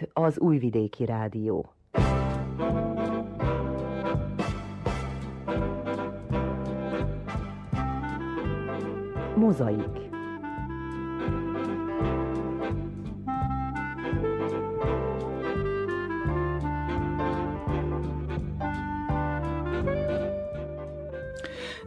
itt 0.00 0.08
az 0.12 0.38
Újvidéki 0.38 1.04
Rádió. 1.04 1.72
Mozaik 9.36 10.02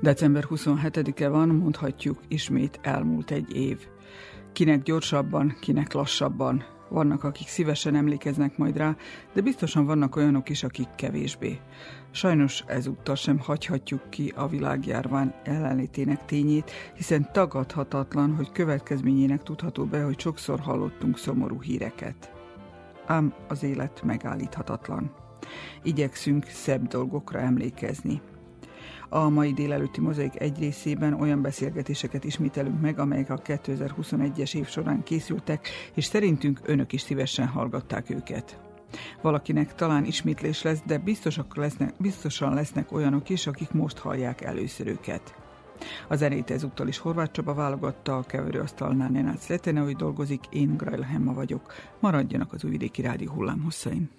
December 0.01 0.43
27-e 0.49 1.29
van, 1.29 1.49
mondhatjuk, 1.49 2.19
ismét 2.27 2.79
elmúlt 2.81 3.31
egy 3.31 3.55
év. 3.55 3.87
Kinek 4.51 4.81
gyorsabban, 4.81 5.55
kinek 5.59 5.93
lassabban. 5.93 6.76
Vannak, 6.89 7.23
akik 7.23 7.47
szívesen 7.47 7.95
emlékeznek 7.95 8.57
majd 8.57 8.77
rá, 8.77 8.95
de 9.33 9.41
biztosan 9.41 9.85
vannak 9.85 10.15
olyanok 10.15 10.49
is, 10.49 10.63
akik 10.63 10.87
kevésbé. 10.95 11.59
Sajnos 12.11 12.63
ezúttal 12.67 13.15
sem 13.15 13.39
hagyhatjuk 13.39 14.09
ki 14.09 14.33
a 14.35 14.47
világjárvány 14.47 15.33
ellenlétének 15.43 16.25
tényét, 16.25 16.71
hiszen 16.95 17.29
tagadhatatlan, 17.31 18.35
hogy 18.35 18.51
következményének 18.51 19.43
tudható 19.43 19.85
be, 19.85 20.03
hogy 20.03 20.19
sokszor 20.19 20.59
hallottunk 20.59 21.17
szomorú 21.17 21.61
híreket. 21.61 22.31
Ám 23.05 23.33
az 23.47 23.63
élet 23.63 24.01
megállíthatatlan. 24.03 25.11
Igyekszünk 25.83 26.45
szebb 26.45 26.87
dolgokra 26.87 27.39
emlékezni. 27.39 28.21
A 29.09 29.29
mai 29.29 29.53
délelőtti 29.53 30.01
mozaik 30.01 30.41
egy 30.41 30.59
részében 30.59 31.13
olyan 31.13 31.41
beszélgetéseket 31.41 32.23
ismételünk 32.23 32.81
meg, 32.81 32.99
amelyek 32.99 33.29
a 33.29 33.41
2021-es 33.41 34.55
év 34.55 34.67
során 34.67 35.03
készültek, 35.03 35.67
és 35.93 36.05
szerintünk 36.05 36.59
önök 36.63 36.93
is 36.93 37.01
szívesen 37.01 37.47
hallgatták 37.47 38.09
őket. 38.09 38.59
Valakinek 39.21 39.75
talán 39.75 40.05
ismétlés 40.05 40.61
lesz, 40.61 40.81
de 40.85 40.97
biztosak 40.97 41.55
lesznek, 41.55 41.93
biztosan 41.99 42.53
lesznek 42.53 42.91
olyanok 42.91 43.29
is, 43.29 43.47
akik 43.47 43.71
most 43.71 43.97
hallják 43.97 44.41
először 44.41 44.87
őket. 44.87 45.35
A 46.07 46.15
zenét 46.15 46.51
ezúttal 46.51 46.87
is 46.87 46.97
Horváth 46.97 47.31
Csaba 47.31 47.53
válogatta, 47.53 48.17
a 48.17 48.23
keverőasztalnál 48.23 49.09
Nenác 49.09 49.47
Leteneui 49.47 49.93
dolgozik, 49.93 50.43
én 50.49 50.77
Grajla 50.77 51.05
Hemma 51.05 51.33
vagyok. 51.33 51.73
Maradjanak 51.99 52.53
az 52.53 52.63
újvidéki 52.63 53.01
rádió 53.01 53.31
hullámhosszain. 53.31 54.09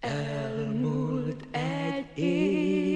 Elmúlt 0.00 1.48
egy 1.50 2.18
év, 2.18 2.93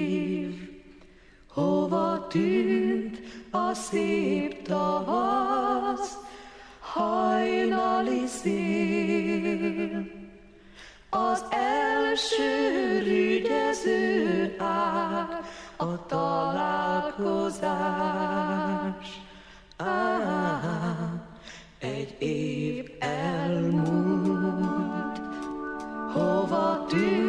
hova 1.53 2.27
tűnt 2.27 3.19
a 3.51 3.73
szép 3.73 4.61
tavasz, 4.61 6.17
hajnali 6.79 8.25
szél. 8.25 10.07
Az 11.09 11.45
első 11.49 12.99
rügyező 13.03 14.55
ár, 14.57 15.41
a 15.77 16.05
találkozás. 16.05 17.69
Ah, 19.77 20.63
egy 21.79 22.15
év 22.19 22.91
elmúlt, 22.99 23.91
hova 26.13 26.85
tűnt 26.89 27.28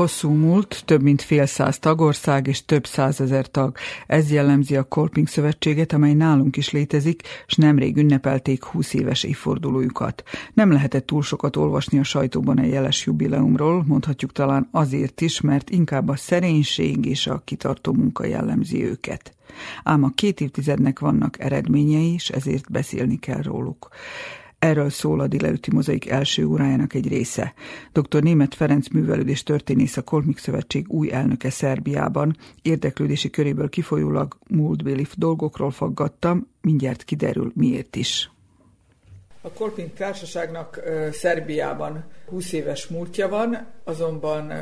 Hosszú 0.00 0.30
múlt, 0.30 0.82
több 0.84 1.02
mint 1.02 1.22
fél 1.22 1.46
száz 1.46 1.78
tagország 1.78 2.46
és 2.46 2.64
több 2.64 2.86
százezer 2.86 3.50
tag. 3.50 3.76
Ez 4.06 4.30
jellemzi 4.30 4.76
a 4.76 4.82
Kolping 4.82 5.28
Szövetséget, 5.28 5.92
amely 5.92 6.12
nálunk 6.12 6.56
is 6.56 6.70
létezik, 6.70 7.22
és 7.46 7.54
nemrég 7.54 7.96
ünnepelték 7.96 8.64
20 8.64 8.94
éves 8.94 9.22
évfordulójukat. 9.22 10.22
Nem 10.54 10.72
lehetett 10.72 11.06
túl 11.06 11.22
sokat 11.22 11.56
olvasni 11.56 11.98
a 11.98 12.02
sajtóban 12.02 12.58
a 12.58 12.64
jeles 12.64 13.06
jubileumról, 13.06 13.84
mondhatjuk 13.86 14.32
talán 14.32 14.68
azért 14.70 15.20
is, 15.20 15.40
mert 15.40 15.70
inkább 15.70 16.08
a 16.08 16.16
szerénység 16.16 17.04
és 17.04 17.26
a 17.26 17.42
kitartó 17.44 17.92
munka 17.92 18.24
jellemzi 18.24 18.84
őket. 18.84 19.34
Ám 19.84 20.04
a 20.04 20.12
két 20.14 20.40
évtizednek 20.40 20.98
vannak 20.98 21.40
eredményei, 21.40 22.12
és 22.12 22.28
ezért 22.28 22.70
beszélni 22.70 23.18
kell 23.18 23.42
róluk. 23.42 23.88
Erről 24.60 24.90
szól 24.90 25.20
a 25.20 25.26
délelőtti 25.26 25.70
mozaik 25.72 26.08
első 26.08 26.46
órájának 26.46 26.94
egy 26.94 27.08
része. 27.08 27.54
Dr. 27.92 28.22
Német 28.22 28.54
Ferenc 28.54 28.88
művelődés 28.88 29.42
történész 29.42 29.96
a 29.96 30.02
Kolmik 30.02 30.38
Szövetség 30.38 30.88
új 30.88 31.12
elnöke 31.12 31.50
Szerbiában. 31.50 32.36
Érdeklődési 32.62 33.30
köréből 33.30 33.68
kifolyólag 33.68 34.36
múltbéli 34.48 35.06
dolgokról 35.16 35.70
faggattam, 35.70 36.46
mindjárt 36.60 37.04
kiderül 37.04 37.52
miért 37.54 37.96
is. 37.96 38.30
A 39.40 39.48
Kolping 39.50 39.92
Társaságnak 39.92 40.80
Szerbiában 41.12 42.04
20 42.28 42.52
éves 42.52 42.86
múltja 42.86 43.28
van, 43.28 43.66
azonban 43.84 44.52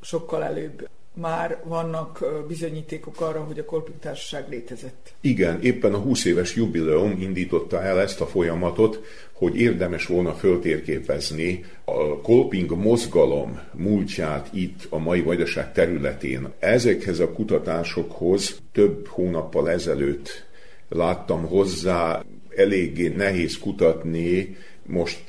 sokkal 0.00 0.44
előbb 0.44 0.88
már 1.20 1.62
vannak 1.64 2.24
bizonyítékok 2.48 3.20
arra, 3.20 3.40
hogy 3.40 3.58
a 3.58 3.64
Kolping 3.64 3.98
Társaság 3.98 4.48
létezett. 4.48 5.12
Igen, 5.20 5.62
éppen 5.62 5.94
a 5.94 5.98
20 5.98 6.24
éves 6.24 6.54
jubileum 6.54 7.20
indította 7.20 7.82
el 7.82 8.00
ezt 8.00 8.20
a 8.20 8.26
folyamatot, 8.26 9.00
hogy 9.32 9.56
érdemes 9.56 10.06
volna 10.06 10.32
föltérképezni 10.32 11.64
a 11.84 12.20
Kolping 12.20 12.70
mozgalom 12.70 13.60
múltját 13.72 14.48
itt 14.52 14.86
a 14.88 14.98
mai 14.98 15.20
Vajdaság 15.20 15.72
területén. 15.72 16.48
Ezekhez 16.58 17.18
a 17.18 17.32
kutatásokhoz 17.32 18.60
több 18.72 19.06
hónappal 19.06 19.70
ezelőtt 19.70 20.46
láttam 20.88 21.46
hozzá, 21.46 22.22
eléggé 22.56 23.08
nehéz 23.08 23.58
kutatni, 23.58 24.56
most 24.86 25.20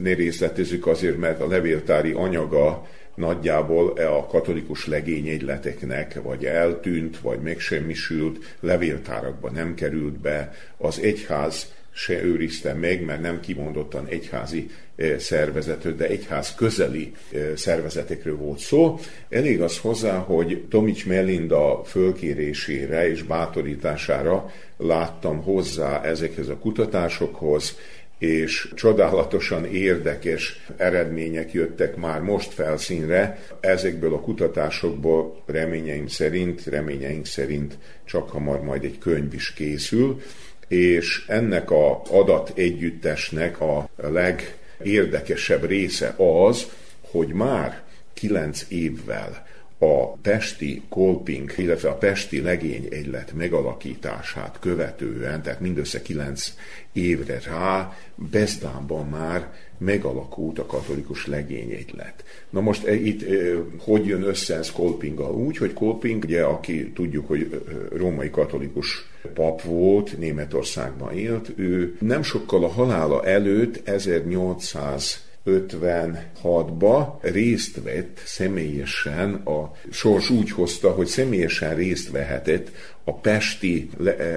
ne 0.00 0.14
részletezzük 0.14 0.86
azért, 0.86 1.18
mert 1.18 1.40
a 1.40 1.48
levéltári 1.48 2.12
anyaga 2.12 2.86
nagyjából 3.16 3.88
a 3.90 4.26
katolikus 4.26 4.86
legényegyleteknek 4.86 6.22
vagy 6.22 6.44
eltűnt, 6.44 7.20
vagy 7.20 7.40
megsemmisült, 7.40 8.56
levéltárakba 8.60 9.50
nem 9.50 9.74
került 9.74 10.18
be, 10.18 10.54
az 10.76 11.00
egyház 11.00 11.74
se 11.92 12.22
őrizte 12.22 12.74
meg, 12.74 13.04
mert 13.04 13.20
nem 13.20 13.40
kimondottan 13.40 14.06
egyházi 14.06 14.70
szervezetről, 15.18 15.96
de 15.96 16.06
egyház 16.06 16.54
közeli 16.54 17.12
szervezetekről 17.54 18.36
volt 18.36 18.58
szó. 18.58 18.98
Elég 19.28 19.60
az 19.62 19.78
hozzá, 19.78 20.18
hogy 20.18 20.64
Tomics 20.70 21.06
Melinda 21.06 21.82
fölkérésére 21.84 23.10
és 23.10 23.22
bátorítására 23.22 24.50
láttam 24.76 25.42
hozzá 25.42 26.02
ezekhez 26.02 26.48
a 26.48 26.56
kutatásokhoz, 26.56 27.76
és 28.18 28.68
csodálatosan 28.74 29.64
érdekes 29.64 30.66
eredmények 30.76 31.52
jöttek 31.52 31.96
már 31.96 32.20
most 32.20 32.52
felszínre. 32.52 33.38
Ezekből 33.60 34.14
a 34.14 34.20
kutatásokból 34.20 35.42
reményeim 35.46 36.06
szerint, 36.06 36.64
reményeink 36.64 37.26
szerint 37.26 37.78
csak 38.04 38.30
hamar 38.30 38.62
majd 38.62 38.84
egy 38.84 38.98
könyv 38.98 39.34
is 39.34 39.52
készül, 39.52 40.20
és 40.68 41.24
ennek 41.28 41.70
a 41.70 42.02
adat 42.10 42.52
együttesnek 42.54 43.60
a 43.60 43.88
legérdekesebb 43.96 45.64
része 45.64 46.14
az, 46.16 46.66
hogy 47.00 47.28
már 47.28 47.82
kilenc 48.14 48.64
évvel 48.68 49.46
a 49.86 50.18
pesti 50.22 50.82
kolping, 50.88 51.52
illetve 51.56 51.88
a 51.88 51.94
pesti 51.94 52.40
legény 52.40 52.86
egylet 52.90 53.32
megalakítását 53.32 54.56
követően, 54.60 55.42
tehát 55.42 55.60
mindössze 55.60 56.02
kilenc 56.02 56.54
évre 56.92 57.40
rá, 57.46 57.96
Bezdánban 58.30 59.08
már 59.08 59.52
megalakult 59.78 60.58
a 60.58 60.66
katolikus 60.66 61.26
legény 61.26 61.70
egylet. 61.70 62.24
Na 62.50 62.60
most 62.60 62.84
e, 62.84 62.94
itt 62.94 63.22
e, 63.22 63.34
hogy 63.78 64.06
jön 64.06 64.22
össze 64.22 64.56
ez 64.56 64.70
Kolpinggal? 64.70 65.34
Úgy, 65.34 65.56
hogy 65.56 65.72
Kolping, 65.72 66.24
ugye, 66.24 66.42
aki 66.42 66.92
tudjuk, 66.92 67.28
hogy 67.28 67.62
római 67.92 68.30
katolikus 68.30 69.06
pap 69.34 69.62
volt, 69.62 70.18
Németországban 70.18 71.12
élt, 71.12 71.52
ő 71.56 71.96
nem 72.00 72.22
sokkal 72.22 72.64
a 72.64 72.68
halála 72.68 73.24
előtt 73.24 73.88
1800 73.88 75.25
56-ba 75.46 77.18
részt 77.20 77.82
vett 77.82 78.20
személyesen, 78.24 79.34
a 79.34 79.72
sors 79.90 80.30
úgy 80.30 80.50
hozta, 80.50 80.90
hogy 80.90 81.06
személyesen 81.06 81.74
részt 81.74 82.10
vehetett 82.10 82.70
a 83.04 83.14
pesti, 83.14 83.88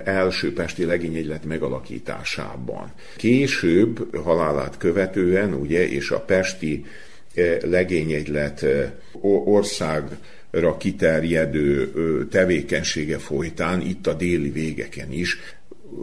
első 0.04 0.54
pesti 0.54 0.86
legényegylet 0.86 1.46
megalakításában. 1.46 2.92
Később 3.16 4.16
halálát 4.24 4.78
követően, 4.78 5.54
ugye, 5.54 5.90
és 5.90 6.12
a 6.12 6.20
pesti 6.20 6.86
eh, 7.34 7.58
legényegylet 7.62 8.64
eh, 8.64 8.92
országra 9.46 10.78
kiterjedő 10.78 11.92
tevékenysége 12.32 13.18
folytán, 13.18 13.82
itt 13.82 14.08
a 14.08 14.14
déli 14.14 14.50
végeken 14.50 15.12
is, 15.12 15.38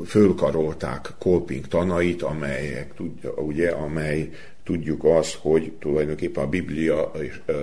fölkarolták 0.07 1.09
Kolping 1.19 1.67
tanait, 1.69 2.23
amelyek, 2.23 2.93
ugye, 3.37 3.71
amely 3.71 4.31
tudjuk 4.67 5.05
azt, 5.05 5.35
hogy 5.35 5.73
tulajdonképpen 5.79 6.45
a 6.45 6.49
Biblia 6.49 7.13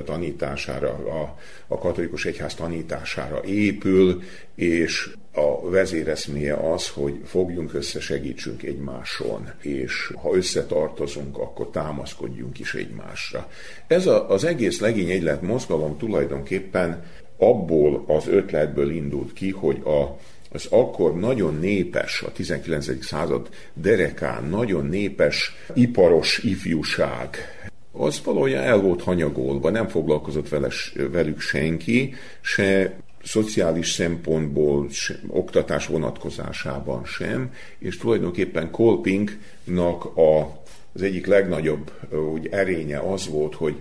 tanítására, 0.05 0.89
a, 0.89 1.37
a 1.67 1.77
katolikus 1.77 2.25
egyház 2.25 2.55
tanítására 2.55 3.43
épül, 3.43 4.21
és 4.55 5.13
a 5.33 5.69
vezéreszméje 5.69 6.53
az, 6.53 6.89
hogy 6.89 7.19
fogjunk 7.25 7.73
össze, 7.73 7.99
segítsünk 7.99 8.63
egymáson, 8.63 9.49
és 9.61 10.13
ha 10.21 10.35
összetartozunk, 10.35 11.37
akkor 11.37 11.69
támaszkodjunk 11.69 12.59
is 12.59 12.73
egymásra. 12.73 13.49
Ez 13.87 14.07
a, 14.07 14.29
az 14.29 14.43
egész 14.43 14.79
legény 14.79 15.09
egylet 15.09 15.41
mozgalom 15.41 15.97
tulajdonképpen 15.97 17.03
abból 17.37 18.03
az 18.07 18.27
ötletből 18.27 18.91
indult 18.91 19.33
ki, 19.33 19.49
hogy 19.49 19.81
a 19.85 20.17
az 20.53 20.67
akkor 20.69 21.15
nagyon 21.15 21.59
népes, 21.59 22.21
a 22.21 22.31
19. 22.31 23.05
század 23.05 23.49
derekán 23.73 24.43
nagyon 24.43 24.85
népes 24.85 25.55
iparos 25.73 26.37
ifjúság, 26.37 27.37
az 27.91 28.21
valójában 28.23 28.67
el 28.67 28.77
volt 28.77 29.01
hanyagolva, 29.01 29.69
nem 29.69 29.87
foglalkozott 29.87 30.49
vele, 30.49 30.67
velük 31.11 31.39
senki, 31.39 32.13
se 32.41 32.95
szociális 33.23 33.91
szempontból, 33.91 34.89
se, 34.89 35.19
oktatás 35.27 35.87
vonatkozásában 35.87 37.05
sem, 37.05 37.53
és 37.79 37.97
tulajdonképpen 37.97 38.71
Kolpingnak 38.71 40.17
a, 40.17 40.61
az 40.93 41.01
egyik 41.01 41.25
legnagyobb 41.25 41.91
úgy 42.33 42.47
erénye 42.51 42.99
az 42.99 43.27
volt, 43.27 43.55
hogy 43.55 43.75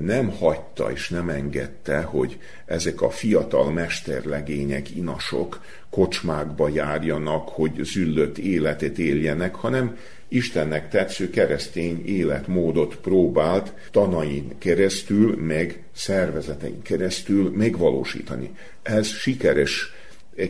nem 0.00 0.30
hagyta 0.30 0.90
és 0.92 1.08
nem 1.08 1.28
engedte, 1.28 2.00
hogy 2.00 2.38
ezek 2.66 3.02
a 3.02 3.10
fiatal 3.10 3.72
mesterlegények, 3.72 4.96
inasok 4.96 5.60
kocsmákba 5.90 6.68
járjanak, 6.68 7.48
hogy 7.48 7.80
züllött 7.82 8.38
életet 8.38 8.98
éljenek, 8.98 9.54
hanem 9.54 9.96
Istennek 10.28 10.88
tetsző 10.88 11.30
keresztény 11.30 12.06
életmódot 12.06 12.96
próbált 12.96 13.72
tanain 13.90 14.58
keresztül, 14.58 15.36
meg 15.36 15.82
szervezetein 15.92 16.82
keresztül 16.82 17.50
megvalósítani. 17.50 18.50
Ez 18.82 19.06
sikeres 19.06 19.92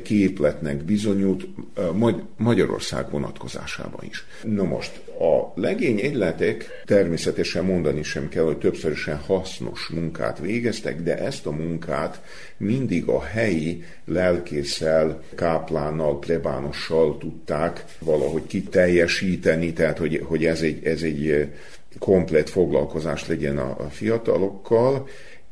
képletnek 0.03 0.85
bizonyult 0.85 1.47
Magyarország 2.37 3.11
vonatkozásában 3.11 4.05
is. 4.09 4.25
Na 4.45 4.65
most, 4.65 5.01
a 5.21 5.61
legény 5.61 6.01
egyletek 6.01 6.83
természetesen 6.85 7.65
mondani 7.65 8.03
sem 8.03 8.29
kell, 8.29 8.45
hogy 8.45 8.59
többszörösen 8.59 9.17
hasznos 9.17 9.89
munkát 9.89 10.39
végeztek, 10.39 11.03
de 11.03 11.19
ezt 11.19 11.47
a 11.47 11.51
munkát 11.51 12.23
mindig 12.57 13.07
a 13.09 13.23
helyi 13.23 13.85
lelkészsel, 14.05 15.23
káplánnal, 15.35 16.19
plebánossal 16.19 17.19
tudták 17.19 17.85
valahogy 17.99 18.47
kiteljesíteni, 18.47 19.73
tehát 19.73 19.99
hogy, 19.99 20.21
hogy 20.25 20.45
ez 20.45 20.61
egy, 20.61 20.85
ez 20.85 21.03
egy 21.03 21.49
komplet 21.99 22.51
foglalkozás 22.51 23.27
legyen 23.27 23.59
a 23.59 23.89
fiatalokkal, 23.91 25.09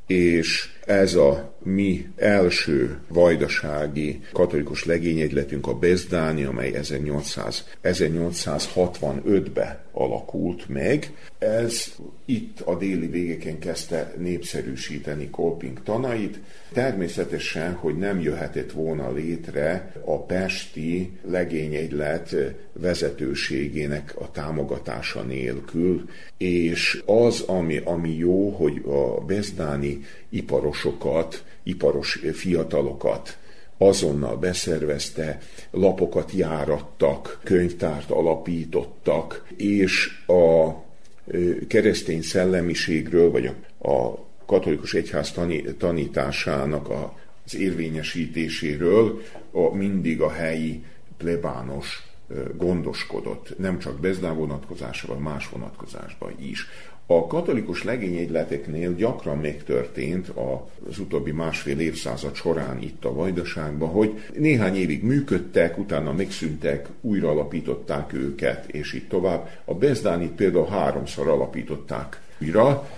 és 0.07 0.69
ez 0.87 1.15
a 1.15 1.54
mi 1.65 2.09
első 2.17 2.99
vajdasági 3.09 4.21
katolikus 4.33 4.85
legényegyletünk, 4.85 5.67
a 5.67 5.75
Bezdáni, 5.75 6.45
amely 6.45 6.75
1800, 6.75 7.69
1865-ben 7.83 9.85
alakult 9.95 10.69
meg. 10.69 11.13
Ez 11.39 11.95
itt 12.25 12.61
a 12.61 12.77
déli 12.77 13.07
végeken 13.07 13.59
kezdte 13.59 14.15
népszerűsíteni 14.19 15.31
Kolping 15.31 15.83
tanait. 15.83 16.41
Természetesen, 16.73 17.73
hogy 17.73 17.99
nem 17.99 18.21
jöhetett 18.21 18.73
volna 18.73 19.13
létre 19.13 19.93
a 20.05 20.23
pesti 20.23 21.13
legényegylet 21.29 22.37
vezetőségének 22.73 24.15
a 24.19 24.31
támogatása 24.31 25.23
nélkül, 25.23 26.09
és 26.37 27.03
az, 27.07 27.41
ami, 27.41 27.81
ami 27.85 28.17
jó, 28.17 28.51
hogy 28.51 28.83
a 28.87 29.25
bezdáni 29.25 30.05
iparosokat, 30.29 31.45
iparos 31.65 32.21
fiatalokat 32.33 33.39
azonnal 33.79 34.37
beszervezte, 34.37 35.39
lapokat 35.71 36.33
járattak, 36.33 37.41
könyvtárt 37.43 38.11
alapítottak, 38.11 39.47
és 39.57 40.11
a 40.27 40.83
keresztény 41.69 42.23
szellemiségről, 42.23 43.31
vagy 43.31 43.47
a, 43.79 43.91
a 43.91 44.27
katolikus 44.47 44.95
egyház 44.95 45.35
tanításának 45.79 46.89
az 47.45 47.55
érvényesítéséről 47.55 49.23
a, 49.51 49.75
mindig 49.75 50.21
a 50.21 50.31
helyi 50.31 50.85
plebános 51.17 52.03
gondoskodott, 52.57 53.59
nem 53.59 53.79
csak 53.79 54.01
Bezdán 54.01 54.37
vonatkozásában, 54.37 55.23
más 55.23 55.49
vonatkozásban 55.49 56.35
is. 56.41 56.67
A 57.07 57.27
katolikus 57.27 57.83
legényegyleteknél 57.83 58.95
gyakran 58.95 59.39
megtörtént 59.39 60.29
az 60.89 60.99
utóbbi 60.99 61.31
másfél 61.31 61.79
évszázad 61.79 62.35
során 62.35 62.83
itt 62.83 63.05
a 63.05 63.13
Vajdaságban, 63.13 63.89
hogy 63.89 64.23
néhány 64.37 64.77
évig 64.77 65.03
működtek, 65.03 65.79
utána 65.79 66.13
megszűntek, 66.13 66.89
újra 67.01 67.31
alapították 67.31 68.13
őket, 68.13 68.67
és 68.67 68.93
így 68.93 69.09
tovább. 69.09 69.49
A 69.65 69.75
Bezdánit 69.75 70.33
például 70.33 70.67
háromszor 70.67 71.29
alapították 71.29 72.21
újra, 72.41 72.89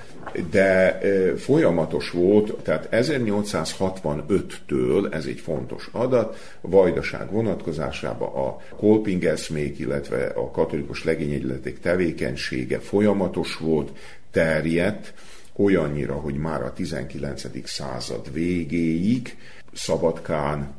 de 0.50 1.00
folyamatos 1.37 2.11
volt, 2.11 2.62
tehát 2.62 2.88
1865-től, 2.90 5.14
ez 5.14 5.25
egy 5.25 5.40
fontos 5.40 5.88
adat, 5.92 6.56
vajdaság 6.61 7.30
vonatkozásában 7.30 8.28
a 8.28 8.59
kolpingeszmék, 8.76 9.78
illetve 9.78 10.26
a 10.26 10.50
katolikus 10.50 11.04
legényegyletek 11.04 11.80
tevékenysége 11.80 12.78
folyamatos 12.78 13.56
volt, 13.56 13.90
terjedt, 14.30 15.14
olyannyira, 15.56 16.14
hogy 16.14 16.35
már 16.35 16.62
a 16.62 16.73
19. 16.73 17.45
század 17.64 18.33
végéig 18.33 19.37
Szabadkán, 19.73 20.75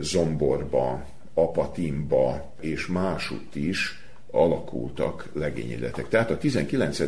Zomborba, 0.00 1.06
Apatimba 1.34 2.52
és 2.60 2.86
másutt 2.86 3.54
is 3.54 3.97
alakultak 4.30 5.28
legényegyletek. 5.32 6.08
Tehát 6.08 6.30
a 6.30 6.38
19. 6.38 7.00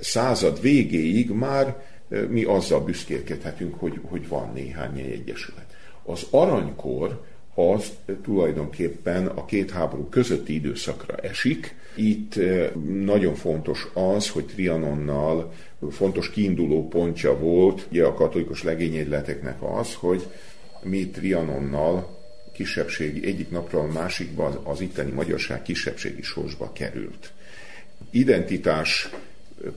század 0.00 0.60
végéig 0.60 1.30
már 1.30 1.82
mi 2.28 2.44
azzal 2.44 2.80
büszkélkedhetünk, 2.80 3.74
hogy, 3.74 4.00
hogy 4.02 4.28
van 4.28 4.52
néhány 4.54 4.98
egyesület. 4.98 5.76
Az 6.02 6.26
aranykor 6.30 7.22
az 7.54 7.92
tulajdonképpen 8.22 9.26
a 9.26 9.44
két 9.44 9.70
háború 9.70 10.08
közötti 10.08 10.54
időszakra 10.54 11.16
esik. 11.16 11.74
Itt 11.96 12.34
nagyon 13.04 13.34
fontos 13.34 13.88
az, 13.92 14.28
hogy 14.30 14.44
Trianonnal 14.44 15.52
fontos 15.90 16.30
kiinduló 16.30 16.88
pontja 16.88 17.38
volt 17.38 17.86
ugye 17.90 18.04
a 18.04 18.14
katolikus 18.14 18.62
legényegyleteknek 18.62 19.56
az, 19.78 19.94
hogy 19.94 20.26
mi 20.82 21.08
Trianonnal 21.08 22.23
kisebbségi 22.54 23.26
egyik 23.26 23.50
napról 23.50 23.82
a 23.82 23.92
másikba 23.92 24.60
az 24.64 24.80
itteni 24.80 25.10
magyarság 25.10 25.62
kisebbségi 25.62 26.22
sorsba 26.22 26.72
került. 26.72 27.32
Identitás 28.10 29.08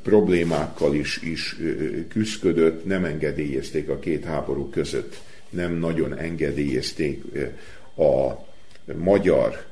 problémákkal 0.03 0.96
is, 0.96 1.22
is 1.22 1.55
küzdködött, 2.10 2.86
nem 2.86 3.05
engedélyezték 3.05 3.89
a 3.89 4.00
két 4.00 4.25
háború 4.25 4.69
között, 4.69 5.22
nem 5.50 5.74
nagyon 5.74 6.17
engedélyezték 6.17 7.24
a 7.98 8.46
magyar 8.93 9.65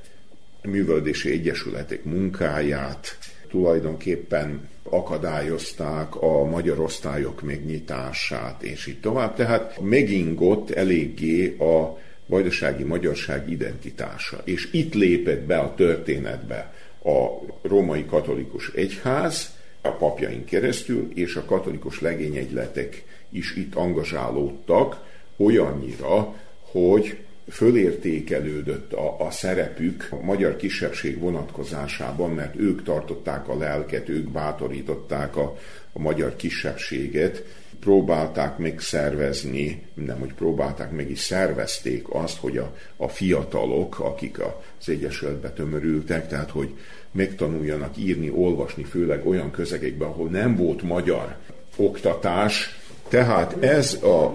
művelődési 0.62 1.32
egyesületek 1.32 2.04
munkáját, 2.04 3.18
tulajdonképpen 3.50 4.68
akadályozták 4.84 6.16
a 6.16 6.44
magyar 6.44 6.80
osztályok 6.80 7.42
megnyitását, 7.42 8.64
és 8.64 8.88
így 8.88 9.00
tovább. 9.00 9.36
Tehát 9.36 9.80
megingott 9.82 10.72
eléggé 10.72 11.58
a 11.58 12.00
vajdasági 12.26 12.84
magyarság 12.84 13.50
identitása. 13.50 14.42
És 14.44 14.70
itt 14.72 14.94
lépett 14.94 15.42
be 15.42 15.58
a 15.58 15.74
történetbe 15.76 16.74
a 17.04 17.28
római 17.62 18.06
katolikus 18.06 18.70
egyház, 18.70 19.54
a 19.82 19.90
papjain 19.90 20.46
keresztül, 20.46 21.12
és 21.14 21.36
a 21.36 21.46
katolikus 21.46 22.02
legényegyletek 22.02 23.04
is 23.30 23.56
itt 23.56 23.76
angazsálódtak 23.76 25.04
olyannyira, 25.38 26.34
hogy 26.72 27.18
fölértékelődött 27.50 28.94
a, 28.94 29.26
a 29.26 29.32
szerepük 29.32 30.08
a 30.12 30.24
magyar 30.24 30.56
kisebbség 30.56 31.20
vonatkozásában, 31.20 32.32
mert 32.32 32.56
ők 32.56 32.84
tartották 32.84 33.50
a 33.50 33.58
lelket, 33.58 34.10
ők 34.10 34.30
bátorították 34.30 35.36
a, 35.36 35.58
a 35.94 36.00
magyar 36.00 36.36
kisebbséget, 36.36 37.44
próbálták 37.80 38.58
megszervezni, 38.58 39.82
nem 39.94 40.20
hogy 40.20 40.34
próbálták, 40.34 40.92
meg 40.92 41.10
is 41.10 41.20
szervezték 41.20 42.06
azt, 42.10 42.38
hogy 42.38 42.58
a, 42.58 42.76
a 42.98 43.08
fiatalok, 43.08 44.00
akik 44.00 44.40
az 44.40 44.90
Egyesületbe 44.90 45.50
tömörültek, 45.50 46.28
tehát 46.28 46.50
hogy 46.50 46.70
megtanuljanak 47.12 47.98
írni, 47.98 48.30
olvasni, 48.30 48.84
főleg 48.84 49.28
olyan 49.28 49.52
közegekben, 49.52 50.08
ahol 50.08 50.30
nem 50.30 50.56
volt 50.56 50.82
magyar 50.82 51.36
oktatás, 51.76 52.80
tehát 53.08 53.64
ez 53.64 53.94
a 54.04 54.34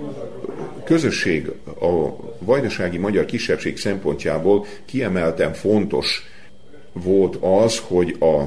közösség, 0.85 1.51
a 1.81 2.17
vajdasági 2.39 2.99
magyar 2.99 3.25
kisebbség 3.25 3.79
szempontjából 3.79 4.67
kiemelten 4.85 5.53
fontos 5.53 6.23
volt 6.93 7.37
az, 7.41 7.79
hogy 7.79 8.17
a 8.21 8.43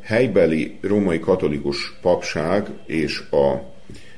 helybeli 0.00 0.78
római 0.80 1.18
katolikus 1.18 1.98
papság 2.02 2.68
és 2.86 3.18
a 3.30 3.72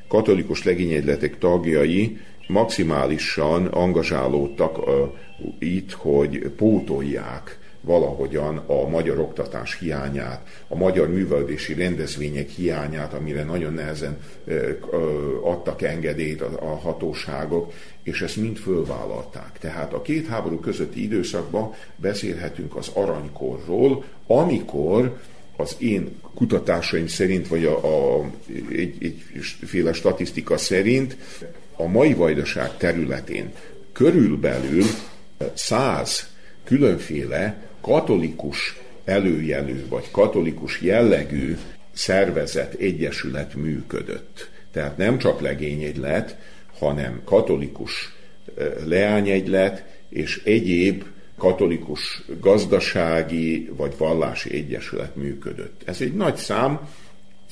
katolikus 0.09 0.65
legényegyletek 0.65 1.39
tagjai 1.39 2.19
maximálisan 2.47 3.67
angazsálódtak 3.67 4.79
itt, 5.59 5.93
hogy 5.93 6.39
pótolják 6.57 7.59
valahogyan 7.81 8.57
a 8.57 8.89
magyar 8.89 9.19
oktatás 9.19 9.79
hiányát, 9.79 10.47
a 10.69 10.77
magyar 10.77 11.09
művelődési 11.09 11.75
rendezvények 11.75 12.49
hiányát, 12.49 13.15
amire 13.15 13.45
nagyon 13.45 13.73
nehezen 13.73 14.19
adtak 15.43 15.83
engedélyt 15.83 16.41
a 16.41 16.79
hatóságok, 16.83 17.73
és 18.03 18.23
ezt 18.23 18.37
mind 18.37 18.57
fölvállalták. 18.57 19.59
Tehát 19.61 19.93
a 19.93 20.03
két 20.03 20.27
háború 20.27 20.59
közötti 20.59 21.03
időszakban 21.03 21.73
beszélhetünk 21.97 22.77
az 22.77 22.91
aranykorról, 22.95 24.05
amikor 24.27 25.17
az 25.57 25.77
én 25.79 26.21
kutatásaim 26.35 27.07
szerint, 27.07 27.49
vagy 27.49 27.65
a, 27.65 27.85
a, 27.85 28.25
egy, 28.71 29.15
egyféle 29.61 29.93
statisztika 29.93 30.57
szerint 30.57 31.17
a 31.77 31.87
mai 31.87 32.15
vajdaság 32.15 32.77
területén 32.77 33.53
körülbelül 33.93 34.85
száz 35.55 36.29
különféle 36.65 37.63
katolikus 37.81 38.77
előjelű 39.05 39.87
vagy 39.89 40.11
katolikus 40.11 40.81
jellegű 40.81 41.57
szervezet, 41.93 42.75
egyesület 42.75 43.55
működött. 43.55 44.51
Tehát 44.73 44.97
nem 44.97 45.19
csak 45.19 45.41
legényegylet, 45.41 46.37
hanem 46.79 47.21
katolikus 47.25 48.15
leányegylet 48.85 49.85
és 50.09 50.43
egyéb 50.45 51.05
katolikus 51.39 52.23
gazdasági 52.41 53.71
vagy 53.77 53.95
vallási 53.99 54.55
egyesület 54.55 55.17
működött. 55.17 55.83
Ez 55.85 56.01
egy 56.01 56.15
nagy 56.15 56.37
szám, 56.37 56.89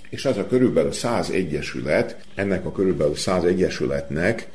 és 0.08 0.24
ez 0.24 0.36
a 0.36 0.46
körülbelül 0.46 0.92
száz 0.92 1.30
egyesület, 1.30 2.24
ennek 2.34 2.66
a 2.66 2.72
körülbelül 2.72 3.16
száz 3.16 3.44
egyesületnek 3.44 4.48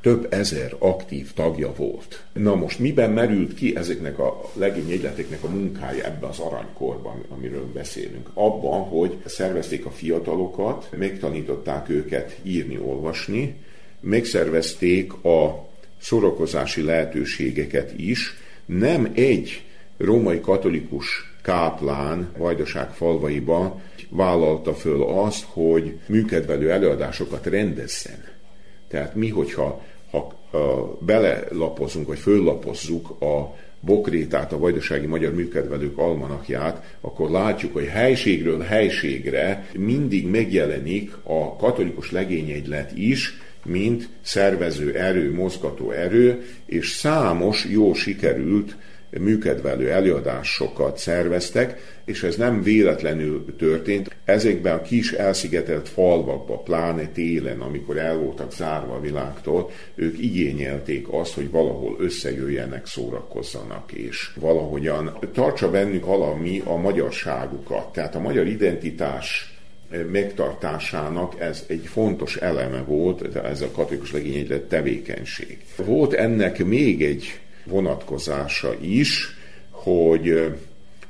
több 0.00 0.32
ezer 0.32 0.76
aktív 0.78 1.32
tagja 1.32 1.72
volt. 1.76 2.24
Na 2.32 2.54
most 2.54 2.78
miben 2.78 3.10
merült 3.10 3.54
ki 3.54 3.76
ezeknek 3.76 4.18
a 4.18 4.50
legényegyleteknek 4.52 5.42
a 5.42 5.48
munkája 5.48 6.04
ebbe 6.04 6.26
az 6.26 6.38
aranykorban, 6.38 7.24
amiről 7.28 7.72
beszélünk? 7.72 8.30
Abban, 8.34 8.80
hogy 8.80 9.16
szervezték 9.24 9.86
a 9.86 9.90
fiatalokat, 9.90 10.88
megtanították 10.96 11.88
őket 11.88 12.38
írni, 12.42 12.78
olvasni, 12.78 13.54
megszervezték 14.00 15.12
a 15.24 15.68
szórakozási 16.00 16.82
lehetőségeket 16.82 17.92
is. 17.96 18.36
Nem 18.66 19.12
egy 19.14 19.64
római 19.96 20.40
katolikus 20.40 21.32
káplán 21.42 22.28
Vajdaság 22.36 22.90
falvaiban 22.90 23.82
vállalta 24.08 24.74
föl 24.74 25.02
azt, 25.02 25.44
hogy 25.48 25.98
műkedvelő 26.06 26.70
előadásokat 26.70 27.46
rendezzen. 27.46 28.24
Tehát 28.88 29.14
mi, 29.14 29.28
hogyha 29.28 29.82
ha 30.10 30.38
uh, 30.52 30.60
belelapozunk, 31.00 32.06
vagy 32.06 32.18
föllapozzuk 32.18 33.22
a 33.22 33.56
Bokrétát, 33.80 34.52
a 34.52 34.58
Vajdasági 34.58 35.06
Magyar 35.06 35.34
Műkedvelők 35.34 35.98
almanakját, 35.98 36.96
akkor 37.00 37.30
látjuk, 37.30 37.72
hogy 37.72 37.86
helységről 37.86 38.60
helységre 38.60 39.68
mindig 39.76 40.26
megjelenik 40.26 41.12
a 41.22 41.56
katolikus 41.56 42.10
legényegylet 42.10 42.92
is, 42.96 43.40
mint 43.64 44.08
szervező 44.20 44.94
erő, 44.94 45.34
mozgató 45.34 45.90
erő, 45.90 46.42
és 46.66 46.90
számos 46.90 47.64
jó 47.64 47.94
sikerült 47.94 48.76
műkedvelő 49.18 49.90
előadásokat 49.90 50.98
szerveztek, 50.98 51.98
és 52.04 52.22
ez 52.22 52.36
nem 52.36 52.62
véletlenül 52.62 53.56
történt. 53.58 54.16
Ezekben 54.24 54.74
a 54.74 54.82
kis 54.82 55.12
elszigetelt 55.12 55.88
falvakban, 55.88 56.64
pláne 56.64 57.06
télen, 57.06 57.60
amikor 57.60 57.96
el 57.96 58.16
voltak 58.16 58.52
zárva 58.52 58.94
a 58.94 59.00
világtól, 59.00 59.70
ők 59.94 60.18
igényelték 60.18 61.06
azt, 61.10 61.34
hogy 61.34 61.50
valahol 61.50 61.96
összejöjjenek, 61.98 62.86
szórakozzanak, 62.86 63.92
és 63.92 64.30
valahogyan 64.34 65.18
tartsa 65.32 65.70
bennük 65.70 66.06
valami 66.06 66.62
a 66.64 66.76
magyarságukat. 66.76 67.92
Tehát 67.92 68.14
a 68.14 68.20
magyar 68.20 68.46
identitás 68.46 69.49
megtartásának 70.12 71.40
ez 71.40 71.64
egy 71.66 71.86
fontos 71.86 72.36
eleme 72.36 72.82
volt, 72.82 73.36
ez 73.36 73.60
a 73.60 73.70
katolikus 73.70 74.12
legényegylet 74.12 74.62
tevékenység. 74.62 75.58
Volt 75.76 76.12
ennek 76.12 76.64
még 76.64 77.02
egy 77.02 77.40
vonatkozása 77.64 78.74
is, 78.80 79.36
hogy 79.70 80.54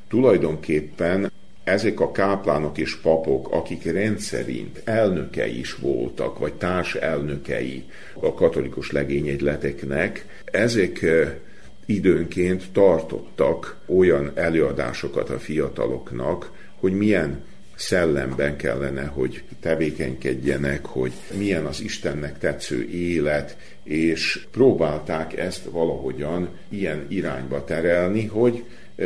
tulajdonképpen 0.08 1.30
ezek 1.64 2.00
a 2.00 2.12
káplánok 2.12 2.78
és 2.78 2.96
papok, 2.96 3.48
akik 3.50 3.84
rendszerint 3.84 4.80
elnökei 4.84 5.58
is 5.58 5.74
voltak, 5.74 6.38
vagy 6.38 6.52
társelnökei 6.52 7.84
a 8.20 8.34
katolikus 8.34 8.90
legényegyleteknek, 8.90 10.42
ezek 10.44 11.04
időnként 11.86 12.72
tartottak 12.72 13.76
olyan 13.86 14.30
előadásokat 14.34 15.30
a 15.30 15.38
fiataloknak, 15.38 16.50
hogy 16.80 16.92
milyen 16.92 17.42
szellemben 17.80 18.56
kellene, 18.56 19.04
hogy 19.04 19.42
tevékenykedjenek, 19.60 20.84
hogy 20.84 21.12
milyen 21.36 21.64
az 21.64 21.80
Istennek 21.80 22.38
tetsző 22.38 22.88
élet, 22.88 23.56
és 23.82 24.46
próbálták 24.50 25.38
ezt 25.38 25.64
valahogyan 25.64 26.48
ilyen 26.68 27.06
irányba 27.08 27.64
terelni, 27.64 28.26
hogy 28.26 28.64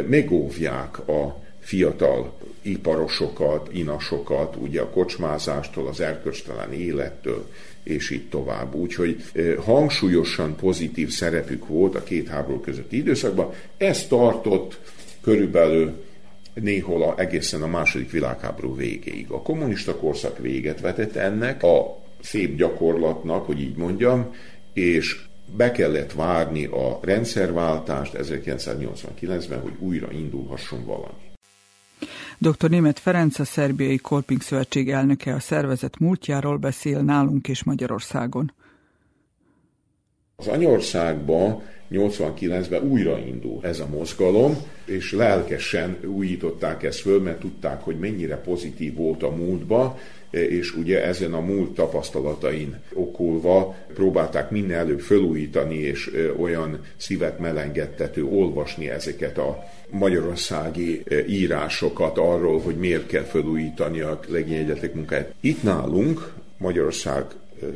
megóvják 0.08 1.08
a 1.08 1.42
fiatal 1.60 2.38
iparosokat, 2.62 3.68
inasokat, 3.72 4.56
ugye 4.56 4.80
a 4.80 4.90
kocsmázástól, 4.90 5.86
az 5.88 6.00
erkölcstelen 6.00 6.72
élettől, 6.72 7.48
és 7.82 8.10
így 8.10 8.28
tovább. 8.28 8.74
Úgyhogy 8.74 9.22
hangsúlyosan 9.58 10.56
pozitív 10.56 11.10
szerepük 11.10 11.66
volt 11.66 11.94
a 11.94 12.02
két 12.02 12.28
háború 12.28 12.60
közötti 12.60 12.96
időszakban. 12.96 13.52
Ez 13.76 14.06
tartott 14.06 14.78
körülbelül 15.20 16.02
néhol 16.54 17.02
a, 17.02 17.18
egészen 17.18 17.62
a 17.62 17.66
második 17.66 18.10
világháború 18.10 18.76
végéig. 18.76 19.30
A 19.30 19.42
kommunista 19.42 19.96
korszak 19.96 20.38
véget 20.38 20.80
vetett 20.80 21.16
ennek 21.16 21.62
a 21.62 21.98
szép 22.20 22.56
gyakorlatnak, 22.56 23.46
hogy 23.46 23.60
így 23.60 23.76
mondjam, 23.76 24.34
és 24.72 25.24
be 25.56 25.70
kellett 25.70 26.12
várni 26.12 26.64
a 26.64 26.98
rendszerváltást 27.02 28.16
1989-ben, 28.18 29.60
hogy 29.60 29.72
újra 29.78 30.12
indulhasson 30.12 30.84
valami. 30.84 31.32
Dr. 32.38 32.70
Német 32.70 32.98
Ferenc, 32.98 33.38
a 33.38 33.44
Szerbiai 33.44 33.96
Korping 33.96 34.40
Szövetség 34.40 34.90
elnöke 34.90 35.34
a 35.34 35.40
szervezet 35.40 35.98
múltjáról 35.98 36.56
beszél 36.56 37.00
nálunk 37.00 37.48
és 37.48 37.64
Magyarországon. 37.64 38.52
Az 40.36 40.46
Anyországban 40.46 41.62
89-ben 41.90 42.82
újraindul 42.82 43.58
ez 43.62 43.80
a 43.80 43.86
mozgalom, 43.86 44.56
és 44.84 45.12
lelkesen 45.12 45.96
újították 46.06 46.82
ezt 46.82 47.00
föl, 47.00 47.20
mert 47.20 47.40
tudták, 47.40 47.82
hogy 47.82 47.98
mennyire 47.98 48.36
pozitív 48.36 48.94
volt 48.94 49.22
a 49.22 49.30
múltba, 49.30 49.98
és 50.30 50.76
ugye 50.76 51.04
ezen 51.04 51.34
a 51.34 51.40
múlt 51.40 51.74
tapasztalatain 51.74 52.80
okulva 52.92 53.76
próbálták 53.94 54.50
minél 54.50 54.76
előbb 54.76 55.00
felújítani, 55.00 55.76
és 55.76 56.10
olyan 56.38 56.80
szívet 56.96 57.38
melengettető 57.38 58.24
olvasni 58.24 58.90
ezeket 58.90 59.38
a 59.38 59.64
magyarországi 59.90 61.02
írásokat 61.28 62.18
arról, 62.18 62.60
hogy 62.60 62.76
miért 62.76 63.06
kell 63.06 63.22
felújítani 63.22 64.00
a 64.00 64.20
legényegyetek 64.28 64.94
munkáját. 64.94 65.34
Itt 65.40 65.62
nálunk 65.62 66.32
Magyarország 66.58 67.24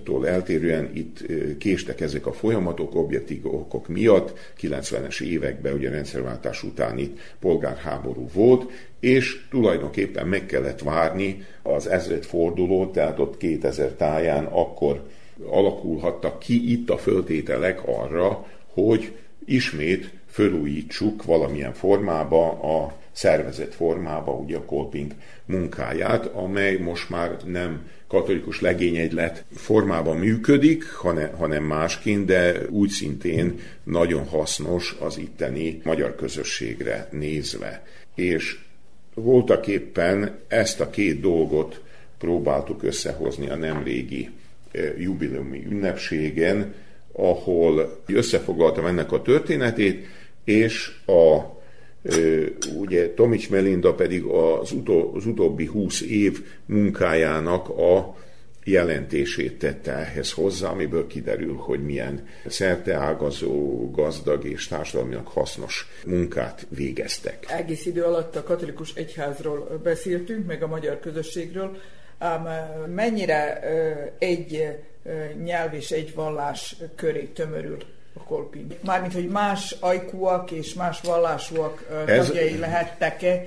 tól 0.04 0.28
eltérően 0.28 0.90
itt 0.95 1.26
késtek 1.59 2.00
ezek 2.00 2.26
a 2.26 2.33
folyamatok 2.33 2.95
objektív 2.95 3.47
okok 3.47 3.88
miatt. 3.88 4.38
90-es 4.61 5.23
években, 5.23 5.73
ugye 5.73 5.90
rendszerváltás 5.90 6.62
után 6.62 6.99
itt 6.99 7.18
polgárháború 7.40 8.28
volt, 8.33 8.71
és 9.00 9.47
tulajdonképpen 9.50 10.26
meg 10.26 10.47
kellett 10.47 10.80
várni 10.80 11.45
az 11.62 11.87
ezred 11.87 12.25
fordulót, 12.25 12.92
tehát 12.92 13.18
ott 13.18 13.37
2000 13.37 13.92
táján 13.92 14.45
akkor 14.45 15.02
alakulhattak 15.47 16.38
ki 16.38 16.73
itt 16.73 16.90
a 16.90 16.99
föltételek 16.99 17.88
arra, 17.88 18.47
hogy 18.66 19.12
ismét 19.45 20.11
fölújítsuk 20.30 21.25
valamilyen 21.25 21.73
formába 21.73 22.50
a 22.50 22.97
szervezett 23.12 23.75
formába 23.75 24.33
ugye 24.33 24.57
a 24.57 24.64
Kolping 24.64 25.12
munkáját, 25.45 26.26
amely 26.26 26.76
most 26.76 27.11
már 27.11 27.37
nem 27.45 27.87
katolikus 28.09 28.61
legényegylet 28.61 29.45
formában 29.55 30.17
működik, 30.17 30.93
hanem, 30.93 31.37
hanem 31.37 31.65
másként, 31.65 32.27
de 32.27 32.67
úgy 32.69 32.88
szintén 32.88 33.61
nagyon 33.83 34.27
hasznos 34.27 34.97
az 35.00 35.19
itteni 35.19 35.81
magyar 35.85 36.15
közösségre 36.15 37.09
nézve. 37.11 37.87
És 38.15 38.59
voltak 39.15 39.67
éppen 39.67 40.38
ezt 40.49 40.81
a 40.81 40.91
két 40.91 41.21
dolgot 41.21 41.81
próbáltuk 42.19 42.83
összehozni 42.83 43.49
a 43.49 43.57
nemrégi 43.57 44.31
eh, 44.71 45.00
jubileumi 45.00 45.65
ünnepségen, 45.71 46.75
ahol 47.12 48.03
összefoglaltam 48.07 48.87
ennek 48.87 49.12
a 49.12 49.23
történetét, 49.23 50.07
és 50.45 50.93
a 51.07 51.58
ugye 52.79 53.15
Tomics 53.15 53.50
Melinda 53.50 53.95
pedig 53.95 54.25
az, 54.25 54.73
utó, 54.73 55.12
az 55.15 55.27
utóbbi 55.27 55.65
húsz 55.65 56.00
év 56.00 56.45
munkájának 56.67 57.69
a 57.69 58.17
jelentését 58.65 59.59
tette 59.59 59.93
ehhez 59.93 60.33
hozzá, 60.33 60.69
amiből 60.69 61.07
kiderül, 61.07 61.55
hogy 61.55 61.85
milyen 61.85 62.27
szerteágazó, 62.47 63.91
gazdag 63.91 64.45
és 64.45 64.67
társadalmilag 64.67 65.27
hasznos 65.27 65.88
munkát 66.07 66.67
végeztek. 66.69 67.45
Egész 67.49 67.87
idő 67.87 68.03
alatt 68.03 68.37
a 68.37 68.43
katolikus 68.43 68.95
egyházról 68.95 69.81
beszéltünk, 69.83 70.47
meg 70.47 70.62
a 70.62 70.67
magyar 70.67 71.00
közösségről, 71.00 71.77
ám 72.19 72.49
mennyire 72.95 73.61
egy 74.19 74.77
nyelv 75.45 75.75
és 75.75 75.91
egy 75.91 76.15
vallás 76.15 76.77
köré 76.95 77.23
tömörül 77.23 77.77
a 78.19 78.23
kolping. 78.23 78.79
Mármint, 78.85 79.13
hogy 79.13 79.28
más 79.28 79.76
ajkúak 79.81 80.50
és 80.50 80.75
más 80.75 81.00
vallásúak 81.00 82.04
Ez... 82.07 82.26
tagjai 82.26 82.59
lehettek-e 82.59 83.43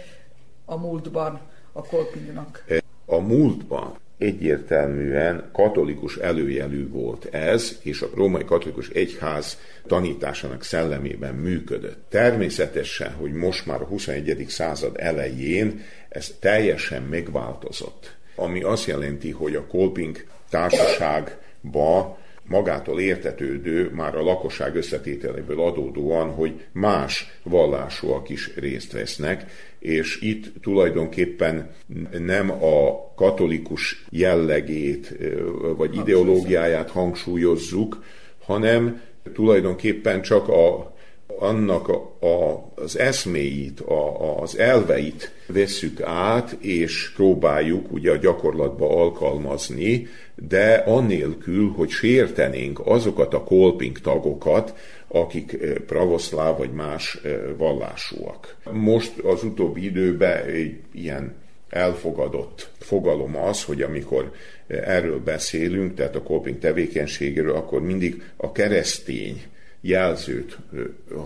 a 0.65 0.77
múltban 0.77 1.39
a 1.71 1.85
kolpingnak? 1.85 2.63
A 3.05 3.17
múltban 3.19 3.99
egyértelműen 4.17 5.49
katolikus 5.53 6.17
előjelű 6.17 6.89
volt 6.89 7.25
ez, 7.25 7.77
és 7.81 8.01
a 8.01 8.09
római 8.15 8.45
katolikus 8.45 8.89
egyház 8.89 9.57
tanításának 9.87 10.63
szellemében 10.63 11.35
működött. 11.35 12.09
Természetesen, 12.09 13.13
hogy 13.13 13.33
most 13.33 13.65
már 13.65 13.81
a 13.81 13.85
21. 13.85 14.45
század 14.47 14.95
elején 14.99 15.83
ez 16.09 16.35
teljesen 16.39 17.03
megváltozott. 17.03 18.15
Ami 18.35 18.61
azt 18.63 18.85
jelenti, 18.85 19.31
hogy 19.31 19.55
a 19.55 19.65
Kolping 19.65 20.25
társaságba 20.49 22.17
magától 22.47 22.99
értetődő, 22.99 23.89
már 23.93 24.15
a 24.15 24.23
lakosság 24.23 24.75
összetételéből 24.75 25.61
adódóan, 25.61 26.29
hogy 26.29 26.65
más 26.71 27.39
vallásúak 27.43 28.29
is 28.29 28.55
részt 28.55 28.91
vesznek, 28.91 29.45
és 29.79 30.21
itt 30.21 30.61
tulajdonképpen 30.61 31.69
nem 32.19 32.51
a 32.51 33.11
katolikus 33.15 34.05
jellegét 34.09 35.15
vagy 35.77 35.95
ideológiáját 35.95 36.89
hangsúlyozzuk, 36.89 38.03
hanem 38.43 39.01
tulajdonképpen 39.33 40.21
csak 40.21 40.47
a, 40.47 40.95
annak 41.39 41.87
a, 41.87 42.25
a, 42.25 42.71
az 42.75 42.97
eszméit, 42.97 43.79
a, 43.79 44.39
az 44.41 44.57
elveit 44.57 45.31
vesszük 45.47 46.01
át, 46.01 46.51
és 46.59 47.11
próbáljuk 47.15 47.91
ugye 47.91 48.11
a 48.11 48.17
gyakorlatba 48.17 48.89
alkalmazni, 48.89 50.07
de 50.35 50.73
annélkül, 50.73 51.69
hogy 51.69 51.89
sértenénk 51.89 52.81
azokat 52.83 53.33
a 53.33 53.43
kolping 53.43 53.99
tagokat, 53.99 54.73
akik 55.07 55.53
eh, 55.53 55.73
pravoszláv 55.73 56.57
vagy 56.57 56.71
más 56.71 57.19
eh, 57.23 57.39
vallásúak. 57.57 58.55
Most 58.71 59.19
az 59.19 59.43
utóbbi 59.43 59.85
időben 59.85 60.45
egy 60.45 60.79
ilyen 60.93 61.35
elfogadott 61.69 62.69
fogalom 62.79 63.37
az, 63.37 63.63
hogy 63.63 63.81
amikor 63.81 64.31
eh, 64.67 64.95
erről 64.95 65.19
beszélünk, 65.19 65.95
tehát 65.95 66.15
a 66.15 66.23
kolping 66.23 66.59
tevékenységéről, 66.59 67.55
akkor 67.55 67.81
mindig 67.81 68.23
a 68.37 68.51
keresztény 68.51 69.41
jelzőt 69.81 70.57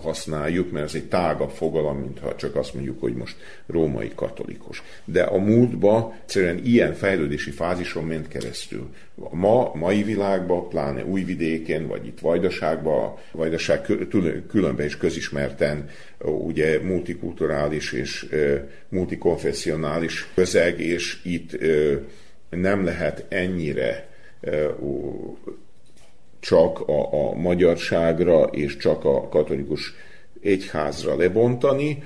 használjuk, 0.02 0.70
mert 0.70 0.84
ez 0.84 0.94
egy 0.94 1.08
tágabb 1.08 1.50
fogalom, 1.50 1.98
mintha 1.98 2.34
csak 2.34 2.56
azt 2.56 2.74
mondjuk, 2.74 3.00
hogy 3.00 3.14
most 3.14 3.36
római 3.66 4.10
katolikus. 4.14 4.82
De 5.04 5.22
a 5.22 5.38
múltba 5.38 6.14
egyszerűen 6.22 6.60
ilyen 6.64 6.94
fejlődési 6.94 7.50
fázison 7.50 8.04
ment 8.04 8.28
keresztül. 8.28 8.88
Ma, 9.30 9.70
mai 9.74 10.02
világban, 10.02 10.68
pláne 10.68 11.04
Újvidéken, 11.04 11.86
vagy 11.86 12.06
itt 12.06 12.20
Vajdaságban, 12.20 13.14
Vajdaság 13.32 13.86
különben 14.48 14.86
is 14.86 14.96
közismerten 14.96 15.88
ugye 16.24 16.82
multikulturális 16.82 17.92
és 17.92 18.26
multikonfessionális 18.88 20.28
közeg, 20.34 20.80
és 20.80 21.18
itt 21.22 21.58
nem 22.50 22.84
lehet 22.84 23.24
ennyire 23.28 24.08
csak 26.40 26.88
a, 26.88 27.28
a 27.28 27.34
magyarságra 27.34 28.42
és 28.42 28.76
csak 28.76 29.04
a 29.04 29.28
katolikus 29.28 29.94
egyházra 30.42 31.16
lebontani, 31.16 32.02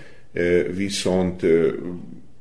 viszont 0.74 1.42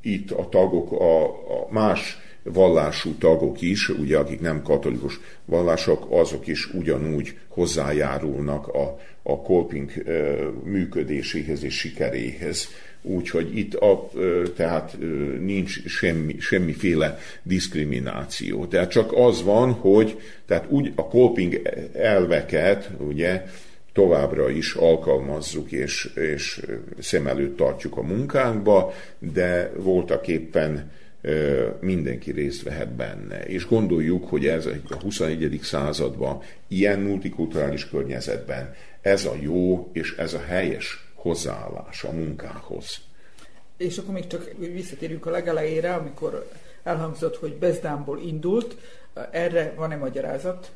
itt 0.01 0.31
a 0.31 0.49
tagok, 0.49 0.91
a, 0.91 1.25
a 1.25 1.67
más 1.69 2.17
vallású 2.43 3.11
tagok 3.11 3.61
is, 3.61 3.89
ugye 3.89 4.17
akik 4.17 4.41
nem 4.41 4.61
katolikus 4.61 5.19
vallások, 5.45 6.07
azok 6.09 6.47
is 6.47 6.73
ugyanúgy 6.73 7.37
hozzájárulnak 7.47 8.67
a, 8.67 8.99
a 9.23 9.41
kolping 9.41 9.91
működéséhez 10.63 11.63
és 11.63 11.77
sikeréhez. 11.77 12.67
Úgyhogy 13.01 13.57
itt 13.57 13.73
a, 13.73 14.09
tehát 14.55 14.97
nincs 15.39 15.85
semmi, 15.85 16.35
semmiféle 16.39 17.17
diszkrimináció. 17.43 18.65
Tehát 18.65 18.89
csak 18.89 19.13
az 19.13 19.43
van, 19.43 19.71
hogy 19.71 20.19
tehát 20.45 20.65
úgy 20.69 20.91
a 20.95 21.01
coping 21.01 21.61
elveket, 21.93 22.89
ugye, 22.97 23.43
továbbra 23.93 24.49
is 24.49 24.73
alkalmazzuk 24.73 25.71
és, 25.71 26.09
és 26.15 26.61
szem 26.99 27.27
előtt 27.27 27.57
tartjuk 27.57 27.97
a 27.97 28.01
munkánkba, 28.01 28.93
de 29.19 29.71
voltak 29.75 30.27
éppen 30.27 30.91
mindenki 31.79 32.31
részt 32.31 32.63
vehet 32.63 32.95
benne. 32.95 33.45
És 33.45 33.67
gondoljuk, 33.67 34.27
hogy 34.27 34.47
ez 34.47 34.65
a 34.65 34.95
21. 35.01 35.59
században, 35.61 36.41
ilyen 36.67 36.99
multikulturális 36.99 37.89
környezetben 37.89 38.73
ez 39.01 39.25
a 39.25 39.35
jó 39.41 39.89
és 39.93 40.15
ez 40.17 40.33
a 40.33 40.43
helyes 40.47 41.08
hozzáállás 41.21 42.03
a 42.03 42.11
munkához. 42.11 42.97
És 43.77 43.97
akkor 43.97 44.13
még 44.13 44.27
csak 44.27 44.51
visszatérjünk 44.57 45.25
a 45.25 45.29
legelejére, 45.29 45.93
amikor 45.93 46.49
elhangzott, 46.83 47.37
hogy 47.37 47.55
Bezdámból 47.55 48.19
indult, 48.25 48.75
erre 49.31 49.73
van-e 49.75 49.95
magyarázat? 49.95 50.71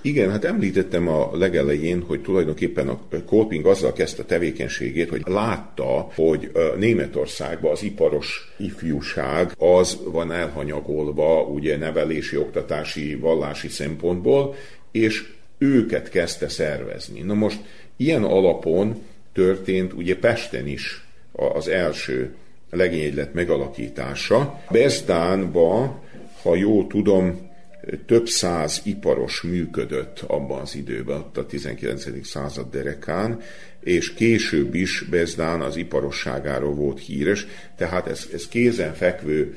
Igen, 0.00 0.30
hát 0.30 0.44
említettem 0.44 1.08
a 1.08 1.36
legelején, 1.36 2.02
hogy 2.02 2.22
tulajdonképpen 2.22 2.88
a 2.88 3.00
Kolping 3.26 3.66
azzal 3.66 3.92
kezdte 3.92 4.22
a 4.22 4.26
tevékenységét, 4.26 5.08
hogy 5.08 5.22
látta, 5.24 6.10
hogy 6.14 6.52
Németországban 6.76 7.70
az 7.70 7.82
iparos 7.82 8.54
ifjúság 8.58 9.54
az 9.58 9.98
van 10.04 10.32
elhanyagolva, 10.32 11.42
ugye 11.42 11.76
nevelési, 11.76 12.36
oktatási, 12.36 13.14
vallási 13.14 13.68
szempontból, 13.68 14.54
és 14.90 15.32
őket 15.58 16.08
kezdte 16.08 16.48
szervezni. 16.48 17.20
Na 17.20 17.34
most 17.34 17.60
ilyen 17.96 18.24
alapon 18.24 19.02
történt 19.36 19.92
ugye 19.92 20.18
Pesten 20.18 20.66
is 20.66 21.06
az 21.32 21.68
első 21.68 22.34
legényegylet 22.70 23.34
megalakítása. 23.34 24.62
Bezdánba, 24.70 26.02
ha 26.42 26.54
jól 26.54 26.86
tudom, 26.86 27.50
több 28.06 28.28
száz 28.28 28.80
iparos 28.84 29.42
működött 29.42 30.20
abban 30.26 30.60
az 30.60 30.74
időben, 30.74 31.16
ott 31.16 31.36
a 31.36 31.46
19. 31.46 32.26
század 32.26 32.70
derekán, 32.70 33.40
és 33.80 34.14
később 34.14 34.74
is 34.74 35.04
Bezdán 35.10 35.60
az 35.60 35.76
iparosságáról 35.76 36.74
volt 36.74 37.00
híres, 37.00 37.46
tehát 37.76 38.06
ez, 38.06 38.28
ez 38.32 38.48
kézenfekvő 38.48 39.56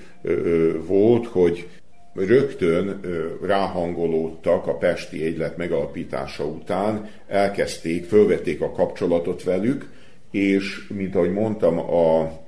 volt, 0.86 1.28
hogy 1.28 1.68
rögtön 2.14 3.00
ráhangolódtak 3.42 4.68
a 4.68 4.78
Pesti 4.78 5.24
Egylet 5.24 5.58
megalapítása 5.58 6.46
után, 6.46 7.10
elkezdték, 7.28 8.06
fölvették 8.06 8.62
a 8.62 8.72
kapcsolatot 8.72 9.44
velük, 9.44 9.90
és, 10.32 10.88
mint 10.88 11.16
ahogy 11.16 11.32
mondtam, 11.32 11.80
a 11.80 12.40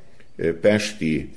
Pesti 0.61 1.29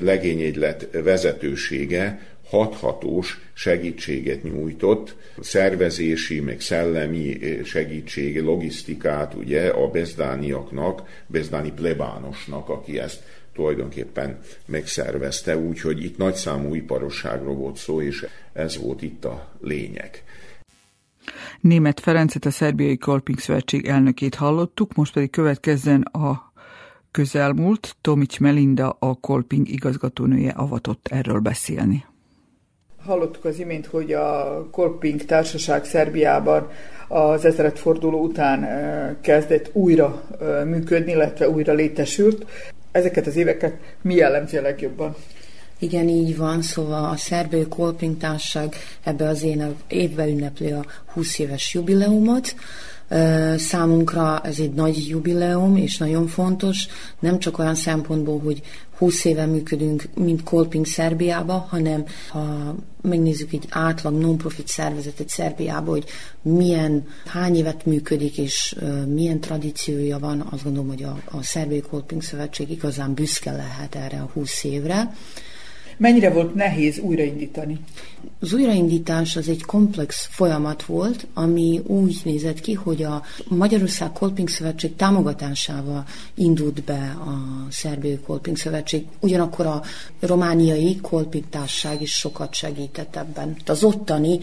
legényegylet 0.00 0.88
vezetősége 0.92 2.28
hathatós 2.50 3.40
segítséget 3.52 4.42
nyújtott, 4.42 5.16
szervezési, 5.40 6.40
meg 6.40 6.60
szellemi 6.60 7.38
segítség, 7.64 8.42
logisztikát 8.42 9.34
ugye 9.34 9.68
a 9.68 9.88
bezdániaknak, 9.88 11.22
bezdáni 11.26 11.72
plebánosnak, 11.72 12.68
aki 12.68 12.98
ezt 12.98 13.22
tulajdonképpen 13.60 14.38
megszervezte, 14.66 15.56
úgyhogy 15.56 16.04
itt 16.04 16.16
nagyszámú 16.16 16.74
iparosságról 16.74 17.54
volt 17.54 17.76
szó, 17.76 18.02
és 18.02 18.26
ez 18.52 18.78
volt 18.78 19.02
itt 19.02 19.24
a 19.24 19.48
lényeg. 19.60 20.24
Német 21.60 22.00
Ferencet, 22.00 22.44
a 22.44 22.50
Szerbiai 22.50 22.96
Kolping 22.96 23.38
Szövetség 23.38 23.86
elnökét 23.86 24.34
hallottuk, 24.34 24.94
most 24.94 25.12
pedig 25.12 25.30
következzen 25.30 26.02
a 26.02 26.52
közelmúlt, 27.10 27.96
Tomics 28.00 28.40
Melinda, 28.40 28.96
a 28.98 29.14
Kolping 29.14 29.68
igazgatónője 29.68 30.50
avatott 30.50 31.08
erről 31.10 31.38
beszélni. 31.38 32.04
Hallottuk 33.04 33.44
az 33.44 33.58
imént, 33.58 33.86
hogy 33.86 34.12
a 34.12 34.66
Kolping 34.70 35.24
társaság 35.24 35.84
Szerbiában 35.84 36.68
az 37.08 37.48
forduló 37.74 38.22
után 38.22 38.66
kezdett 39.20 39.70
újra 39.72 40.22
működni, 40.64 41.12
illetve 41.12 41.48
újra 41.48 41.72
létesült. 41.72 42.46
Ezeket 42.92 43.26
az 43.26 43.36
éveket 43.36 43.74
mi 44.02 44.14
jellemzi 44.14 44.56
a 44.56 44.62
legjobban? 44.62 45.16
Igen, 45.78 46.08
így 46.08 46.36
van, 46.36 46.62
szóval 46.62 47.10
a 47.10 47.16
Szerbő 47.16 47.68
Kolping 47.68 48.16
Társaság 48.16 48.74
ebbe 49.02 49.28
az 49.28 49.46
évben 49.88 50.28
ünnepli 50.28 50.72
a 50.72 50.84
20 51.06 51.38
éves 51.38 51.74
jubileumot. 51.74 52.54
Számunkra 53.56 54.40
ez 54.40 54.58
egy 54.58 54.72
nagy 54.72 55.08
jubileum, 55.08 55.76
és 55.76 55.98
nagyon 55.98 56.26
fontos, 56.26 56.86
nem 57.18 57.38
csak 57.38 57.58
olyan 57.58 57.74
szempontból, 57.74 58.40
hogy 58.40 58.62
20 58.98 59.24
éve 59.24 59.46
működünk, 59.46 60.08
mint 60.14 60.42
Kolping 60.42 60.86
Szerbiába, 60.86 61.66
hanem 61.68 62.04
ha 62.28 62.74
megnézzük 63.02 63.52
egy 63.52 63.66
átlag 63.70 64.14
non-profit 64.14 64.68
szervezetet 64.68 65.28
Szerbiába, 65.28 65.90
hogy 65.90 66.04
milyen, 66.42 67.06
hány 67.26 67.56
évet 67.56 67.86
működik, 67.86 68.38
és 68.38 68.76
milyen 69.06 69.40
tradíciója 69.40 70.18
van, 70.18 70.46
azt 70.50 70.64
gondolom, 70.64 70.88
hogy 70.88 71.02
a, 71.02 71.20
a 71.24 71.42
Szerbiai 71.42 71.80
Kolping 71.80 72.22
Szövetség 72.22 72.70
igazán 72.70 73.14
büszke 73.14 73.52
lehet 73.52 73.94
erre 73.94 74.20
a 74.20 74.30
20 74.32 74.64
évre. 74.64 75.12
Mennyire 76.00 76.30
volt 76.30 76.54
nehéz 76.54 76.98
újraindítani? 76.98 77.78
Az 78.40 78.52
újraindítás 78.52 79.36
az 79.36 79.48
egy 79.48 79.64
komplex 79.64 80.28
folyamat 80.30 80.84
volt, 80.84 81.26
ami 81.34 81.80
úgy 81.86 82.20
nézett 82.24 82.60
ki, 82.60 82.72
hogy 82.72 83.02
a 83.02 83.22
Magyarország 83.48 84.12
Kolping 84.12 84.48
Szövetség 84.48 84.96
támogatásával 84.96 86.04
indult 86.34 86.82
be 86.84 87.16
a 87.20 87.66
Szerbiai 87.70 88.18
Kolping 88.26 88.56
Szövetség, 88.56 89.06
ugyanakkor 89.20 89.66
a 89.66 89.82
romániai 90.20 90.96
Kolping 91.00 91.44
Társaság 91.50 92.02
is 92.02 92.12
sokat 92.12 92.54
segített 92.54 93.16
ebben. 93.16 93.56
Az 93.66 93.84
ottani 93.84 94.38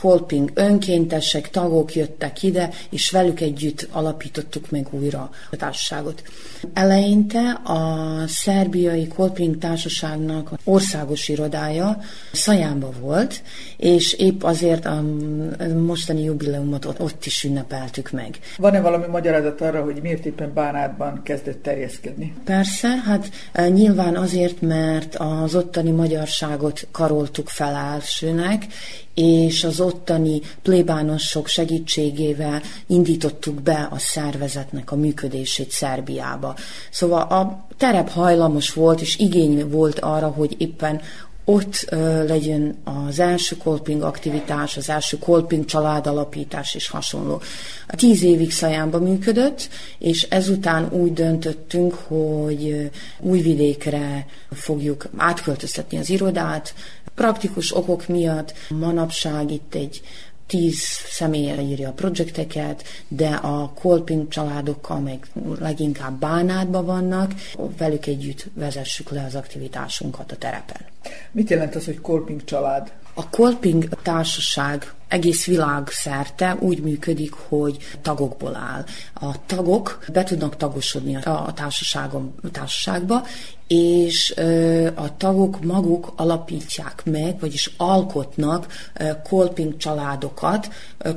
Kolping 0.00 0.50
önkéntesek, 0.54 1.50
tagok 1.50 1.94
jöttek 1.94 2.42
ide, 2.42 2.70
és 2.90 3.10
velük 3.10 3.40
együtt 3.40 3.88
alapítottuk 3.92 4.70
meg 4.70 4.86
újra 4.90 5.30
a 5.50 5.56
társaságot. 5.56 6.22
Eleinte 6.72 7.50
a 7.50 8.18
szerbiai 8.26 9.08
Kolping 9.08 9.58
társaságnak 9.58 10.50
országos 10.64 11.28
irodája 11.28 11.98
Szajánba 12.32 12.90
volt, 13.00 13.42
és 13.76 14.12
épp 14.12 14.42
azért 14.42 14.84
a 14.84 15.04
mostani 15.86 16.22
jubileumot 16.22 16.84
ott, 16.84 17.00
ott 17.00 17.26
is 17.26 17.44
ünnepeltük 17.44 18.10
meg. 18.10 18.38
Van-e 18.56 18.80
valami 18.80 19.06
magyarázat 19.06 19.60
arra, 19.60 19.82
hogy 19.82 20.00
miért 20.02 20.24
éppen 20.24 20.52
Bánátban 20.54 21.22
kezdett 21.22 21.62
terjeszkedni? 21.62 22.34
Persze, 22.44 22.88
hát 22.88 23.30
e, 23.52 23.68
nyilván 23.68 24.16
azért, 24.16 24.60
mert 24.60 25.14
az 25.14 25.54
ottani 25.54 25.90
magyarságot 25.90 26.86
karoltuk 26.92 27.48
fel 27.48 27.74
elsőnek, 27.74 28.66
és 29.14 29.64
az 29.64 29.80
ottani 29.80 30.40
plébánosok 30.62 31.46
segítségével 31.46 32.62
indítottuk 32.86 33.62
be 33.62 33.88
a 33.90 33.98
szervezetnek 33.98 34.92
a 34.92 34.96
működését 34.96 35.70
Szerbiába. 35.70 36.56
Szóval 36.90 37.20
a 37.20 37.66
terep 37.76 38.10
hajlamos 38.10 38.72
volt, 38.72 39.00
és 39.00 39.18
igény 39.18 39.68
volt 39.68 39.98
arra, 39.98 40.28
hogy 40.28 40.54
éppen 40.58 41.00
ott 41.44 41.86
ö, 41.88 42.26
legyen 42.26 42.76
az 42.84 43.18
első 43.18 43.56
kolping 43.56 44.02
aktivitás, 44.02 44.76
az 44.76 44.88
első 44.90 45.18
kolping 45.18 45.64
családalapítás 45.64 46.74
és 46.74 46.88
hasonló. 46.88 47.40
Tíz 47.86 48.22
évig 48.22 48.52
Szajánba 48.52 48.98
működött, 48.98 49.68
és 49.98 50.22
ezután 50.22 50.88
úgy 50.92 51.12
döntöttünk, 51.12 51.94
hogy 51.94 52.90
újvidékre 53.20 54.26
fogjuk 54.50 55.06
átköltöztetni 55.16 55.98
az 55.98 56.10
irodát, 56.10 56.74
praktikus 57.14 57.76
okok 57.76 58.08
miatt 58.08 58.54
manapság 58.68 59.50
itt 59.50 59.74
egy 59.74 60.02
tíz 60.46 60.80
személyre 61.08 61.62
írja 61.62 61.88
a 61.88 61.92
projekteket, 61.92 62.84
de 63.08 63.28
a 63.28 63.72
Kolping 63.80 64.28
családokkal 64.28 65.00
meg 65.00 65.26
leginkább 65.58 66.18
bánátban 66.18 66.84
vannak, 66.84 67.32
velük 67.78 68.06
együtt 68.06 68.46
vezessük 68.54 69.10
le 69.10 69.24
az 69.24 69.34
aktivitásunkat 69.34 70.32
a 70.32 70.36
terepen. 70.36 70.80
Mit 71.30 71.50
jelent 71.50 71.74
az, 71.74 71.84
hogy 71.84 72.00
Kolping 72.00 72.44
család? 72.44 72.92
A 73.14 73.28
Kolping 73.30 73.88
társaság 74.02 74.94
egész 75.08 75.46
világ 75.46 75.88
szerte 75.88 76.56
úgy 76.60 76.82
működik, 76.82 77.32
hogy 77.32 77.76
tagokból 78.02 78.56
áll. 78.56 78.84
A 79.14 79.46
tagok 79.46 80.04
be 80.12 80.22
tudnak 80.22 80.56
tagosodni 80.56 81.16
a 81.16 81.52
társaságon, 81.54 82.34
a 82.42 82.50
társaságba, 82.50 83.26
és 83.66 84.34
a 84.94 85.16
tagok 85.16 85.64
maguk 85.64 86.12
alapítják 86.16 87.02
meg, 87.04 87.40
vagyis 87.40 87.70
alkotnak 87.76 88.66
kolping 89.28 89.76
családokat 89.76 90.68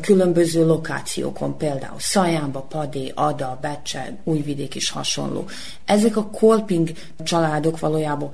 különböző 0.02 0.66
lokációkon, 0.66 1.58
például 1.58 2.00
Szajánba, 2.00 2.62
Padé, 2.62 3.12
Ada, 3.16 3.58
Becse, 3.62 4.18
Újvidék 4.24 4.76
is 4.76 4.90
hasonló. 4.90 5.46
Ezek 5.86 6.18
a 6.18 6.30
kolping 6.30 6.92
családok 7.24 7.80
valójában 7.80 8.32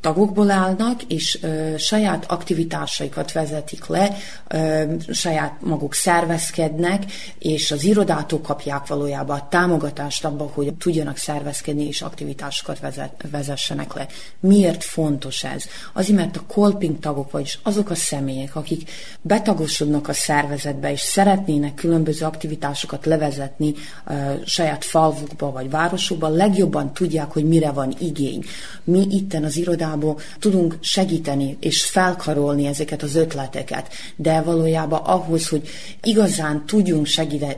tagokból 0.00 0.50
állnak, 0.50 1.02
és 1.02 1.38
ö, 1.42 1.74
saját 1.76 2.24
aktivitásaikat 2.30 3.32
vezetik 3.32 3.86
le, 3.86 4.16
ö, 4.48 4.84
saját 5.10 5.52
maguk 5.60 5.94
szervezkednek, 5.94 7.04
és 7.38 7.70
az 7.70 7.84
irodától 7.84 8.40
kapják 8.40 8.86
valójában 8.86 9.38
a 9.38 9.48
támogatást 9.48 10.24
abban, 10.24 10.48
hogy 10.48 10.74
tudjanak 10.74 11.16
szervezkedni 11.16 11.86
és 11.86 12.02
aktivitásokat 12.02 12.80
vezet, 12.80 13.24
vezessenek 13.30 13.94
le. 13.94 14.06
Miért 14.40 14.84
fontos 14.84 15.44
ez? 15.44 15.64
Azért, 15.92 16.18
mert 16.18 16.36
a 16.36 16.42
kolping 16.46 16.98
tagok, 16.98 17.30
vagyis 17.30 17.58
azok 17.62 17.90
a 17.90 17.94
személyek, 17.94 18.56
akik 18.56 18.90
betagosodnak 19.20 20.08
a 20.08 20.12
szervezetbe, 20.12 20.92
és 20.92 21.00
szeretnének 21.00 21.74
különböző 21.74 22.24
aktivitásokat 22.24 23.06
levezetni 23.06 23.74
ö, 24.06 24.12
saját 24.44 24.84
falvukba 24.84 25.52
vagy 25.52 25.70
városukba, 25.70 26.28
legjobban 26.28 26.92
tudják, 26.92 27.32
hogy 27.32 27.44
mire 27.44 27.70
van 27.70 27.94
igény. 27.98 28.44
Mi 28.84 29.06
itten 29.10 29.44
az 29.44 29.56
irodában 29.56 29.86
igazából 29.88 30.18
tudunk 30.38 30.76
segíteni 30.80 31.56
és 31.60 31.84
felkarolni 31.84 32.66
ezeket 32.66 33.02
az 33.02 33.14
ötleteket, 33.14 33.92
de 34.16 34.40
valójában 34.40 35.00
ahhoz, 35.04 35.48
hogy 35.48 35.68
igazán 36.02 36.66
tudjunk 36.66 37.06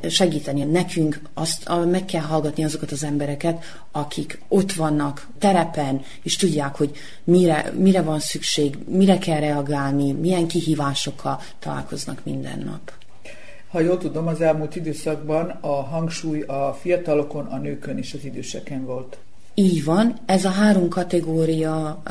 segíteni 0.08 0.64
nekünk, 0.64 1.20
azt 1.34 1.70
meg 1.90 2.04
kell 2.04 2.22
hallgatni 2.22 2.64
azokat 2.64 2.90
az 2.90 3.04
embereket, 3.04 3.64
akik 3.92 4.40
ott 4.48 4.72
vannak 4.72 5.26
terepen, 5.38 6.02
és 6.22 6.36
tudják, 6.36 6.76
hogy 6.76 6.90
mire, 7.24 7.72
mire 7.76 8.02
van 8.02 8.20
szükség, 8.20 8.78
mire 8.88 9.18
kell 9.18 9.40
reagálni, 9.40 10.12
milyen 10.12 10.46
kihívásokkal 10.46 11.40
találkoznak 11.58 12.20
minden 12.24 12.62
nap. 12.64 12.92
Ha 13.68 13.80
jól 13.80 13.98
tudom, 13.98 14.26
az 14.26 14.40
elmúlt 14.40 14.76
időszakban 14.76 15.48
a 15.60 15.82
hangsúly 15.82 16.40
a 16.40 16.76
fiatalokon, 16.80 17.46
a 17.46 17.58
nőkön 17.58 17.98
és 17.98 18.14
az 18.14 18.24
időseken 18.24 18.84
volt. 18.84 19.18
Így 19.60 19.84
van, 19.84 20.18
ez 20.26 20.44
a 20.44 20.50
három 20.50 20.88
kategória 20.88 22.02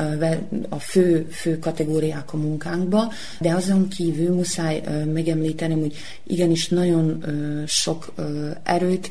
a 0.68 0.78
fő, 0.78 1.26
fő 1.30 1.58
kategóriák 1.58 2.32
a 2.32 2.36
munkánkba, 2.36 3.12
de 3.40 3.54
azon 3.54 3.88
kívül 3.88 4.34
muszáj 4.34 4.82
megemlítenem, 5.12 5.78
hogy 5.78 5.96
igenis 6.26 6.68
nagyon 6.68 7.24
sok 7.66 8.14
erőt 8.62 9.10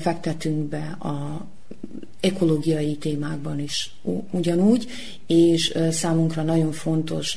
fektetünk 0.00 0.68
be 0.68 0.96
a 1.00 1.46
ekológiai 2.20 2.96
témákban 2.96 3.58
is 3.58 3.94
ugyanúgy, 4.30 4.86
és 5.26 5.74
számunkra 5.90 6.42
nagyon 6.42 6.72
fontos 6.72 7.36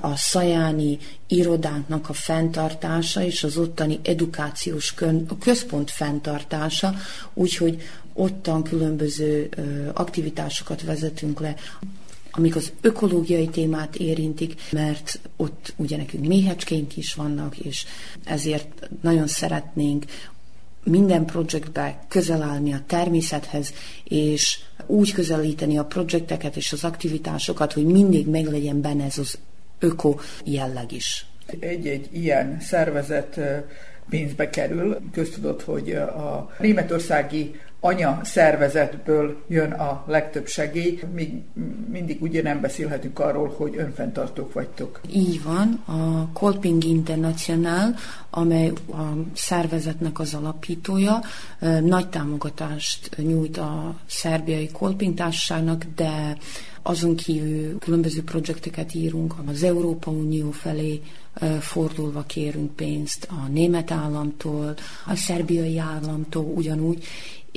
a 0.00 0.16
szajáni 0.16 0.98
irodánknak 1.26 2.08
a 2.08 2.12
fenntartása 2.12 3.22
és 3.22 3.44
az 3.44 3.56
ottani 3.56 3.98
edukációs 4.02 4.94
központ 5.40 5.90
fenntartása, 5.90 6.94
úgyhogy 7.34 7.82
ottan 8.14 8.62
különböző 8.62 9.48
aktivitásokat 9.92 10.82
vezetünk 10.82 11.40
le, 11.40 11.54
amik 12.30 12.56
az 12.56 12.72
ökológiai 12.80 13.48
témát 13.48 13.96
érintik, 13.96 14.60
mert 14.72 15.20
ott 15.36 15.72
ugye 15.76 15.96
nekünk 15.96 16.26
méhecskénk 16.26 16.96
is 16.96 17.14
vannak, 17.14 17.58
és 17.58 17.86
ezért 18.24 18.88
nagyon 19.02 19.26
szeretnénk 19.26 20.04
minden 20.84 21.24
projektbe 21.24 22.04
közel 22.08 22.42
állni 22.42 22.72
a 22.72 22.82
természethez, 22.86 23.72
és 24.04 24.58
úgy 24.86 25.12
közelíteni 25.12 25.78
a 25.78 25.84
projekteket 25.84 26.56
és 26.56 26.72
az 26.72 26.84
aktivitásokat, 26.84 27.72
hogy 27.72 27.84
mindig 27.84 28.28
meglegyen 28.28 28.80
benne 28.80 29.04
ez 29.04 29.18
az 29.18 29.38
öko 29.78 30.14
jelleg 30.44 30.92
is. 30.92 31.26
Egy-egy 31.60 32.08
ilyen 32.12 32.60
szervezet 32.60 33.40
pénzbe 34.08 34.50
kerül. 34.50 35.00
Köztudott, 35.12 35.62
hogy 35.62 35.92
a 35.92 36.54
németországi 36.58 37.54
anya 37.84 38.20
szervezetből 38.22 39.36
jön 39.48 39.72
a 39.72 40.04
legtöbb 40.06 40.46
segély, 40.46 41.00
míg 41.14 41.42
mindig 41.90 42.22
ugye 42.22 42.42
nem 42.42 42.60
beszélhetünk 42.60 43.18
arról, 43.18 43.54
hogy 43.56 43.76
önfenntartók 43.76 44.52
vagytok. 44.52 45.00
Így 45.12 45.42
van, 45.42 45.82
a 45.84 46.28
Kolping 46.32 46.84
International, 46.84 47.94
amely 48.30 48.72
a 48.90 49.02
szervezetnek 49.34 50.18
az 50.18 50.34
alapítója, 50.34 51.20
nagy 51.82 52.08
támogatást 52.08 53.16
nyújt 53.16 53.58
a 53.58 53.94
szerbiai 54.06 54.70
Kolping 54.72 55.14
társaságnak, 55.14 55.84
de 55.94 56.36
azon 56.82 57.16
kívül 57.16 57.78
különböző 57.78 58.22
projekteket 58.22 58.94
írunk 58.94 59.34
az 59.46 59.62
Európa 59.62 60.10
Unió 60.10 60.50
felé, 60.50 61.00
fordulva 61.60 62.22
kérünk 62.22 62.76
pénzt 62.76 63.28
a 63.30 63.48
német 63.48 63.90
államtól, 63.90 64.74
a 65.06 65.16
szerbiai 65.16 65.78
államtól 65.78 66.44
ugyanúgy, 66.44 67.04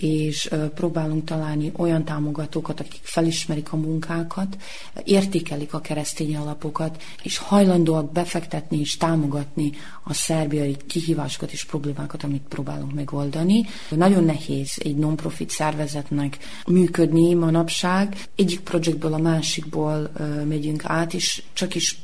és 0.01 0.49
próbálunk 0.75 1.23
találni 1.23 1.71
olyan 1.77 2.05
támogatókat, 2.05 2.79
akik 2.79 2.99
felismerik 3.03 3.73
a 3.73 3.77
munkákat, 3.77 4.57
értékelik 5.03 5.73
a 5.73 5.81
keresztény 5.81 6.35
alapokat, 6.35 7.01
és 7.23 7.37
hajlandóak 7.37 8.11
befektetni 8.11 8.79
és 8.79 8.97
támogatni 8.97 9.71
a 10.03 10.13
szerbiai 10.13 10.77
kihívásokat 10.87 11.51
és 11.51 11.65
problémákat, 11.65 12.23
amit 12.23 12.43
próbálunk 12.49 12.93
megoldani. 12.93 13.65
Nagyon 13.89 14.23
nehéz 14.23 14.73
egy 14.83 14.95
non-profit 14.95 15.49
szervezetnek 15.49 16.37
működni 16.67 17.33
manapság. 17.33 18.17
Egyik 18.35 18.59
projektből 18.59 19.13
a 19.13 19.17
másikból 19.17 20.11
megyünk 20.47 20.85
át, 20.85 21.13
és 21.13 21.43
csak 21.53 21.75
is 21.75 21.97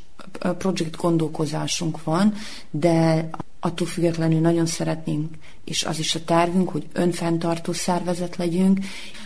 projekt 0.58 0.96
gondolkozásunk 0.96 2.04
van, 2.04 2.34
de 2.72 3.30
attól 3.60 3.88
függetlenül 3.88 4.40
nagyon 4.40 4.66
szeretnénk, 4.66 5.36
és 5.64 5.84
az 5.84 6.00
is 6.00 6.16
a 6.16 6.24
tervünk, 6.24 6.70
hogy 6.70 6.88
önfenntartó 6.94 7.72
szervezet 7.72 8.36
legyünk, 8.36 8.80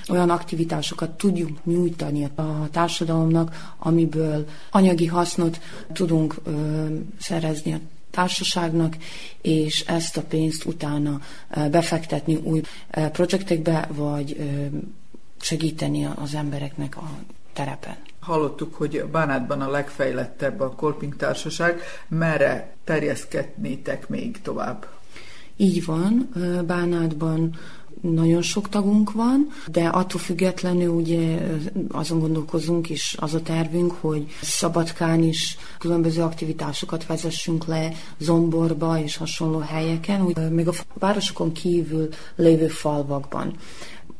olyan 0.09 0.29
aktivitásokat 0.29 1.09
tudjunk 1.09 1.65
nyújtani 1.65 2.23
a 2.35 2.69
társadalomnak, 2.71 3.73
amiből 3.77 4.47
anyagi 4.71 5.05
hasznot 5.05 5.59
tudunk 5.93 6.35
ö, 6.43 6.85
szerezni 7.19 7.73
a 7.73 7.79
társaságnak, 8.11 8.97
és 9.41 9.81
ezt 9.81 10.17
a 10.17 10.21
pénzt 10.21 10.65
utána 10.65 11.21
befektetni 11.71 12.35
új 12.35 12.61
projektekbe, 13.11 13.87
vagy 13.93 14.37
segíteni 15.41 16.05
az 16.05 16.33
embereknek 16.33 16.97
a 16.97 17.09
terepen. 17.53 18.06
Hallottuk, 18.27 18.75
hogy 18.75 19.03
Bánátban 19.11 19.61
a 19.61 19.69
legfejlettebb 19.69 20.59
a 20.59 20.69
Kolping 20.69 21.15
Társaság. 21.15 21.81
Merre 22.07 22.75
terjeszkednétek 22.83 24.09
még 24.09 24.41
tovább? 24.41 24.87
Így 25.57 25.85
van, 25.85 26.29
Bánátban 26.65 27.55
nagyon 28.01 28.41
sok 28.41 28.69
tagunk 28.69 29.11
van, 29.11 29.47
de 29.71 29.87
attól 29.87 30.19
függetlenül 30.19 30.89
ugye 30.89 31.37
azon 31.89 32.19
gondolkozunk, 32.19 32.89
és 32.89 33.15
az 33.19 33.33
a 33.33 33.41
tervünk, 33.41 33.91
hogy 33.91 34.27
Szabadkán 34.41 35.23
is 35.23 35.57
különböző 35.79 36.21
aktivitásokat 36.21 37.05
vezessünk 37.05 37.65
le, 37.65 37.91
Zomborba 38.17 38.99
és 38.99 39.17
hasonló 39.17 39.59
helyeken, 39.59 40.25
úgy, 40.25 40.49
még 40.51 40.67
a 40.67 40.73
városokon 40.93 41.51
kívül 41.51 42.09
lévő 42.35 42.67
falvakban. 42.67 43.55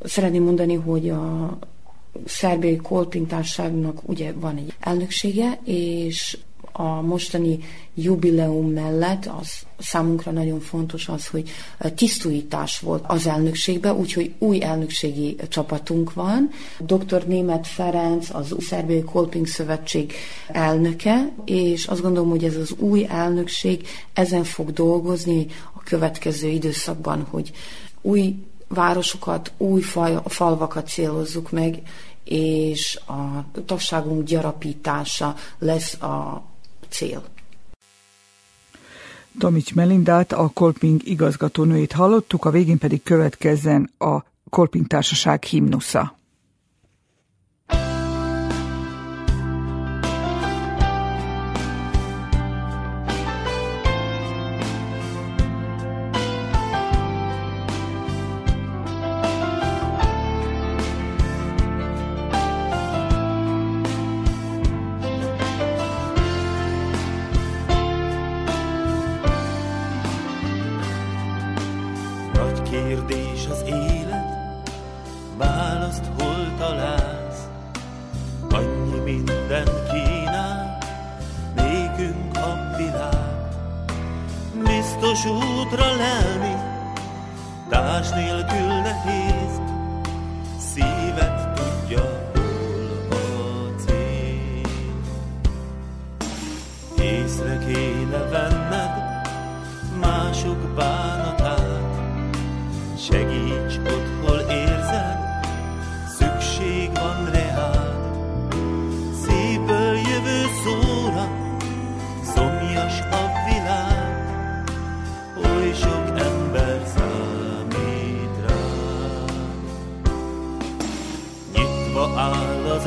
Szeretném 0.03 0.43
mondani, 0.43 0.75
hogy 0.75 1.09
a 1.09 1.57
szerbiai 2.25 2.75
kolpintárságnak 2.75 4.09
ugye 4.09 4.33
van 4.33 4.57
egy 4.57 4.73
elnöksége, 4.79 5.59
és 5.63 6.37
a 6.79 7.01
mostani 7.01 7.59
jubileum 7.95 8.71
mellett 8.71 9.25
az 9.39 9.51
számunkra 9.77 10.31
nagyon 10.31 10.59
fontos 10.59 11.07
az, 11.07 11.27
hogy 11.27 11.49
tisztújítás 11.95 12.79
volt 12.79 13.03
az 13.07 13.27
elnökségbe, 13.27 13.93
úgyhogy 13.93 14.33
új 14.37 14.63
elnökségi 14.63 15.35
csapatunk 15.49 16.13
van. 16.13 16.49
Dr. 16.79 17.27
Német 17.27 17.67
Ferenc, 17.67 18.29
az 18.33 18.55
Szerbiai 18.59 19.01
Kolping 19.01 19.47
Szövetség 19.47 20.13
elnöke, 20.47 21.31
és 21.45 21.85
azt 21.85 22.01
gondolom, 22.01 22.29
hogy 22.29 22.43
ez 22.43 22.55
az 22.55 22.75
új 22.77 23.05
elnökség 23.09 23.87
ezen 24.13 24.43
fog 24.43 24.71
dolgozni 24.71 25.45
a 25.73 25.79
következő 25.83 26.47
időszakban, 26.47 27.27
hogy 27.29 27.51
új 28.01 28.35
városokat, 28.67 29.51
új 29.57 29.81
fal, 29.81 30.23
falvakat 30.25 30.87
célozzuk 30.87 31.51
meg, 31.51 31.81
és 32.29 32.99
a 33.07 33.45
tagságunk 33.65 34.23
gyarapítása 34.23 35.35
lesz 35.59 35.93
a 36.01 36.43
cél. 36.89 37.23
Tomics 39.39 39.75
Melindát, 39.75 40.31
a 40.33 40.51
Kolping 40.53 41.01
igazgatónőjét 41.03 41.91
hallottuk, 41.91 42.45
a 42.45 42.49
végén 42.49 42.77
pedig 42.77 43.03
következzen 43.03 43.89
a 43.97 44.23
Kolping 44.49 44.87
Társaság 44.87 45.43
himnusza. 45.43 46.16
Kérdés 72.77 73.47
az 73.51 73.63
élet, 73.65 74.71
választ 75.37 76.03
hol 76.19 76.53
találsz, 76.57 77.47
annyi 78.49 78.99
minden 78.99 79.67
kínál, 79.91 80.77
nékünk 81.55 82.37
a 82.37 82.75
világ. 82.77 83.49
Biztos 84.63 85.25
útra 85.25 85.95
lelni, 85.95 86.55
társ 87.69 88.09
nélkül 88.09 88.67
nehéz, 88.67 89.56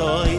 soy. 0.00 0.29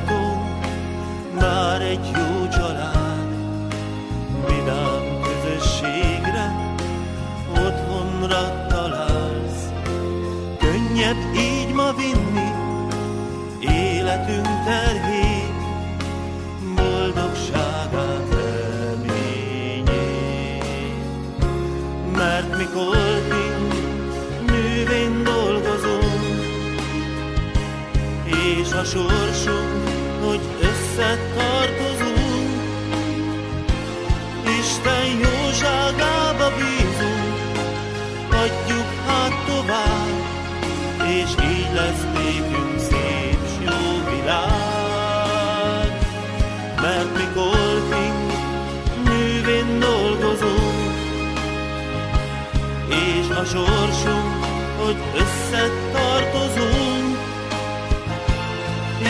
Sorsunk, 53.51 54.45
hogy 54.81 54.97
összetartozunk, 55.15 57.17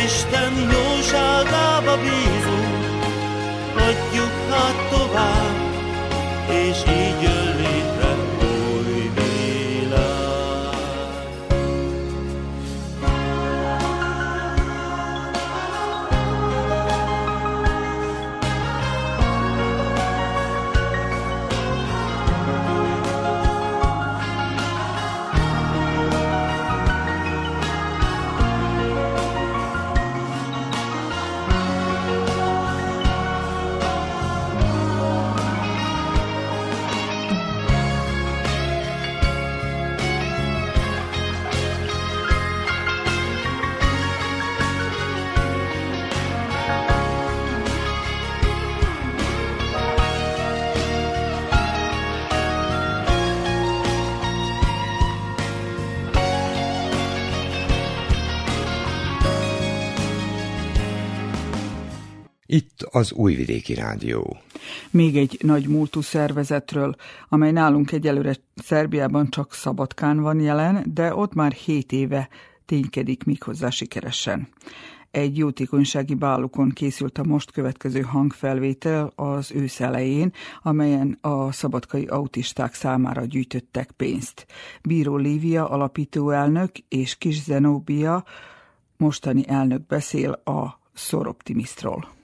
Isten 0.06 0.54
jóságába 0.71 1.97
bízunk, 1.97 2.86
adjuk 3.75 4.32
hát 4.49 4.89
tovább, 4.89 5.56
és 6.49 6.77
így 6.88 7.21
jön 7.21 7.40
az 62.91 63.12
Újvidéki 63.12 63.73
Rádió. 63.73 64.38
Még 64.89 65.17
egy 65.17 65.38
nagy 65.41 65.67
múltú 65.67 66.01
szervezetről, 66.01 66.95
amely 67.30 67.51
nálunk 67.51 67.91
egyelőre 67.91 68.36
Szerbiában 68.56 69.30
csak 69.30 69.54
Szabadkán 69.54 70.19
van 70.19 70.39
jelen, 70.39 70.84
de 70.93 71.15
ott 71.15 71.34
már 71.34 71.51
7 71.51 71.91
éve 71.91 72.30
ténykedik 72.65 73.23
méghozzá 73.23 73.69
sikeresen. 73.69 74.47
Egy 75.12 75.38
jótékonysági 75.38 76.13
bálukon 76.13 76.69
készült 76.69 77.17
a 77.17 77.23
most 77.23 77.51
következő 77.51 78.01
hangfelvétel 78.01 79.12
az 79.15 79.51
ősz 79.51 79.80
elején, 79.80 80.34
amelyen 80.62 81.17
a 81.21 81.51
szabadkai 81.51 82.06
autisták 82.06 82.73
számára 82.73 83.25
gyűjtöttek 83.25 83.91
pénzt. 83.91 84.45
Bíró 84.82 85.15
Lívia 85.15 85.69
alapítóelnök 85.69 86.71
és 86.88 87.17
Kis 87.17 87.41
Zenóbia 87.41 88.23
mostani 88.97 89.47
elnök 89.47 89.86
beszél 89.86 90.32
a 90.32 90.80
Szoroptimisztról. 90.93 92.19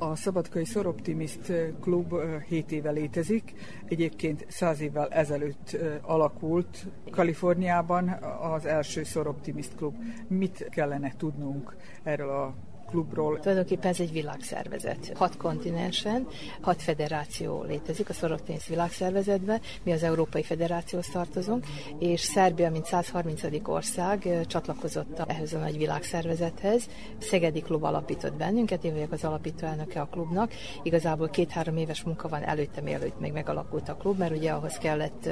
A 0.00 0.16
Szabadkai 0.16 0.64
Szoroptimist 0.64 1.52
klub 1.80 2.14
7 2.48 2.72
éve 2.72 2.90
létezik. 2.90 3.52
Egyébként 3.88 4.44
100 4.48 4.80
évvel 4.80 5.08
ezelőtt 5.08 5.76
alakult 6.02 6.86
Kaliforniában 7.10 8.08
az 8.40 8.66
első 8.66 9.02
Szoroptimist 9.02 9.74
klub. 9.74 9.94
Mit 10.28 10.68
kellene 10.70 11.12
tudnunk 11.16 11.76
erről 12.02 12.30
a 12.30 12.54
klubról. 12.90 13.40
Tulajdonképpen 13.40 13.90
ez 13.90 14.00
egy 14.00 14.12
világszervezet. 14.12 15.12
Hat 15.14 15.36
kontinensen, 15.36 16.26
hat 16.60 16.82
federáció 16.82 17.62
létezik 17.62 18.08
a 18.08 18.12
Szorokténz 18.12 18.66
világszervezetben, 18.66 19.60
mi 19.82 19.92
az 19.92 20.02
Európai 20.02 20.42
Federációhoz 20.42 21.08
tartozunk, 21.08 21.66
és 21.98 22.20
Szerbia, 22.20 22.70
mint 22.70 22.84
130. 22.86 23.42
ország 23.62 24.46
csatlakozott 24.46 25.18
ehhez 25.26 25.52
a 25.52 25.58
nagy 25.58 25.76
világszervezethez. 25.76 26.88
Szegedi 27.18 27.60
klub 27.60 27.84
alapított 27.84 28.34
bennünket, 28.34 28.84
én 28.84 28.92
vagyok 28.92 29.12
az 29.12 29.24
alapító 29.24 29.66
elnöke 29.66 30.00
a 30.00 30.08
klubnak. 30.10 30.52
Igazából 30.82 31.28
két-három 31.28 31.76
éves 31.76 32.02
munka 32.02 32.28
van 32.28 32.42
előtte, 32.42 32.80
mielőtt 32.80 33.20
még 33.20 33.32
megalakult 33.32 33.88
a 33.88 33.96
klub, 33.96 34.18
mert 34.18 34.36
ugye 34.36 34.50
ahhoz 34.50 34.78
kellett 34.78 35.28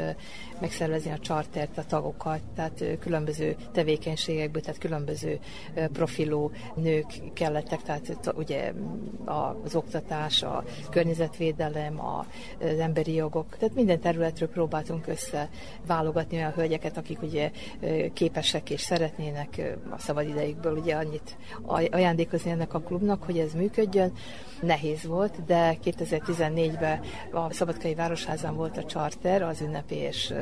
megszervezni 0.61 1.11
a 1.11 1.19
chartert, 1.19 1.79
a 1.79 1.85
tagokat, 1.85 2.41
tehát 2.55 2.85
különböző 3.01 3.57
tevékenységekből, 3.73 4.63
tehát 4.63 4.81
különböző 4.81 5.39
profilú 5.93 6.51
nők 6.75 7.07
kellettek, 7.47 7.83
tehát 7.83 8.33
ugye 8.37 8.73
az 9.65 9.75
oktatás, 9.75 10.43
a 10.43 10.65
környezetvédelem, 10.91 12.01
az 12.05 12.79
emberi 12.79 13.15
jogok, 13.15 13.57
tehát 13.59 13.75
minden 13.75 14.01
területről 14.01 14.49
próbáltunk 14.49 15.07
össze 15.07 15.49
válogatni 15.87 16.37
olyan 16.37 16.53
hölgyeket, 16.53 16.97
akik 16.97 17.23
ugye 17.23 17.51
képesek 18.13 18.71
és 18.71 18.81
szeretnének 18.81 19.77
a 19.91 19.99
szabadidejükből 19.99 20.77
ugye 20.77 20.95
annyit 20.95 21.37
ajándékozni 21.91 22.51
ennek 22.51 22.75
a 22.75 22.81
klubnak, 22.81 23.23
hogy 23.23 23.39
ez 23.39 23.53
működjön. 23.53 24.13
Nehéz 24.61 25.05
volt, 25.05 25.45
de 25.45 25.77
2014-ben 25.85 27.01
a 27.33 27.53
Szabadkai 27.53 27.95
Városházán 27.95 28.57
volt 28.57 28.77
a 28.77 28.85
charter, 28.85 29.43
az 29.43 29.61
ünnepés 29.61 30.33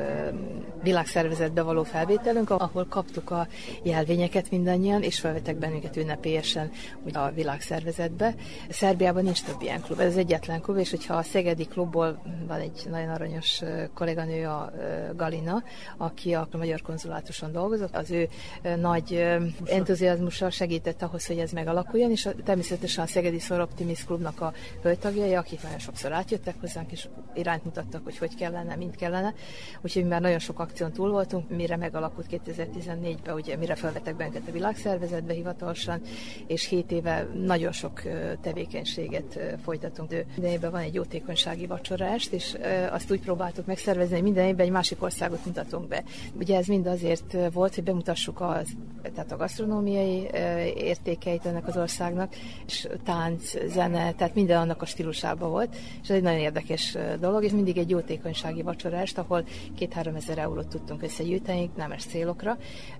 világszervezetbe 0.83 1.61
való 1.61 1.83
felvételünk, 1.83 2.49
ahol 2.49 2.85
kaptuk 2.89 3.31
a 3.31 3.47
jelvényeket 3.83 4.51
mindannyian, 4.51 5.01
és 5.01 5.19
felvettek 5.19 5.57
bennünket 5.57 5.97
ünnepélyesen 5.97 6.71
a 7.13 7.31
világszervezetbe. 7.31 8.35
Szerbiában 8.69 9.23
nincs 9.23 9.43
több 9.43 9.61
ilyen 9.61 9.81
klub, 9.81 9.99
ez 9.99 10.07
az 10.07 10.17
egyetlen 10.17 10.61
klub, 10.61 10.77
és 10.77 10.89
hogyha 10.89 11.15
a 11.15 11.23
Szegedi 11.23 11.65
klubból 11.65 12.21
van 12.47 12.59
egy 12.59 12.87
nagyon 12.89 13.09
aranyos 13.09 13.61
kolléganő, 13.93 14.45
a 14.45 14.71
Galina, 15.15 15.63
aki 15.97 16.33
a 16.33 16.47
Magyar 16.51 16.81
Konzulátuson 16.81 17.51
dolgozott, 17.51 17.95
az 17.95 18.11
ő 18.11 18.27
nagy 18.75 19.27
entuziazmussal 19.65 20.49
segített 20.49 21.01
ahhoz, 21.01 21.25
hogy 21.25 21.37
ez 21.37 21.51
megalakuljon, 21.51 22.11
és 22.11 22.29
természetesen 22.43 23.03
a 23.03 23.07
Szegedi 23.07 23.39
Szor 23.39 23.59
Optimist 23.59 24.05
klubnak 24.05 24.41
a 24.41 24.53
hölgytagjai, 24.81 25.33
akik 25.33 25.61
nagyon 25.63 25.79
sokszor 25.79 26.11
átjöttek 26.11 26.55
hozzánk, 26.59 26.91
és 26.91 27.07
irányt 27.33 27.63
mutattak, 27.63 28.03
hogy 28.03 28.17
hogy 28.17 28.35
kellene, 28.35 28.75
mint 28.75 28.95
kellene. 28.95 29.33
Úgyhogy 29.81 30.05
már 30.05 30.21
nagyon 30.21 30.39
sok 30.39 30.59
akción 30.59 30.91
túl 30.91 31.11
voltunk, 31.11 31.49
mire 31.49 31.77
megalakult 31.77 32.27
2014-ben, 32.31 33.35
ugye 33.35 33.55
mire 33.55 33.75
felvettek 33.75 34.15
bennünket 34.15 34.47
a 34.47 34.51
világszervezetbe 34.51 35.33
hivatalosan, 35.33 36.01
és 36.47 36.67
7 36.67 36.91
éve 36.95 37.27
nagyon 37.45 37.71
sok 37.71 38.01
tevékenységet 38.41 39.39
folytatunk. 39.63 40.09
Minden 40.35 40.51
évben 40.51 40.71
van 40.71 40.81
egy 40.81 40.93
jótékonysági 40.93 41.65
vacsorást, 41.65 42.33
és 42.33 42.57
azt 42.91 43.11
úgy 43.11 43.19
próbáltuk 43.19 43.65
megszervezni, 43.65 44.13
hogy 44.13 44.23
minden 44.23 44.47
évben 44.47 44.65
egy 44.65 44.71
másik 44.71 45.03
országot 45.03 45.45
mutatunk 45.45 45.87
be. 45.87 46.03
Ugye 46.39 46.57
ez 46.57 46.65
mind 46.65 46.87
azért 46.87 47.37
volt, 47.53 47.75
hogy 47.75 47.83
bemutassuk 47.83 48.41
az, 48.41 48.67
tehát 49.13 49.31
a 49.31 49.37
gasztronómiai 49.37 50.29
értékeit 50.75 51.45
ennek 51.45 51.67
az 51.67 51.77
országnak, 51.77 52.35
és 52.65 52.87
tánc, 53.03 53.67
zene, 53.67 54.13
tehát 54.13 54.35
minden 54.35 54.57
annak 54.57 54.81
a 54.81 54.85
stílusában 54.85 55.49
volt, 55.49 55.75
és 56.01 56.09
ez 56.09 56.15
egy 56.15 56.21
nagyon 56.21 56.39
érdekes 56.39 56.97
dolog, 57.19 57.43
és 57.43 57.51
mindig 57.51 57.77
egy 57.77 57.89
jótékonysági 57.89 58.61
vacsorást, 58.61 59.17
ahol 59.17 59.45
két-három 59.75 60.15
ezer 60.15 60.37
eurót 60.37 60.67
tudtunk 60.67 61.03
összegyűjteni 61.03 61.69
nemes 61.75 62.03
célokra. 62.03 62.57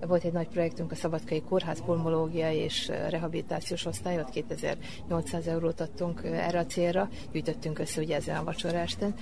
Volt 0.08 0.24
egy 0.24 0.32
nagy 0.32 0.48
projektünk 0.48 0.92
a 0.92 0.96
Szabadkai 0.96 1.42
Kórház 1.42 1.84
pulmológia 1.86 2.52
és 2.52 2.92
rehabilitációs 3.10 3.85
osztályot, 3.86 4.30
2800 4.30 5.48
eurót 5.48 5.82
adtunk 5.82 6.22
erre 6.24 6.60
a 6.60 6.66
célra, 6.66 7.10
gyűjtöttünk 7.32 7.80
össze 7.80 8.02
ugye 8.02 8.16
ezen 8.16 8.38
a 8.38 8.44
vacsorásten. 8.44 9.14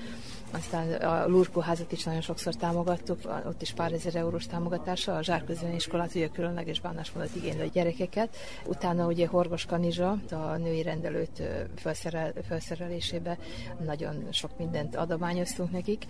Aztán 0.54 0.92
a 0.92 1.28
Lurkó 1.28 1.62
házat 1.62 1.92
is 1.92 2.04
nagyon 2.04 2.22
sokszor 2.22 2.56
támogattuk, 2.56 3.20
ott 3.46 3.62
is 3.62 3.72
pár 3.72 3.92
ezer 3.92 4.16
eurós 4.16 4.46
támogatása, 4.46 5.16
a 5.16 5.24
Zsárközön 5.24 5.74
iskolát, 5.74 6.16
ugye 6.16 6.28
különleges 6.28 6.80
bánásmódot 6.80 7.36
igénylő 7.36 7.70
gyerekeket. 7.74 8.36
Utána 8.66 9.06
ugye 9.06 9.28
Horgos 9.28 9.66
Kanizsa, 9.66 10.18
a 10.32 10.58
női 10.58 10.82
rendelőt 10.82 11.42
felszerel, 11.76 12.34
felszerelésébe 12.48 13.38
nagyon 13.86 14.28
sok 14.32 14.58
mindent 14.58 14.96
adományoztunk 14.96 15.72
nekik. 15.72 16.06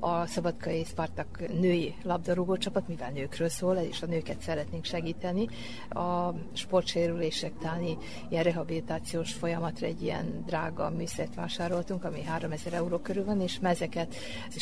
A 0.00 0.26
Szabadkai 0.26 0.84
Spartak 0.84 1.42
női 1.60 1.94
labdarúgó 2.02 2.56
csapat, 2.56 2.88
mivel 2.88 3.10
nőkről 3.10 3.48
szól, 3.48 3.76
és 3.76 4.02
a 4.02 4.06
nőket 4.06 4.40
szeretnénk 4.40 4.84
segíteni. 4.84 5.48
A 5.88 6.34
sportsérülések 6.52 7.52
táni 7.60 7.96
ilyen 8.28 8.42
rehabilitációs 8.42 9.32
folyamatra 9.32 9.86
egy 9.86 10.02
ilyen 10.02 10.42
drága 10.46 10.90
műszert 10.90 11.34
vásároltunk, 11.34 12.04
ami 12.04 12.22
3000 12.22 12.72
euró 12.72 12.98
körül 12.98 13.24
van, 13.24 13.40
és 13.40 13.58
mez 13.60 13.80
pénzeket, 13.88 14.14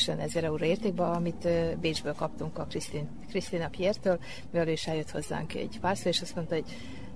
olyan 0.09 0.21
1000 0.21 0.45
euró 0.45 0.65
értékben, 0.65 1.11
amit 1.11 1.49
Bécsből 1.81 2.15
kaptunk 2.15 2.59
a 2.59 2.67
Krisztina 3.29 3.69
Piertől, 3.69 4.19
mivel 4.51 4.69
ő 4.69 4.73
is 4.73 4.87
eljött 4.87 5.11
hozzánk 5.11 5.55
egy 5.55 5.79
párszor, 5.81 6.07
és 6.07 6.21
azt 6.21 6.35
mondta, 6.35 6.55
hogy 6.55 6.65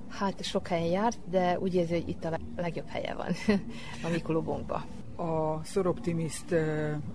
hát 0.09 0.45
sok 0.45 0.69
helyen 0.69 0.91
járt, 0.91 1.19
de 1.31 1.59
úgy 1.59 1.75
érzi, 1.75 1.93
hogy 1.93 2.09
itt 2.09 2.25
a 2.25 2.39
legjobb 2.57 2.89
helye 2.89 3.15
van 3.15 3.35
a 4.05 4.09
mi 4.09 4.19
klubunkban 4.19 5.04
a 5.17 5.61
Szoroptimist 5.65 6.55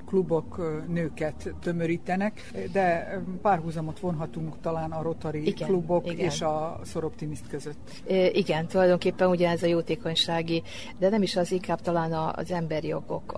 klubok 0.05 0.83
nőket 0.87 1.53
tömörítenek, 1.61 2.51
de 2.71 3.17
párhuzamot 3.41 3.99
vonhatunk 3.99 4.61
talán 4.61 4.91
a 4.91 5.01
Rotary 5.01 5.47
igen, 5.47 5.67
klubok 5.67 6.11
igen. 6.11 6.25
és 6.25 6.41
a 6.41 6.79
Szoroptimist 6.83 7.47
között. 7.47 8.01
Igen, 8.31 8.67
tulajdonképpen 8.67 9.29
ugye 9.29 9.49
ez 9.49 9.63
a 9.63 9.67
jótékonysági, 9.67 10.63
de 10.97 11.09
nem 11.09 11.21
is 11.21 11.35
az, 11.35 11.51
inkább 11.51 11.81
talán 11.81 12.11
az 12.35 12.51
emberi 12.51 12.87
jogok, 12.87 13.33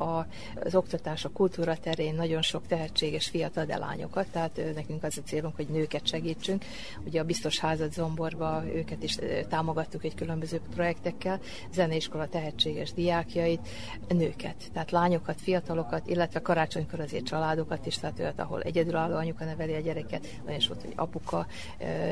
az 0.64 0.76
oktatás, 0.76 1.26
a 1.26 1.30
kultúra 1.30 1.76
terén 1.78 2.16
nagyon 2.16 2.42
sok 2.42 2.68
tehetséges 2.68 3.28
fiatal 3.28 3.66
lányokat, 3.66 4.28
tehát 4.32 4.62
nekünk 4.76 5.04
az 5.04 5.18
a 5.18 5.22
célunk, 5.26 5.56
hogy 5.56 5.68
nőket 5.68 6.08
segítsünk. 6.08 6.66
Ugye 7.06 7.20
a 7.20 7.24
biztos 7.24 7.60
házat 7.60 7.94
Zomborba 7.94 8.64
őket 8.76 9.04
is 9.04 9.18
támogattuk 9.50 10.04
egy 10.04 10.16
különböző 10.16 10.62
projektekkel, 10.74 11.40
zeneiskola 11.74 12.28
tehetséges 12.28 12.94
diákjait, 12.94 13.68
nőket 14.08 14.51
nőket, 14.52 14.72
tehát 14.74 14.92
lányokat, 14.92 15.42
fiatalokat, 15.42 16.08
illetve 16.08 16.42
karácsonykor 16.42 17.00
azért 17.00 17.26
családokat 17.26 17.86
is, 17.86 17.98
tehát 17.98 18.20
olyat, 18.20 18.40
ahol 18.40 18.62
egyedülálló 18.62 19.16
anyuka 19.16 19.46
neveli 19.46 19.74
a 19.74 19.80
gyereket, 19.80 20.28
olyan 20.46 20.58
is 20.58 20.68
hogy 20.68 20.94
apuka, 20.96 21.46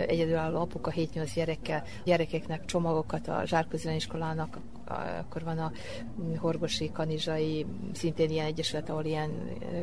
egyedülálló 0.07 0.59
apuka 0.59 0.91
7-8 0.95 1.31
gyerekkel, 1.35 1.83
gyerekeknek 2.03 2.65
csomagokat 2.65 3.27
a 3.27 3.41
zsárközöniskolának, 3.45 4.57
akkor 5.19 5.43
van 5.43 5.57
a 5.57 5.71
Horgosi 6.37 6.91
Kanizsai, 6.91 7.65
szintén 7.93 8.29
ilyen 8.29 8.45
egyesület, 8.45 8.89
ahol 8.89 9.05
ilyen 9.05 9.31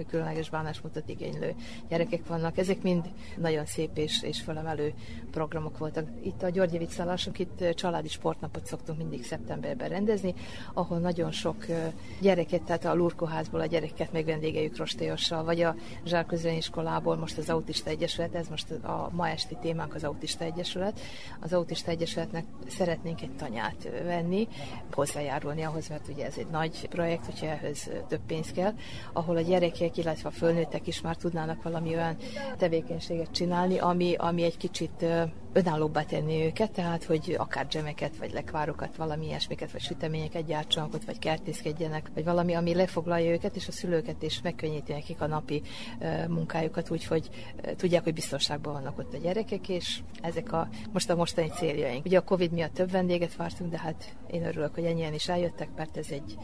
különleges 0.09 0.51
bánásmódot 0.51 1.09
igénylő 1.09 1.55
gyerekek 1.89 2.27
vannak. 2.27 2.59
Ezek 2.59 2.83
mind 2.83 3.11
nagyon 3.37 3.67
szép 3.67 3.99
és, 3.99 4.23
és 4.23 4.41
felemelő 4.41 4.95
programok 5.37 5.79
voltak. 5.79 6.09
Itt 6.23 6.43
a 6.43 6.49
Györgyevic 6.49 6.95
szállásunk, 6.95 7.39
itt 7.39 7.75
családi 7.75 8.09
sportnapot 8.09 8.67
szoktunk 8.67 8.99
mindig 8.99 9.25
szeptemberben 9.25 9.89
rendezni, 9.89 10.35
ahol 10.75 10.99
nagyon 10.99 11.31
sok 11.31 11.67
gyereket, 12.21 12.63
tehát 12.63 12.85
a 12.85 12.95
Lurkoházból 12.95 13.61
a 13.61 13.67
gyereket 13.67 14.13
megvendégeljük 14.13 14.77
rostélyossal, 14.77 15.45
vagy 15.45 15.61
a 15.61 15.75
Zsárközöniskolából 16.05 17.17
most 17.17 17.39
az 17.39 17.51
Autista 17.51 17.91
Egyesület, 17.91 18.35
ez 18.35 18.49
most 18.49 18.71
a 18.71 19.11
ma 19.13 19.29
esti 19.29 19.57
témánk 19.61 19.95
az 19.95 20.05
Autista 20.05 20.45
Egyesület. 20.45 21.01
Az 21.41 21.53
Autista 21.53 21.91
Egyesületnek 21.91 22.45
szeretnénk 22.67 23.23
egy 23.23 23.37
tanyát 23.37 23.89
venni, 24.05 24.49
hozzájárulni 24.93 25.63
ahhoz, 25.63 25.89
mert 25.89 26.09
ugye 26.09 26.27
ez 26.27 26.35
egy 26.39 26.49
nagy 26.51 26.89
projekt, 26.89 27.25
hogyha 27.25 27.47
ehhez 27.47 27.91
több 28.09 28.23
pénz 28.27 28.53
kell, 28.53 28.73
ahol 29.13 29.37
a 29.37 29.41
gyerekek, 29.41 29.97
illetve 29.97 30.29
a 30.29 30.33
fölnőttek 30.33 30.87
is 30.87 31.01
már 31.01 31.17
tudnának 31.17 31.63
valami 31.63 31.95
olyan 31.95 32.17
tevékenységet 32.59 33.31
csinálni, 33.31 33.79
ami, 33.79 34.15
ami 34.15 34.43
egy 34.43 34.57
kicsit 34.57 35.05
the 35.27 35.46
önállóbbá 35.57 36.03
tenni 36.03 36.45
őket, 36.45 36.71
tehát 36.71 37.05
hogy 37.05 37.35
akár 37.39 37.67
dzsemeket, 37.67 38.17
vagy 38.17 38.33
lekvárokat, 38.33 38.97
valami 38.97 39.27
ilyesmiket, 39.27 39.73
vagy 39.73 39.81
süteményeket 39.81 40.47
gyártsanak 40.47 40.95
ott, 40.95 41.05
vagy 41.05 41.19
kertészkedjenek, 41.19 42.11
vagy 42.15 42.25
valami, 42.25 42.55
ami 42.55 42.75
lefoglalja 42.75 43.31
őket, 43.33 43.57
és 43.57 43.69
a 43.69 43.73
szülőket 43.73 44.23
is 44.23 44.43
megkönnyíti 44.43 44.93
nekik 44.93 45.21
a 45.21 45.27
napi 45.27 45.63
munkájukat, 46.29 46.91
úgyhogy 46.91 47.29
tudják, 47.77 48.05
hogy 48.05 48.15
biztonságban 48.15 48.73
vannak 48.73 48.99
ott 48.99 49.15
a 49.15 49.19
gyerekek, 49.19 49.69
és 49.69 50.01
ezek 50.21 50.53
a 50.53 50.69
most 50.93 51.11
a 51.11 51.17
mostani 51.17 51.49
céljaink. 51.49 52.05
Ugye 52.05 52.19
a 52.19 52.25
Covid 52.25 52.53
miatt 52.53 52.75
több 52.75 52.91
vendéget 52.91 53.37
vártunk, 53.37 53.71
de 53.71 53.79
hát 53.79 54.15
én 54.31 54.47
örülök, 54.47 54.75
hogy 54.75 54.85
ennyien 54.85 55.15
is 55.15 55.29
eljöttek, 55.29 55.69
mert 55.77 55.97
ez 55.97 56.07
egy 56.11 56.37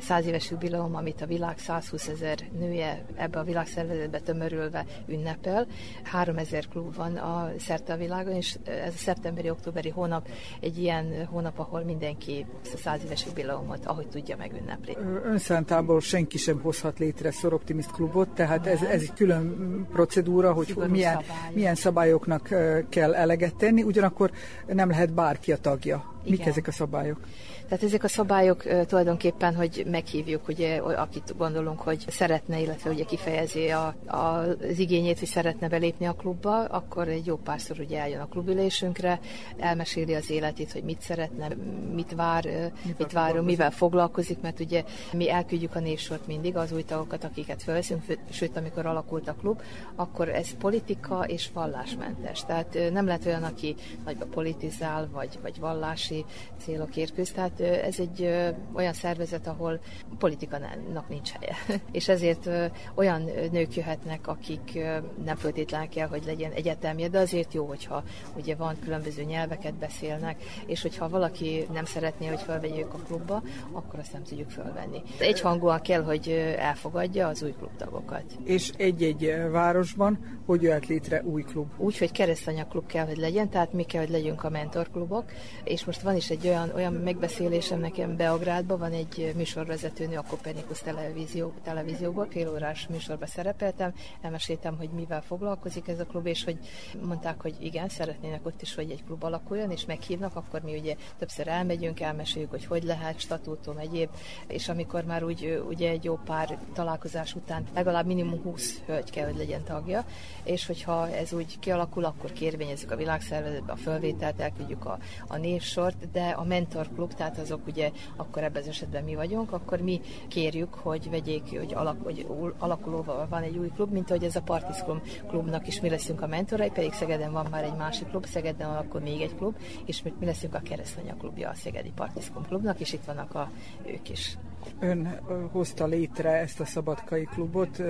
száz 0.00 0.26
éves 0.26 0.50
jubileum, 0.50 0.94
amit 0.94 1.22
a 1.22 1.26
világ 1.26 1.58
120 1.58 2.08
ezer 2.08 2.38
nője 2.58 3.04
ebbe 3.16 3.38
a 3.38 3.44
világszervezetbe 3.44 4.20
tömörülve 4.20 4.86
ünnepel. 5.06 5.66
3000 6.02 6.68
klub 6.68 6.94
van 6.94 7.16
a 7.16 7.50
szerte 7.58 7.92
a 7.92 7.96
világon, 7.96 8.34
és 8.34 8.47
ez 8.64 8.94
a 8.94 8.98
szeptemberi-októberi 8.98 9.88
hónap 9.88 10.28
egy 10.60 10.78
ilyen 10.78 11.26
hónap, 11.26 11.58
ahol 11.58 11.84
mindenki 11.84 12.46
a 12.74 12.76
száz 12.76 13.00
éves 13.04 13.26
jubileumot, 13.26 13.86
ahogy 13.86 14.08
tudja 14.08 14.36
megünnepli. 14.36 14.96
Önszántából 15.24 16.00
senki 16.00 16.38
sem 16.38 16.60
hozhat 16.60 16.98
létre 16.98 17.32
Optimist 17.42 17.90
klubot, 17.90 18.28
tehát 18.28 18.66
ez, 18.66 18.82
ez 18.82 19.00
egy 19.00 19.12
külön 19.12 19.86
procedúra, 19.92 20.52
hogy 20.52 20.74
milyen, 20.88 21.12
szabály. 21.12 21.52
milyen 21.52 21.74
szabályoknak 21.74 22.48
kell 22.88 23.14
eleget 23.14 23.56
tenni, 23.56 23.82
ugyanakkor 23.82 24.30
nem 24.66 24.90
lehet 24.90 25.12
bárki 25.12 25.52
a 25.52 25.56
tagja. 25.56 26.16
Igen. 26.24 26.38
Mik 26.38 26.46
ezek 26.46 26.66
a 26.66 26.72
szabályok? 26.72 27.20
Tehát 27.68 27.84
ezek 27.84 28.04
a 28.04 28.08
szabályok 28.08 28.62
tulajdonképpen, 28.86 29.54
hogy 29.54 29.84
meghívjuk, 29.90 30.48
ugye, 30.48 30.76
akit 30.76 31.36
gondolunk, 31.36 31.80
hogy 31.80 32.04
szeretne, 32.08 32.60
illetve 32.60 32.90
ugye 32.90 33.04
kifejezi 33.04 33.68
a, 33.68 33.94
a, 34.06 34.16
az 34.16 34.78
igényét, 34.78 35.18
hogy 35.18 35.28
szeretne 35.28 35.68
belépni 35.68 36.06
a 36.06 36.12
klubba, 36.12 36.64
akkor 36.64 37.08
egy 37.08 37.26
jó 37.26 37.36
párszor 37.36 37.80
ugye 37.80 38.00
eljön 38.00 38.20
a 38.20 38.26
klubülésünkre, 38.26 39.20
elmeséli 39.58 40.14
az 40.14 40.30
életét, 40.30 40.72
hogy 40.72 40.82
mit 40.82 41.00
szeretne, 41.00 41.48
mit 41.94 42.14
vár, 42.14 42.44
mivel 42.44 42.72
mit 42.98 43.12
várunk, 43.12 43.46
mivel 43.46 43.70
foglalkozik, 43.70 44.40
mert 44.40 44.60
ugye 44.60 44.84
mi 45.12 45.30
elküldjük 45.30 45.74
a 45.74 45.80
névsort 45.80 46.26
mindig, 46.26 46.56
az 46.56 46.72
új 46.72 46.84
tagokat, 46.84 47.24
akiket 47.24 47.62
felveszünk, 47.62 48.02
sőt, 48.30 48.56
amikor 48.56 48.86
alakult 48.86 49.28
a 49.28 49.34
klub, 49.40 49.62
akkor 49.94 50.28
ez 50.28 50.56
politika 50.58 51.24
és 51.26 51.48
vallásmentes. 51.52 52.44
Tehát 52.44 52.78
nem 52.92 53.06
lehet 53.06 53.26
olyan, 53.26 53.42
aki 53.42 53.74
nagyba 54.04 54.24
politizál, 54.24 55.08
vagy, 55.12 55.38
vagy 55.42 55.60
vallási 55.60 56.24
célokért 56.64 57.14
küzd. 57.14 57.34
Tehát 57.34 57.57
ez 57.60 57.98
egy 57.98 58.34
olyan 58.74 58.92
szervezet, 58.92 59.46
ahol 59.46 59.80
politikának 60.18 61.08
nincs 61.08 61.30
helye. 61.30 61.56
És 61.92 62.08
ezért 62.08 62.50
olyan 62.94 63.22
nők 63.52 63.76
jöhetnek, 63.76 64.26
akik 64.26 64.78
nem 65.24 65.36
föltétlenül 65.36 65.88
kell, 65.88 66.08
hogy 66.08 66.22
legyen 66.26 66.52
egyetemje, 66.52 67.08
de 67.08 67.18
azért 67.18 67.54
jó, 67.54 67.66
hogyha 67.66 68.02
ugye 68.36 68.56
van 68.56 68.76
különböző 68.84 69.22
nyelveket 69.22 69.74
beszélnek, 69.74 70.42
és 70.66 70.82
hogyha 70.82 71.08
valaki 71.08 71.66
nem 71.72 71.84
szeretné, 71.84 72.26
hogy 72.26 72.40
felvegyük 72.40 72.94
a 72.94 72.98
klubba, 73.06 73.42
akkor 73.72 73.98
azt 73.98 74.12
nem 74.12 74.22
tudjuk 74.22 74.50
fölvenni. 74.50 75.02
Egyhangúan 75.18 75.80
kell, 75.80 76.02
hogy 76.02 76.28
elfogadja 76.58 77.26
az 77.26 77.42
új 77.42 77.52
klubtagokat. 77.52 78.24
És 78.44 78.70
egy-egy 78.76 79.34
városban 79.50 80.38
hogy 80.48 80.62
jöhet 80.62 80.86
létre 80.86 81.22
új 81.24 81.42
klub? 81.42 81.66
Úgy, 81.76 81.98
hogy 81.98 82.12
keresztanyaklub 82.12 82.86
kell, 82.86 83.06
hogy 83.06 83.16
legyen, 83.16 83.48
tehát 83.48 83.72
mi 83.72 83.82
kell, 83.82 84.00
hogy 84.00 84.10
legyünk 84.10 84.44
a 84.44 84.50
mentorklubok, 84.50 85.24
és 85.64 85.84
most 85.84 86.00
van 86.00 86.16
is 86.16 86.30
egy 86.30 86.46
olyan, 86.46 86.70
olyan 86.74 86.92
megbeszélés, 86.92 87.47
beszélésem 87.48 87.80
nekem 87.80 88.16
Beográdban 88.16 88.78
van 88.78 88.92
egy 88.92 89.32
műsorvezetőnő 89.36 90.16
a 90.16 90.24
Kopernikus 90.28 90.80
televízió, 90.80 91.52
televízióból, 91.62 92.26
félórás 92.30 92.86
műsorba 92.86 93.26
szerepeltem, 93.26 93.94
elmeséltem, 94.20 94.76
hogy 94.76 94.88
mivel 94.88 95.22
foglalkozik 95.22 95.88
ez 95.88 96.00
a 96.00 96.04
klub, 96.04 96.26
és 96.26 96.44
hogy 96.44 96.58
mondták, 97.02 97.40
hogy 97.40 97.54
igen, 97.60 97.88
szeretnének 97.88 98.46
ott 98.46 98.62
is, 98.62 98.74
hogy 98.74 98.90
egy 98.90 99.04
klub 99.04 99.24
alakuljon, 99.24 99.70
és 99.70 99.84
meghívnak, 99.84 100.36
akkor 100.36 100.60
mi 100.60 100.78
ugye 100.78 100.96
többször 101.18 101.48
elmegyünk, 101.48 102.00
elmeséljük, 102.00 102.50
hogy 102.50 102.64
hogy 102.64 102.82
lehet, 102.82 103.20
statútum, 103.20 103.76
egyéb, 103.78 104.08
és 104.46 104.68
amikor 104.68 105.04
már 105.04 105.24
úgy 105.24 105.62
ugye 105.68 105.90
egy 105.90 106.04
jó 106.04 106.18
pár 106.24 106.58
találkozás 106.74 107.34
után 107.34 107.64
legalább 107.74 108.06
minimum 108.06 108.42
20 108.42 108.82
hölgy 108.86 109.10
kell, 109.10 109.26
hogy 109.26 109.36
legyen 109.36 109.64
tagja, 109.64 110.04
és 110.44 110.66
hogyha 110.66 111.10
ez 111.10 111.32
úgy 111.32 111.58
kialakul, 111.58 112.04
akkor 112.04 112.32
kérvényezzük 112.32 112.90
a 112.90 112.96
világszervezetbe 112.96 113.72
a 113.72 113.76
fölvételt, 113.76 114.40
elküldjük 114.40 114.84
a, 114.84 114.98
a 115.26 115.36
névsort, 115.36 116.10
de 116.10 116.28
a 116.28 116.44
mentor 116.44 116.88
klub, 116.94 117.14
azok 117.38 117.66
ugye 117.66 117.90
akkor 118.16 118.42
ebben 118.42 118.62
az 118.62 118.68
esetben 118.68 119.04
mi 119.04 119.14
vagyunk, 119.14 119.52
akkor 119.52 119.80
mi 119.80 120.00
kérjük, 120.28 120.74
hogy 120.74 121.10
vegyék, 121.10 121.58
hogy, 121.58 121.74
alak, 121.74 122.02
hogy 122.02 122.26
alakulóval 122.58 123.26
van 123.30 123.42
egy 123.42 123.58
új 123.58 123.68
klub, 123.74 123.92
mint 123.92 124.08
hogy 124.08 124.24
ez 124.24 124.36
a 124.36 124.42
Partisklum 124.42 125.00
klubnak 125.28 125.66
is 125.66 125.80
mi 125.80 125.88
leszünk 125.88 126.22
a 126.22 126.26
mentorai, 126.26 126.70
pedig 126.70 126.92
Szegeden 126.92 127.32
van 127.32 127.46
már 127.50 127.64
egy 127.64 127.76
másik 127.76 128.08
klub, 128.08 128.26
Szegeden 128.26 128.70
akkor 128.70 129.00
még 129.00 129.20
egy 129.20 129.36
klub, 129.36 129.56
és 129.84 130.02
mi, 130.02 130.12
leszünk 130.20 130.54
a 130.54 130.60
keresztanya 130.60 131.14
klubja 131.14 131.48
a 131.48 131.54
Szegedi 131.54 131.92
Partisklum 131.94 132.46
klubnak, 132.46 132.80
és 132.80 132.92
itt 132.92 133.04
vannak 133.04 133.34
a, 133.34 133.50
ők 133.86 134.10
is. 134.10 134.38
Ön 134.80 135.20
hozta 135.52 135.86
létre 135.86 136.30
ezt 136.30 136.60
a 136.60 136.64
szabadkai 136.64 137.24
klubot, 137.24 137.82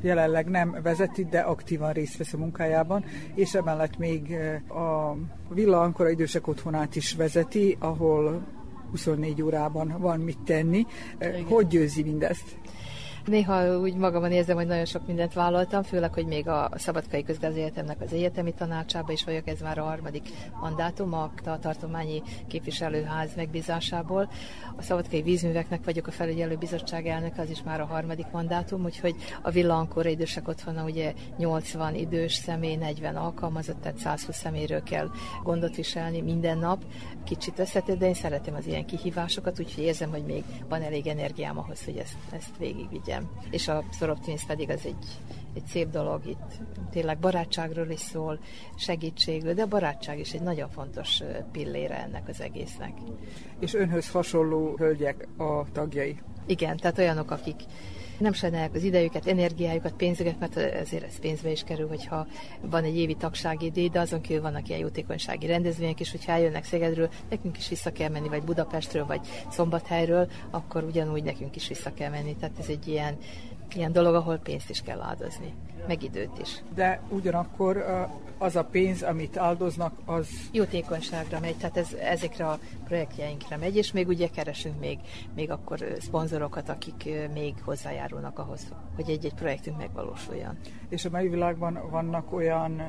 jelenleg 0.00 0.48
nem 0.48 0.76
vezeti, 0.82 1.24
de 1.24 1.40
aktívan 1.40 1.92
részt 1.92 2.16
vesz 2.16 2.32
a 2.32 2.38
munkájában, 2.38 3.04
és 3.34 3.54
emellett 3.54 3.98
még 3.98 4.36
a 4.68 5.16
Villa 5.48 5.80
Ankora 5.80 6.10
idősek 6.10 6.46
otthonát 6.46 6.96
is 6.96 7.14
vezeti, 7.14 7.76
ahol 7.80 8.42
24 8.96 9.42
órában 9.42 9.96
van 9.98 10.20
mit 10.20 10.38
tenni. 10.44 10.86
Igen. 11.20 11.44
Hogy 11.44 11.66
győzi 11.66 12.02
mindezt? 12.02 12.56
Néha 13.26 13.78
úgy 13.78 13.94
magamon 13.94 14.32
érzem, 14.32 14.56
hogy 14.56 14.66
nagyon 14.66 14.84
sok 14.84 15.06
mindent 15.06 15.32
vállaltam, 15.32 15.82
főleg, 15.82 16.12
hogy 16.12 16.26
még 16.26 16.48
a 16.48 16.70
Szabadkai 16.74 17.22
Közgazdaegyetemnek 17.22 18.00
az 18.00 18.12
egyetemi 18.12 18.52
tanácsába 18.52 19.12
is 19.12 19.24
vagyok, 19.24 19.48
ez 19.48 19.60
már 19.60 19.78
a 19.78 19.82
harmadik 19.82 20.28
mandátum 20.60 21.12
a 21.12 21.30
tartományi 21.60 22.22
képviselőház 22.46 23.30
megbízásából. 23.36 24.30
A 24.76 24.82
Szabadkai 24.82 25.22
Vízműveknek 25.22 25.84
vagyok 25.84 26.06
a 26.06 26.10
felügyelő 26.10 26.56
bizottság 26.56 27.06
elnök, 27.06 27.38
az 27.38 27.50
is 27.50 27.62
már 27.62 27.80
a 27.80 27.84
harmadik 27.86 28.26
mandátum, 28.32 28.84
úgyhogy 28.84 29.14
a 29.42 29.50
Villankor 29.50 30.06
idősek 30.06 30.48
otthona 30.48 30.84
ugye 30.84 31.12
80 31.36 31.94
idős 31.94 32.34
személy, 32.34 32.76
40 32.76 33.16
alkalmazott, 33.16 33.80
tehát 33.80 33.98
120 33.98 34.36
személyről 34.36 34.82
kell 34.82 35.10
gondot 35.42 35.76
viselni 35.76 36.20
minden 36.20 36.58
nap. 36.58 36.84
Kicsit 37.24 37.58
összetett, 37.58 37.98
de 37.98 38.06
én 38.06 38.14
szeretem 38.14 38.54
az 38.54 38.66
ilyen 38.66 38.86
kihívásokat, 38.86 39.60
úgyhogy 39.60 39.84
érzem, 39.84 40.10
hogy 40.10 40.24
még 40.24 40.44
van 40.68 40.82
elég 40.82 41.06
energiám 41.06 41.58
ahhoz, 41.58 41.84
hogy 41.84 41.96
ezt, 41.96 42.16
ezt 42.32 42.56
végigvigyem 42.58 43.15
legyen. 43.16 43.30
És 43.50 43.68
a 43.68 43.84
Soroptimis 43.92 44.42
pedig 44.46 44.70
az 44.70 44.86
egy, 44.86 45.06
egy 45.54 45.66
szép 45.66 45.88
dolog, 45.88 46.26
itt 46.26 46.60
tényleg 46.90 47.18
barátságról 47.18 47.90
is 47.90 48.00
szól, 48.00 48.38
segítségről, 48.76 49.54
de 49.54 49.62
a 49.62 49.66
barátság 49.66 50.18
is 50.18 50.32
egy 50.32 50.42
nagyon 50.42 50.68
fontos 50.68 51.22
pillére 51.52 52.02
ennek 52.02 52.28
az 52.28 52.40
egésznek. 52.40 52.92
És 53.60 53.74
önhöz 53.74 54.10
hasonló 54.10 54.74
hölgyek 54.78 55.28
a 55.36 55.72
tagjai? 55.72 56.18
Igen, 56.46 56.76
tehát 56.76 56.98
olyanok, 56.98 57.30
akik 57.30 57.60
nem 58.18 58.32
sajnálják 58.32 58.74
az 58.74 58.82
idejüket, 58.82 59.26
energiájukat, 59.26 59.92
pénzüket, 59.92 60.38
mert 60.38 60.56
ezért 60.56 61.04
ez 61.04 61.18
pénzbe 61.18 61.50
is 61.50 61.62
kerül, 61.62 61.88
hogyha 61.88 62.26
van 62.60 62.84
egy 62.84 62.96
évi 62.96 63.14
tagsági 63.14 63.70
díj, 63.70 63.88
de 63.88 64.00
azon 64.00 64.20
kívül 64.20 64.42
vannak 64.42 64.68
ilyen 64.68 64.80
jótékonysági 64.80 65.46
rendezvények 65.46 66.00
is, 66.00 66.10
hogyha 66.10 66.32
eljönnek 66.32 66.64
Szegedről, 66.64 67.08
nekünk 67.30 67.58
is 67.58 67.68
vissza 67.68 67.92
kell 67.92 68.08
menni, 68.08 68.28
vagy 68.28 68.42
Budapestről, 68.42 69.06
vagy 69.06 69.20
Szombathelyről, 69.50 70.30
akkor 70.50 70.84
ugyanúgy 70.84 71.22
nekünk 71.22 71.56
is 71.56 71.68
vissza 71.68 71.94
kell 71.94 72.10
menni. 72.10 72.36
Tehát 72.36 72.58
ez 72.58 72.68
egy 72.68 72.88
ilyen, 72.88 73.16
ilyen 73.74 73.92
dolog, 73.92 74.14
ahol 74.14 74.36
pénzt 74.36 74.70
is 74.70 74.82
kell 74.82 75.00
áldozni, 75.00 75.54
meg 75.86 76.02
időt 76.02 76.38
is. 76.40 76.62
De 76.74 77.00
ugyanakkor 77.08 77.84
az 78.38 78.56
a 78.56 78.64
pénz, 78.64 79.02
amit 79.02 79.36
áldoznak, 79.36 79.98
az... 80.04 80.28
Jótékonyságra 80.52 81.40
megy, 81.40 81.56
tehát 81.56 81.76
ez, 81.76 81.92
ezekre 81.92 82.48
a 82.48 82.58
projektjeinkre 82.84 83.56
megy, 83.56 83.76
és 83.76 83.92
még 83.92 84.08
ugye 84.08 84.28
keresünk 84.28 84.80
még, 84.80 84.98
még 85.34 85.50
akkor 85.50 85.96
szponzorokat, 85.98 86.68
akik 86.68 87.08
még 87.32 87.54
hozzájárulnak 87.64 88.38
ahhoz, 88.38 88.60
hogy 88.94 89.10
egy-egy 89.10 89.34
projektünk 89.34 89.76
megvalósuljon. 89.76 90.58
És 90.88 91.04
a 91.04 91.10
mai 91.10 91.28
világban 91.28 91.80
vannak 91.90 92.32
olyan 92.32 92.82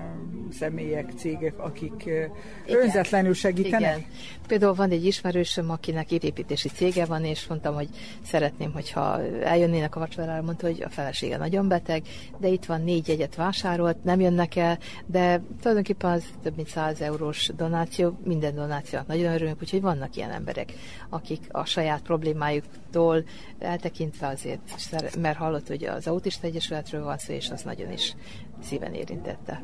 személyek, 0.51 1.11
cégek, 1.15 1.59
akik 1.59 2.03
Igen. 2.05 2.31
önzetlenül 2.65 3.33
segítenek? 3.33 3.97
Igen. 3.97 4.05
Például 4.47 4.73
van 4.73 4.89
egy 4.89 5.05
ismerősöm, 5.05 5.69
akinek 5.69 6.11
építési 6.11 6.69
cége 6.69 7.05
van, 7.05 7.25
és 7.25 7.47
mondtam, 7.47 7.73
hogy 7.75 7.89
szeretném, 8.23 8.73
hogyha 8.73 9.21
eljönnének 9.43 9.95
a 9.95 9.99
vacsorára, 9.99 10.41
mondta, 10.41 10.67
hogy 10.67 10.83
a 10.83 10.89
felesége 10.89 11.37
nagyon 11.37 11.67
beteg, 11.67 12.03
de 12.37 12.47
itt 12.47 12.65
van 12.65 12.81
négy 12.81 13.07
jegyet 13.07 13.35
vásárolt, 13.35 14.03
nem 14.03 14.19
jönnek 14.19 14.55
el, 14.55 14.77
de 15.05 15.41
tulajdonképpen 15.61 16.11
az 16.11 16.23
több 16.43 16.55
mint 16.55 16.67
100 16.67 17.01
eurós 17.01 17.49
donáció, 17.55 18.19
minden 18.23 18.55
donációnak 18.55 19.07
nagyon 19.07 19.33
örülünk, 19.33 19.61
úgyhogy 19.61 19.81
vannak 19.81 20.15
ilyen 20.15 20.31
emberek, 20.31 20.73
akik 21.09 21.47
a 21.51 21.65
saját 21.65 22.01
problémájuktól 22.01 23.23
eltekintve 23.59 24.27
azért, 24.27 25.15
mert 25.21 25.37
hallott, 25.37 25.67
hogy 25.67 25.83
az 25.83 26.07
Autista 26.07 26.47
Egyesületről 26.47 27.03
van 27.03 27.17
szó, 27.17 27.33
és 27.33 27.49
az 27.49 27.61
nagyon 27.61 27.86
is 27.91 28.15
szíven 28.59 28.93
érintette. 28.93 29.63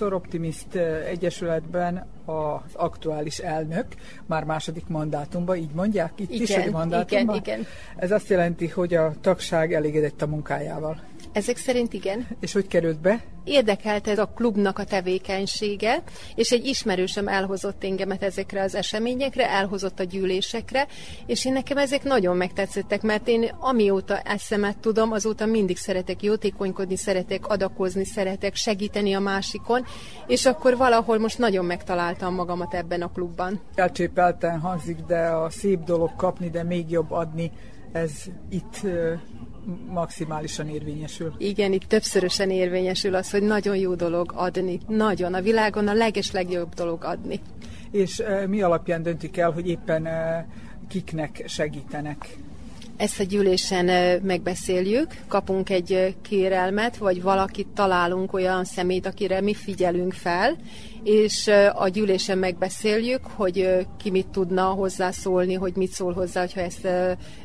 Optimist 0.00 0.74
Egyesületben 1.08 2.06
az 2.24 2.74
aktuális 2.74 3.38
elnök, 3.38 3.86
már 4.26 4.44
második 4.44 4.86
mandátumban, 4.88 5.56
így 5.56 5.70
mondják 5.74 6.12
itt 6.16 6.30
igen, 6.30 6.42
is, 6.42 6.54
hogy 6.54 6.72
mandátumban? 6.72 7.36
Igen, 7.36 7.58
igen. 7.58 7.66
Ez 7.96 8.10
azt 8.10 8.28
jelenti, 8.28 8.68
hogy 8.68 8.94
a 8.94 9.12
tagság 9.20 9.74
elégedett 9.74 10.22
a 10.22 10.26
munkájával. 10.26 11.00
Ezek 11.32 11.56
szerint 11.56 11.92
igen. 11.92 12.26
És 12.40 12.52
hogy 12.52 12.66
került 12.66 13.00
be? 13.00 13.22
Érdekelt 13.44 14.08
ez 14.08 14.18
a 14.18 14.26
klubnak 14.26 14.78
a 14.78 14.84
tevékenysége, 14.84 16.02
és 16.34 16.50
egy 16.50 16.66
ismerősöm 16.66 17.28
elhozott 17.28 17.84
engemet 17.84 18.22
ezekre 18.22 18.62
az 18.62 18.74
eseményekre, 18.74 19.50
elhozott 19.50 20.00
a 20.00 20.04
gyűlésekre, 20.04 20.86
és 21.26 21.44
én 21.44 21.52
nekem 21.52 21.76
ezek 21.76 22.02
nagyon 22.02 22.36
megtetszettek, 22.36 23.02
mert 23.02 23.28
én 23.28 23.50
amióta 23.58 24.18
eszemet 24.18 24.78
tudom, 24.78 25.12
azóta 25.12 25.46
mindig 25.46 25.76
szeretek 25.76 26.22
jótékonykodni, 26.22 26.96
szeretek 26.96 27.46
adakozni, 27.46 28.04
szeretek 28.04 28.54
segíteni 28.54 29.12
a 29.12 29.20
másikon, 29.20 29.84
és 30.26 30.46
akkor 30.46 30.76
valahol 30.76 31.18
most 31.18 31.38
nagyon 31.38 31.64
megtaláltam 31.64 32.34
magamat 32.34 32.74
ebben 32.74 33.02
a 33.02 33.12
klubban. 33.12 33.60
Elcsépelten 33.74 34.60
hangzik, 34.60 34.96
de 35.06 35.20
a 35.20 35.50
szép 35.50 35.84
dolog 35.84 36.10
kapni, 36.16 36.50
de 36.50 36.62
még 36.62 36.90
jobb 36.90 37.10
adni, 37.10 37.50
ez 37.92 38.12
itt 38.48 38.80
maximálisan 39.88 40.68
érvényesül. 40.68 41.34
Igen, 41.38 41.72
itt 41.72 41.84
többszörösen 41.84 42.50
érvényesül 42.50 43.14
az, 43.14 43.30
hogy 43.30 43.42
nagyon 43.42 43.76
jó 43.76 43.94
dolog 43.94 44.32
adni. 44.34 44.80
Nagyon. 44.88 45.34
A 45.34 45.40
világon 45.40 45.88
a 45.88 45.92
leges 45.92 46.30
legjobb 46.30 46.74
dolog 46.74 47.04
adni. 47.04 47.40
És 47.90 48.22
mi 48.46 48.62
alapján 48.62 49.02
döntik 49.02 49.36
el, 49.36 49.50
hogy 49.50 49.68
éppen 49.68 50.08
kiknek 50.88 51.42
segítenek? 51.46 52.36
Ezt 52.96 53.20
a 53.20 53.22
gyűlésen 53.22 54.20
megbeszéljük, 54.22 55.06
kapunk 55.28 55.70
egy 55.70 56.16
kérelmet, 56.22 56.96
vagy 56.96 57.22
valakit 57.22 57.66
találunk 57.66 58.32
olyan 58.32 58.64
szemét, 58.64 59.06
akire 59.06 59.40
mi 59.40 59.54
figyelünk 59.54 60.12
fel, 60.12 60.56
és 61.02 61.50
a 61.74 61.88
gyűlésen 61.88 62.38
megbeszéljük, 62.38 63.26
hogy 63.26 63.86
ki 63.96 64.10
mit 64.10 64.26
tudna 64.26 64.64
hozzászólni, 64.64 65.54
hogy 65.54 65.76
mit 65.76 65.90
szól 65.90 66.12
hozzá, 66.12 66.40
hogyha 66.40 66.60
ezt, 66.60 66.88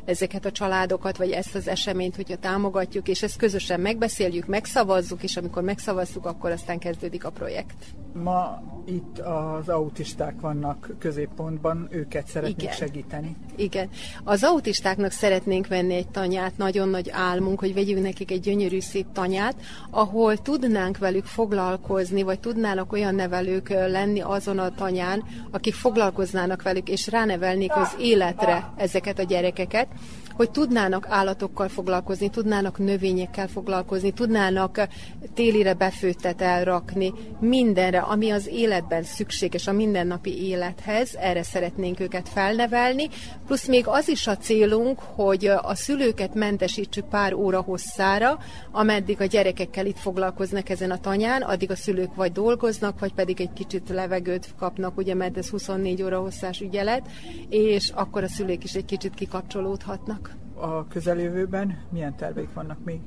ezeket 0.04 0.44
a 0.44 0.52
családokat, 0.52 1.16
vagy 1.16 1.30
ezt 1.30 1.54
az 1.54 1.68
eseményt, 1.68 2.16
hogyha 2.16 2.36
támogatjuk, 2.36 3.08
és 3.08 3.22
ezt 3.22 3.36
közösen 3.36 3.80
megbeszéljük, 3.80 4.46
megszavazzuk, 4.46 5.22
és 5.22 5.36
amikor 5.36 5.62
megszavazzuk, 5.62 6.26
akkor 6.26 6.50
aztán 6.50 6.78
kezdődik 6.78 7.24
a 7.24 7.30
projekt. 7.30 7.84
Ma 8.22 8.62
itt 8.86 9.18
az 9.18 9.68
autisták 9.68 10.40
vannak 10.40 10.90
középpontban, 10.98 11.88
őket 11.90 12.26
szeretnék 12.26 12.62
Igen. 12.62 12.74
segíteni. 12.74 13.36
Igen. 13.56 13.88
Az 14.24 14.44
autistáknak 14.44 15.10
szeretnénk 15.10 15.66
venni 15.66 15.94
egy 15.94 16.08
tanyát, 16.08 16.56
nagyon 16.56 16.88
nagy 16.88 17.10
álmunk, 17.10 17.60
hogy 17.60 17.74
vegyünk 17.74 18.02
nekik 18.02 18.30
egy 18.30 18.40
gyönyörű 18.40 18.80
szép 18.80 19.06
tanyát, 19.12 19.56
ahol 19.90 20.36
tudnánk 20.36 20.98
velük 20.98 21.24
foglalkozni, 21.24 22.22
vagy 22.22 22.40
tudnának 22.40 22.92
olyan 22.92 23.14
nevelők 23.46 23.68
lenni 23.68 24.20
azon 24.20 24.58
a 24.58 24.74
tanyán, 24.74 25.24
akik 25.50 25.74
foglalkoznának 25.74 26.62
velük, 26.62 26.88
és 26.88 27.08
ránevelnék 27.08 27.76
az 27.76 27.96
életre 27.98 28.72
ezeket 28.76 29.18
a 29.18 29.22
gyerekeket, 29.22 29.88
hogy 30.36 30.50
tudnának 30.50 31.06
állatokkal 31.08 31.68
foglalkozni, 31.68 32.28
tudnának 32.30 32.78
növényekkel 32.78 33.48
foglalkozni, 33.48 34.10
tudnának 34.10 34.88
télire 35.34 35.74
befőttet 35.74 36.42
elrakni, 36.42 37.12
mindenre, 37.40 37.98
ami 37.98 38.30
az 38.30 38.46
életben 38.46 39.02
szükséges 39.02 39.66
a 39.66 39.72
mindennapi 39.72 40.46
élethez, 40.48 41.14
erre 41.14 41.42
szeretnénk 41.42 42.00
őket 42.00 42.28
felnevelni, 42.28 43.08
plusz 43.46 43.66
még 43.66 43.86
az 43.86 44.08
is 44.08 44.26
a 44.26 44.36
célunk, 44.36 44.98
hogy 44.98 45.46
a 45.46 45.74
szülőket 45.74 46.34
mentesítsük 46.34 47.08
pár 47.08 47.34
óra 47.34 47.60
hosszára, 47.60 48.38
ameddig 48.72 49.20
a 49.20 49.24
gyerekekkel 49.24 49.86
itt 49.86 49.98
foglalkoznak 49.98 50.68
ezen 50.68 50.90
a 50.90 51.00
tanyán, 51.00 51.42
addig 51.42 51.70
a 51.70 51.76
szülők 51.76 52.14
vagy 52.14 52.32
dolgoznak, 52.32 52.98
vagy 52.98 53.12
pedig 53.12 53.35
egy 53.40 53.52
kicsit 53.52 53.88
levegőt 53.88 54.54
kapnak, 54.58 54.96
ugye, 54.96 55.14
mert 55.14 55.36
ez 55.36 55.48
24 55.48 56.02
óra 56.02 56.20
hosszás 56.20 56.60
ügyelet, 56.60 57.08
és 57.48 57.90
akkor 57.94 58.22
a 58.22 58.28
szülők 58.28 58.64
is 58.64 58.74
egy 58.74 58.84
kicsit 58.84 59.14
kikapcsolódhatnak 59.14 60.34
a 60.56 60.86
közeljövőben 60.86 61.78
milyen 61.90 62.16
terveik 62.16 62.52
vannak 62.54 62.84
még? 62.84 63.00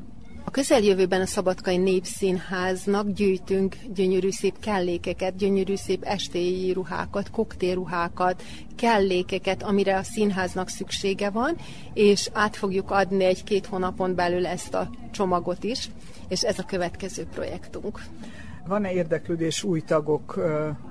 A 0.43 0.51
közeljövőben 0.51 1.21
a 1.21 1.25
Szabadkai 1.25 1.77
Népszínháznak 1.77 3.09
gyűjtünk 3.09 3.75
gyönyörű 3.93 4.29
szép 4.29 4.59
kellékeket, 4.59 5.35
gyönyörű 5.35 5.75
szép 5.75 6.03
estéi 6.03 6.71
ruhákat, 6.71 7.29
koktélruhákat, 7.29 8.43
kellékeket, 8.75 9.63
amire 9.63 9.97
a 9.97 10.03
színháznak 10.03 10.69
szüksége 10.69 11.29
van, 11.29 11.55
és 11.93 12.29
át 12.33 12.55
fogjuk 12.55 12.91
adni 12.91 13.23
egy-két 13.23 13.65
hónapon 13.65 14.15
belül 14.15 14.45
ezt 14.45 14.73
a 14.73 14.89
csomagot 15.11 15.63
is, 15.63 15.89
és 16.27 16.43
ez 16.43 16.59
a 16.59 16.63
következő 16.63 17.25
projektunk. 17.25 18.01
Van-e 18.69 18.91
érdeklődés 18.91 19.63
új 19.63 19.81
tagok 19.81 20.39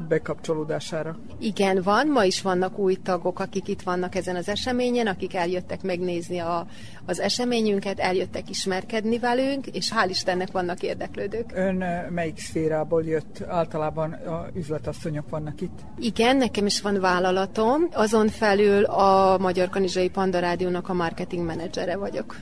bekapcsolódására? 0.09 1.17
Igen, 1.39 1.83
van. 1.83 2.07
Ma 2.07 2.25
is 2.25 2.43
vannak 2.43 2.79
új 2.79 2.95
tagok, 2.95 3.41
akik 3.41 3.69
itt 3.69 3.83
vannak 3.83 4.15
ezen 4.15 4.37
az 4.37 4.49
eseményen, 4.49 5.07
akik 5.07 5.35
eljöttek 5.35 5.83
megnézni 5.83 6.39
a, 6.39 6.67
az 7.07 7.21
eseményünket, 7.21 7.99
eljöttek 7.99 8.51
ismerkedni 8.51 9.19
velünk, 9.19 9.67
és 9.67 9.93
hál' 9.95 10.09
Istennek 10.09 10.51
vannak 10.51 10.83
érdeklődők. 10.83 11.53
Ön 11.55 11.85
melyik 12.11 12.39
szférából 12.39 13.05
jött? 13.05 13.45
Általában 13.49 14.13
a 14.13 14.47
üzletasszonyok 14.55 15.29
vannak 15.29 15.61
itt? 15.61 15.79
Igen, 15.99 16.37
nekem 16.37 16.67
is 16.67 16.81
van 16.81 17.01
vállalatom. 17.01 17.89
Azon 17.93 18.29
felül 18.29 18.85
a 18.85 19.39
Magyar 19.39 19.69
Kanizsai 19.69 20.09
Panda 20.09 20.39
Rádiónak 20.39 20.89
a 20.89 20.93
marketing 20.95 21.47
menedzsere 21.47 21.97
vagyok. 21.97 22.37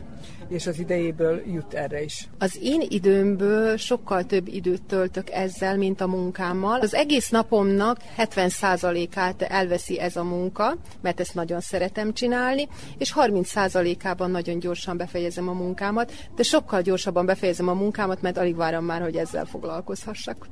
És 0.49 0.67
az 0.67 0.79
idejéből 0.79 1.43
jut 1.47 1.75
erre 1.75 2.03
is. 2.03 2.29
Az 2.39 2.59
én 2.63 2.83
időmből 2.89 3.77
sokkal 3.77 4.25
több 4.25 4.49
időt 4.49 4.83
töltök 4.83 5.31
ezzel, 5.31 5.77
mint 5.77 6.01
a 6.01 6.07
munkámmal. 6.07 6.81
Az 6.81 6.95
egész 6.95 7.29
napomnak 7.29 7.99
70%-át 8.19 9.43
elveszi 9.43 10.01
ez 10.01 10.17
a 10.17 10.25
munka, 10.25 10.77
mert 11.01 11.21
ezt 11.21 11.35
nagyon 11.35 11.61
szeretem 11.61 12.13
csinálni, 12.13 12.69
és 12.99 13.15
30%-ában 13.17 14.31
nagyon 14.31 14.59
gyorsan 14.59 14.97
befejezem 14.97 15.49
a 15.49 15.53
munkámat, 15.53 16.13
de 16.37 16.43
sokkal 16.43 16.83
gyorsabban 16.83 17.27
befejezem 17.27 17.69
a 17.69 17.75
munkámat, 17.75 18.23
mert 18.23 18.39
alig 18.39 18.57
várom 18.57 18.85
már, 18.85 19.03
hogy 19.03 19.17
ezzel 19.17 19.45
foglalkozhassak. 19.45 20.47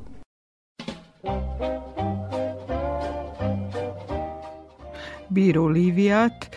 Bíró 5.28 5.68
Líviát, 5.68 6.48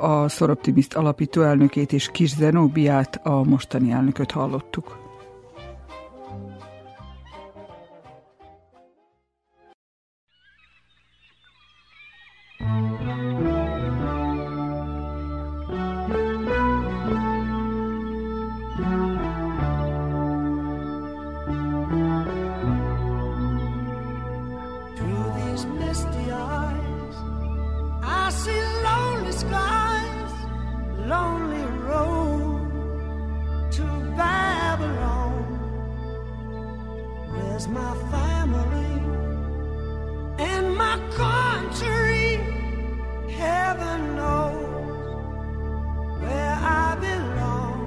a 0.00 0.28
Szoroptimiszt 0.28 0.94
alapító 0.94 1.42
elnökét 1.42 1.92
és 1.92 2.10
Kis 2.12 2.34
Zenóbiát, 2.34 3.20
a 3.22 3.42
mostani 3.42 3.90
elnököt 3.90 4.30
hallottuk. 4.30 4.98
Through 12.60 12.99
My 37.68 37.94
family 38.10 39.02
and 40.38 40.74
my 40.76 40.98
country? 41.14 42.40
Heaven 43.28 44.16
knows 44.16 44.66
where 46.20 46.58
I 46.58 46.96
belong. 47.00 47.80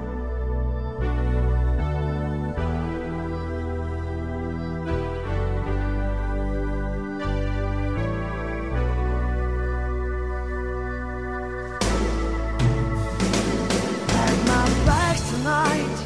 at 14.09 14.37
my 14.47 14.65
back 14.85 15.17
tonight. 15.31 15.97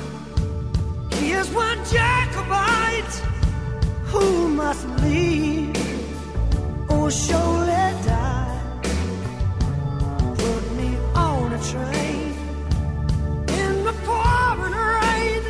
Here's 1.20 1.50
one 1.50 1.78
who 1.86 2.17
must 4.68 4.88
leave 5.02 5.78
or 6.90 7.10
surely 7.10 7.88
die. 8.12 8.60
Put 10.44 10.64
me 10.80 10.90
on 11.28 11.54
a 11.58 11.62
train 11.72 12.34
in 13.62 13.74
the 13.88 13.96
pouring 14.08 14.78
rain. 14.96 15.42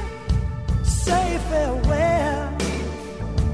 Say 0.84 1.28
farewell, 1.49 2.43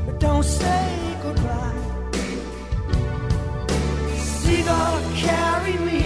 but 0.06 0.20
don't 0.26 0.48
say 0.62 0.86
goodbye. 1.24 1.84
Seagull, 4.40 4.98
carry 5.26 5.76
me 5.90 6.03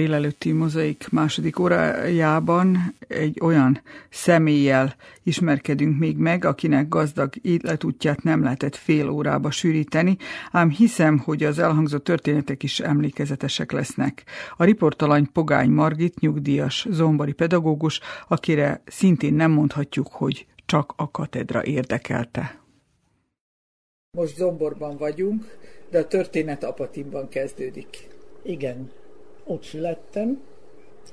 délelőtti 0.00 0.52
mozaik 0.52 1.08
második 1.10 1.58
órájában 1.58 2.94
egy 3.08 3.38
olyan 3.40 3.80
személlyel 4.10 4.94
ismerkedünk 5.22 5.98
még 5.98 6.16
meg, 6.16 6.44
akinek 6.44 6.88
gazdag 6.88 7.32
életútját 7.42 8.22
nem 8.22 8.42
lehetett 8.42 8.76
fél 8.76 9.08
órába 9.08 9.50
sűríteni, 9.50 10.16
ám 10.52 10.70
hiszem, 10.70 11.18
hogy 11.18 11.44
az 11.44 11.58
elhangzott 11.58 12.04
történetek 12.04 12.62
is 12.62 12.80
emlékezetesek 12.80 13.72
lesznek. 13.72 14.24
A 14.56 14.64
riportalany 14.64 15.32
Pogány 15.32 15.70
Margit, 15.70 16.20
nyugdíjas 16.20 16.86
zombori 16.90 17.32
pedagógus, 17.32 18.00
akire 18.28 18.82
szintén 18.86 19.34
nem 19.34 19.50
mondhatjuk, 19.50 20.08
hogy 20.08 20.46
csak 20.66 20.92
a 20.96 21.10
katedra 21.10 21.64
érdekelte. 21.64 22.60
Most 24.16 24.36
Zomborban 24.36 24.96
vagyunk, 24.96 25.58
de 25.90 25.98
a 25.98 26.06
történet 26.06 26.64
Apatinban 26.64 27.28
kezdődik. 27.28 28.08
Igen, 28.42 28.90
ott 29.50 29.62
születtem, 29.62 30.42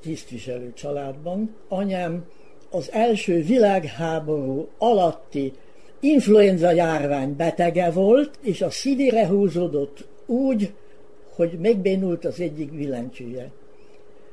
tisztviselő 0.02 0.74
családban. 0.74 1.56
Anyám 1.68 2.26
az 2.72 2.92
első 2.92 3.42
világháború 3.42 4.68
alatti 4.78 5.54
influenza 6.00 6.72
járvány 6.72 7.36
betege 7.36 7.92
volt, 7.92 8.38
és 8.42 8.62
a 8.62 8.70
szívére 8.70 9.28
húzódott 9.28 10.08
úgy, 10.26 10.74
hogy 11.36 11.60
megbénult 11.60 12.26
az 12.26 12.40
egyik 12.40 12.74
billentyűje. 12.74 13.52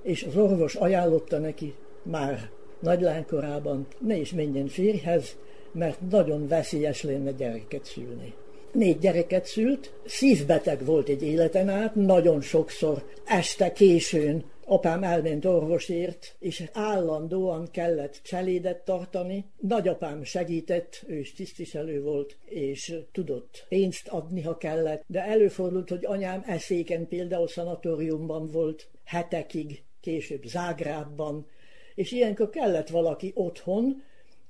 És 0.03 0.23
az 0.23 0.37
orvos 0.37 0.75
ajánlotta 0.75 1.39
neki 1.39 1.75
már 2.03 2.51
nagylánykorában, 2.81 3.87
ne 3.99 4.17
is 4.17 4.33
menjen 4.33 4.67
férjhez, 4.67 5.37
mert 5.73 5.99
nagyon 6.11 6.49
veszélyes 6.49 7.03
lenne 7.03 7.31
gyereket 7.31 7.85
szülni 7.85 8.35
négy 8.75 8.99
gyereket 8.99 9.45
szült, 9.45 9.93
szívbeteg 10.07 10.85
volt 10.85 11.09
egy 11.09 11.23
életen 11.23 11.69
át, 11.69 11.95
nagyon 11.95 12.41
sokszor 12.41 13.05
este 13.25 13.73
későn 13.73 14.45
apám 14.67 15.03
elment 15.03 15.45
orvosért, 15.45 16.37
és 16.39 16.65
állandóan 16.73 17.71
kellett 17.71 18.21
cselédet 18.23 18.85
tartani. 18.85 19.45
Nagyapám 19.61 20.23
segített, 20.23 21.03
ő 21.07 21.19
is 21.19 21.33
tisztviselő 21.33 22.03
volt, 22.03 22.37
és 22.45 22.95
tudott 23.13 23.65
pénzt 23.69 24.09
adni, 24.09 24.43
ha 24.43 24.57
kellett, 24.57 25.05
de 25.07 25.25
előfordult, 25.25 25.89
hogy 25.89 26.05
anyám 26.05 26.43
eszéken 26.47 27.09
például 27.09 27.49
szanatóriumban 27.49 28.51
volt 28.51 28.89
hetekig, 29.05 29.83
később 30.01 30.45
Zágrábban, 30.45 31.47
és 31.95 32.13
ilyenkor 32.13 32.51
kellett 32.51 32.89
valaki 32.89 33.33
otthon, 33.35 34.03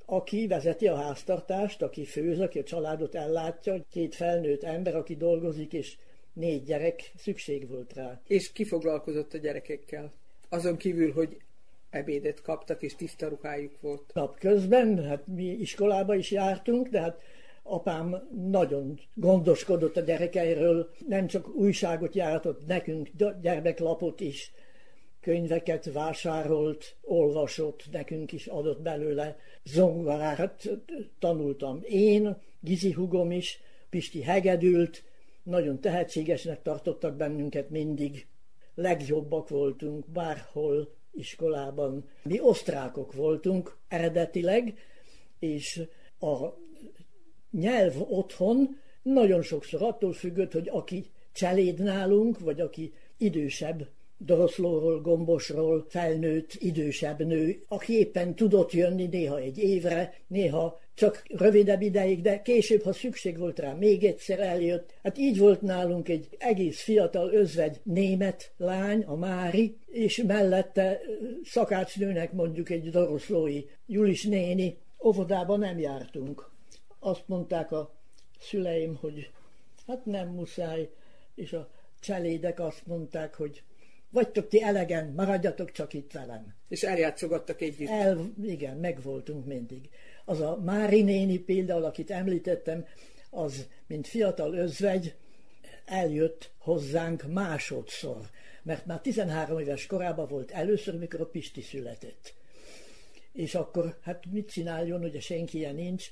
aki 0.06 0.46
vezeti 0.46 0.86
a 0.88 0.96
háztartást, 0.96 1.82
aki 1.82 2.04
főz, 2.04 2.40
aki 2.40 2.58
a 2.58 2.62
családot 2.62 3.14
ellátja, 3.14 3.84
két 3.90 4.14
felnőtt 4.14 4.62
ember, 4.62 4.96
aki 4.96 5.16
dolgozik, 5.16 5.72
és 5.72 5.96
négy 6.32 6.62
gyerek, 6.64 7.12
szükség 7.16 7.68
volt 7.68 7.92
rá. 7.92 8.20
És 8.26 8.52
ki 8.52 8.64
foglalkozott 8.64 9.34
a 9.34 9.38
gyerekekkel? 9.38 10.12
Azon 10.48 10.76
kívül, 10.76 11.12
hogy 11.12 11.36
ebédet 11.90 12.42
kaptak, 12.42 12.82
és 12.82 12.94
tiszta 12.94 13.28
ruhájuk 13.28 13.80
volt. 13.80 14.10
Napközben, 14.14 15.04
hát 15.04 15.26
mi 15.26 15.44
iskolába 15.44 16.14
is 16.14 16.30
jártunk, 16.30 16.88
de 16.88 17.00
hát 17.00 17.20
apám 17.62 18.28
nagyon 18.50 19.00
gondoskodott 19.14 19.96
a 19.96 20.00
gyerekeiről, 20.00 20.90
nem 21.08 21.26
csak 21.26 21.54
újságot 21.54 22.14
jártott 22.14 22.66
nekünk, 22.66 23.08
gyermeklapot 23.40 24.20
is, 24.20 24.52
könyveket 25.24 25.92
vásárolt, 25.92 26.96
olvasott, 27.02 27.84
nekünk 27.90 28.32
is 28.32 28.46
adott 28.46 28.80
belőle. 28.80 29.36
Zongorárat 29.62 30.70
tanultam 31.18 31.80
én, 31.82 32.36
Gizi 32.60 32.92
hugom 32.92 33.30
is, 33.30 33.60
Pisti 33.90 34.22
hegedült, 34.22 35.04
nagyon 35.42 35.80
tehetségesnek 35.80 36.62
tartottak 36.62 37.16
bennünket 37.16 37.70
mindig. 37.70 38.26
Legjobbak 38.74 39.48
voltunk 39.48 40.06
bárhol 40.10 40.94
iskolában. 41.12 42.08
Mi 42.22 42.40
osztrákok 42.40 43.12
voltunk 43.12 43.76
eredetileg, 43.88 44.78
és 45.38 45.82
a 46.20 46.48
nyelv 47.50 48.12
otthon 48.12 48.80
nagyon 49.02 49.42
sokszor 49.42 49.82
attól 49.82 50.12
függött, 50.12 50.52
hogy 50.52 50.68
aki 50.68 51.06
cseléd 51.32 51.78
nálunk, 51.78 52.38
vagy 52.38 52.60
aki 52.60 52.92
idősebb 53.16 53.88
doroszlóról, 54.18 55.00
gombosról, 55.00 55.84
felnőtt, 55.88 56.52
idősebb 56.58 57.26
nő, 57.26 57.64
aki 57.68 57.98
éppen 57.98 58.34
tudott 58.34 58.72
jönni 58.72 59.06
néha 59.06 59.38
egy 59.38 59.58
évre, 59.58 60.14
néha 60.26 60.80
csak 60.94 61.22
rövidebb 61.28 61.82
ideig, 61.82 62.22
de 62.22 62.42
később, 62.42 62.82
ha 62.82 62.92
szükség 62.92 63.38
volt 63.38 63.58
rá, 63.58 63.72
még 63.72 64.04
egyszer 64.04 64.40
eljött. 64.40 64.94
Hát 65.02 65.18
így 65.18 65.38
volt 65.38 65.60
nálunk 65.60 66.08
egy 66.08 66.28
egész 66.38 66.82
fiatal 66.82 67.32
özvegy 67.32 67.80
német 67.82 68.52
lány, 68.56 69.02
a 69.02 69.14
Mári, 69.14 69.76
és 69.86 70.22
mellette 70.26 71.00
szakácsnőnek 71.44 72.32
mondjuk 72.32 72.70
egy 72.70 72.90
doroszlói 72.90 73.64
Julis 73.86 74.24
néni. 74.24 74.78
Óvodában 75.04 75.58
nem 75.58 75.78
jártunk. 75.78 76.50
Azt 76.98 77.22
mondták 77.26 77.72
a 77.72 77.94
szüleim, 78.40 78.96
hogy 79.00 79.30
hát 79.86 80.04
nem 80.04 80.28
muszáj, 80.28 80.90
és 81.34 81.52
a 81.52 81.68
cselédek 82.00 82.60
azt 82.60 82.86
mondták, 82.86 83.34
hogy 83.34 83.62
vagytok 84.14 84.48
ti 84.48 84.62
elegen, 84.62 85.12
maradjatok 85.16 85.72
csak 85.72 85.92
itt 85.92 86.12
velem. 86.12 86.54
És 86.68 86.82
eljátszogattak 86.82 87.60
együtt. 87.60 87.88
El, 87.88 88.32
igen, 88.42 88.76
megvoltunk 88.76 89.46
mindig. 89.46 89.88
Az 90.24 90.40
a 90.40 90.60
Mári 90.64 91.02
néni 91.02 91.38
például, 91.38 91.84
akit 91.84 92.10
említettem, 92.10 92.86
az, 93.30 93.68
mint 93.86 94.06
fiatal 94.06 94.54
özvegy, 94.54 95.14
eljött 95.84 96.50
hozzánk 96.58 97.24
másodszor, 97.32 98.30
mert 98.62 98.86
már 98.86 99.00
13 99.00 99.58
éves 99.58 99.86
korában 99.86 100.28
volt 100.28 100.50
először, 100.50 100.98
mikor 100.98 101.20
a 101.20 101.26
Pisti 101.26 101.60
született. 101.60 102.34
És 103.32 103.54
akkor, 103.54 103.96
hát 104.02 104.24
mit 104.30 104.50
csináljon, 104.50 105.04
ugye 105.04 105.20
senki 105.20 105.58
ilyen 105.58 105.74
nincs, 105.74 106.10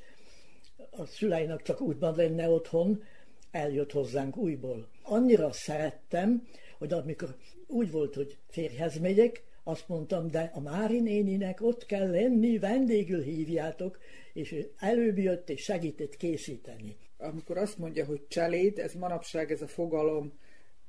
a 0.90 1.04
szüleinek 1.04 1.62
csak 1.62 1.80
útban 1.80 2.16
lenne 2.16 2.48
otthon, 2.48 3.02
eljött 3.50 3.92
hozzánk 3.92 4.36
újból. 4.36 4.88
Annyira 5.02 5.52
szerettem, 5.52 6.46
hogy 6.82 6.92
amikor 6.92 7.36
úgy 7.66 7.90
volt, 7.90 8.14
hogy 8.14 8.38
férjhez 8.48 8.98
megyek, 8.98 9.42
azt 9.64 9.88
mondtam, 9.88 10.30
de 10.30 10.50
a 10.54 10.60
Mári 10.60 11.00
néninek 11.00 11.60
ott 11.60 11.86
kell 11.86 12.10
lenni, 12.10 12.58
vendégül 12.58 13.22
hívjátok, 13.22 13.98
és 14.32 14.66
előbb 14.78 15.18
jött 15.18 15.50
és 15.50 15.62
segített 15.62 16.16
készíteni. 16.16 16.96
Amikor 17.18 17.56
azt 17.56 17.78
mondja, 17.78 18.04
hogy 18.04 18.26
cseléd, 18.28 18.78
ez 18.78 18.94
manapság 18.94 19.50
ez 19.50 19.62
a 19.62 19.66
fogalom 19.66 20.32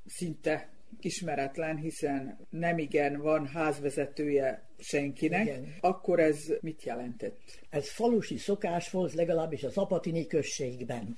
szinte 0.06 0.68
ismeretlen, 1.00 1.76
hiszen 1.76 2.38
nem 2.50 2.78
igen 2.78 3.20
van 3.20 3.46
házvezetője 3.46 4.68
senkinek, 4.78 5.46
igen. 5.46 5.74
akkor 5.80 6.20
ez 6.20 6.52
mit 6.60 6.82
jelentett? 6.82 7.38
Ez 7.70 7.90
falusi 7.90 8.36
szokás 8.36 8.90
volt 8.90 9.12
legalábbis 9.12 9.64
az 9.64 9.76
Apatini 9.76 10.26
községben, 10.26 11.16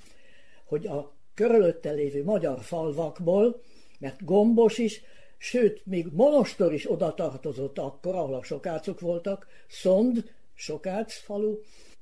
hogy 0.64 0.86
a 0.86 1.14
körülötte 1.34 1.90
lévő 1.90 2.24
magyar 2.24 2.60
falvakból 2.62 3.60
mert 3.98 4.24
Gombos 4.24 4.78
is, 4.78 5.02
sőt, 5.38 5.86
még 5.86 6.06
Monostor 6.12 6.72
is 6.72 6.90
oda 6.90 7.14
tartozott 7.14 7.78
akkor, 7.78 8.14
ahol 8.14 8.34
a 8.34 8.42
sokácok 8.42 9.00
voltak, 9.00 9.46
Szond, 9.68 10.30
Sokác 10.54 11.14
falu, 11.14 11.58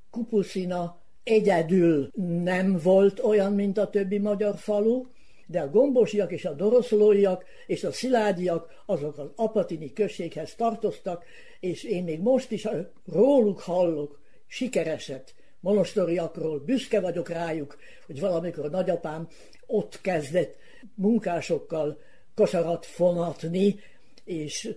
Kupuszina 0.09 1.01
egyedül 1.23 2.09
nem 2.43 2.79
volt 2.83 3.19
olyan, 3.19 3.53
mint 3.53 3.77
a 3.77 3.89
többi 3.89 4.17
magyar 4.17 4.57
falu, 4.57 5.05
de 5.47 5.61
a 5.61 5.69
gombosiak 5.69 6.31
és 6.31 6.45
a 6.45 6.53
doroszlóiak 6.53 7.45
és 7.67 7.83
a 7.83 7.91
sziládiak 7.91 8.83
azok 8.85 9.17
az 9.17 9.29
apatini 9.35 9.93
községhez 9.93 10.55
tartoztak, 10.55 11.25
és 11.59 11.83
én 11.83 12.03
még 12.03 12.21
most 12.21 12.51
is 12.51 12.67
róluk 13.05 13.59
hallok 13.59 14.19
sikereset, 14.47 15.33
monostoriakról, 15.59 16.59
büszke 16.59 16.99
vagyok 16.99 17.29
rájuk, 17.29 17.77
hogy 18.05 18.19
valamikor 18.19 18.69
nagyapám 18.69 19.27
ott 19.65 20.01
kezdett 20.01 20.57
munkásokkal 20.95 21.99
kosarat 22.35 22.85
fonatni, 22.85 23.75
és 24.23 24.75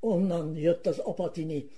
onnan 0.00 0.56
jött 0.56 0.86
az 0.86 0.98
apatini 0.98 1.68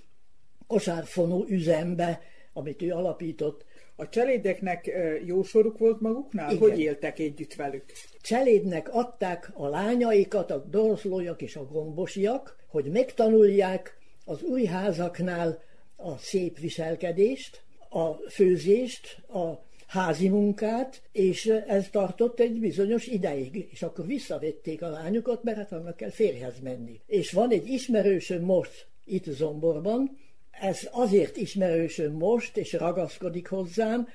kosárfonó 0.66 1.44
üzembe, 1.48 2.20
amit 2.52 2.82
ő 2.82 2.90
alapított. 2.90 3.64
A 3.96 4.08
cselédeknek 4.08 4.90
jó 5.24 5.42
soruk 5.42 5.78
volt 5.78 6.00
maguknál? 6.00 6.52
Igen. 6.52 6.68
Hogy 6.68 6.80
éltek 6.80 7.18
együtt 7.18 7.54
velük? 7.54 7.84
Cselédnek 8.20 8.94
adták 8.94 9.50
a 9.54 9.68
lányaikat, 9.68 10.50
a 10.50 10.64
doroszlójak 10.70 11.42
és 11.42 11.56
a 11.56 11.64
gombosiak, 11.64 12.56
hogy 12.66 12.84
megtanulják 12.84 13.98
az 14.24 14.42
új 14.42 14.64
házaknál 14.64 15.62
a 15.96 16.16
szép 16.16 16.58
viselkedést, 16.58 17.62
a 17.88 18.12
főzést, 18.12 19.22
a 19.28 19.68
házi 19.91 20.28
munkát, 20.28 21.03
és 21.12 21.47
ez 21.47 21.88
tartott 21.91 22.41
egy 22.41 22.61
bizonyos 22.61 23.07
ideig, 23.07 23.68
és 23.70 23.82
akkor 23.82 24.07
visszavették 24.07 24.82
a 24.82 24.88
lányokat, 24.88 25.43
mert 25.43 25.57
hát 25.57 25.72
annak 25.72 25.97
kell 25.97 26.11
férjhez 26.11 26.61
menni. 26.62 27.01
És 27.07 27.32
van 27.32 27.51
egy 27.51 27.68
ismerősöm 27.68 28.43
most 28.43 28.86
itt 29.05 29.24
Zomborban, 29.24 30.18
ez 30.51 30.88
azért 30.91 31.36
ismerősöm 31.36 32.12
most, 32.12 32.57
és 32.57 32.72
ragaszkodik 32.72 33.49
hozzám, 33.49 34.09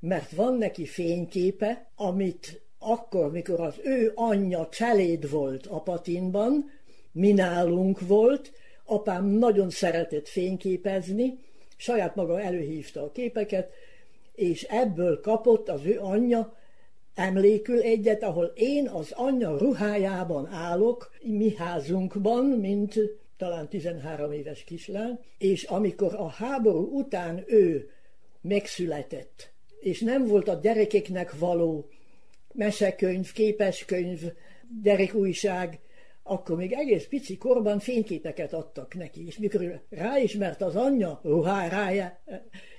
mert 0.00 0.30
van 0.30 0.54
neki 0.54 0.84
fényképe, 0.84 1.90
amit 1.96 2.60
akkor, 2.78 3.30
mikor 3.30 3.60
az 3.60 3.74
ő 3.84 4.12
anyja 4.14 4.68
cseléd 4.68 5.30
volt 5.30 5.66
Apatinban, 5.66 6.70
mi 7.12 7.32
nálunk 7.32 8.00
volt, 8.00 8.52
apám 8.84 9.26
nagyon 9.26 9.70
szeretett 9.70 10.28
fényképezni, 10.28 11.38
saját 11.76 12.14
maga 12.14 12.40
előhívta 12.40 13.02
a 13.02 13.12
képeket, 13.12 13.70
és 14.36 14.62
ebből 14.62 15.20
kapott 15.20 15.68
az 15.68 15.84
ő 15.84 15.98
anyja 16.00 16.56
emlékül 17.14 17.80
egyet, 17.80 18.22
ahol 18.22 18.52
én 18.54 18.88
az 18.88 19.12
anyja 19.12 19.58
ruhájában 19.58 20.46
állok, 20.46 21.10
mi 21.22 21.54
házunkban, 21.54 22.44
mint 22.44 23.00
talán 23.36 23.68
13 23.68 24.32
éves 24.32 24.64
kislány, 24.64 25.18
és 25.38 25.64
amikor 25.64 26.14
a 26.14 26.28
háború 26.28 26.98
után 26.98 27.44
ő 27.46 27.90
megszületett, 28.40 29.52
és 29.80 30.00
nem 30.00 30.26
volt 30.26 30.48
a 30.48 30.58
gyerekeknek 30.62 31.38
való 31.38 31.88
mesekönyv, 32.52 33.32
képeskönyv, 33.32 34.20
gyerekújság, 34.82 35.78
akkor 36.22 36.56
még 36.56 36.72
egész 36.72 37.06
pici 37.06 37.36
korban 37.36 37.78
fényképeket 37.78 38.52
adtak 38.52 38.94
neki, 38.94 39.26
és 39.26 39.38
mikor 39.38 39.80
ráismert 39.90 40.62
az 40.62 40.76
anyja 40.76 41.20
ruhárája, 41.22 42.18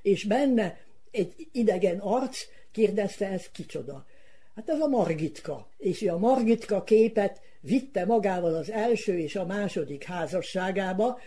és 0.01 0.23
benne 0.23 0.77
egy 1.17 1.47
idegen 1.51 1.97
arc, 1.99 2.45
kérdezte, 2.71 3.27
ez 3.27 3.49
kicsoda. 3.51 4.05
Hát 4.55 4.69
ez 4.69 4.79
a 4.79 4.87
Margitka. 4.87 5.69
És 5.77 6.01
a 6.01 6.17
Margitka 6.17 6.83
képet 6.83 7.41
vitte 7.59 8.05
magával 8.05 8.55
az 8.55 8.71
első 8.71 9.17
és 9.17 9.35
a 9.35 9.45
második 9.45 10.03
házasságába. 10.03 11.19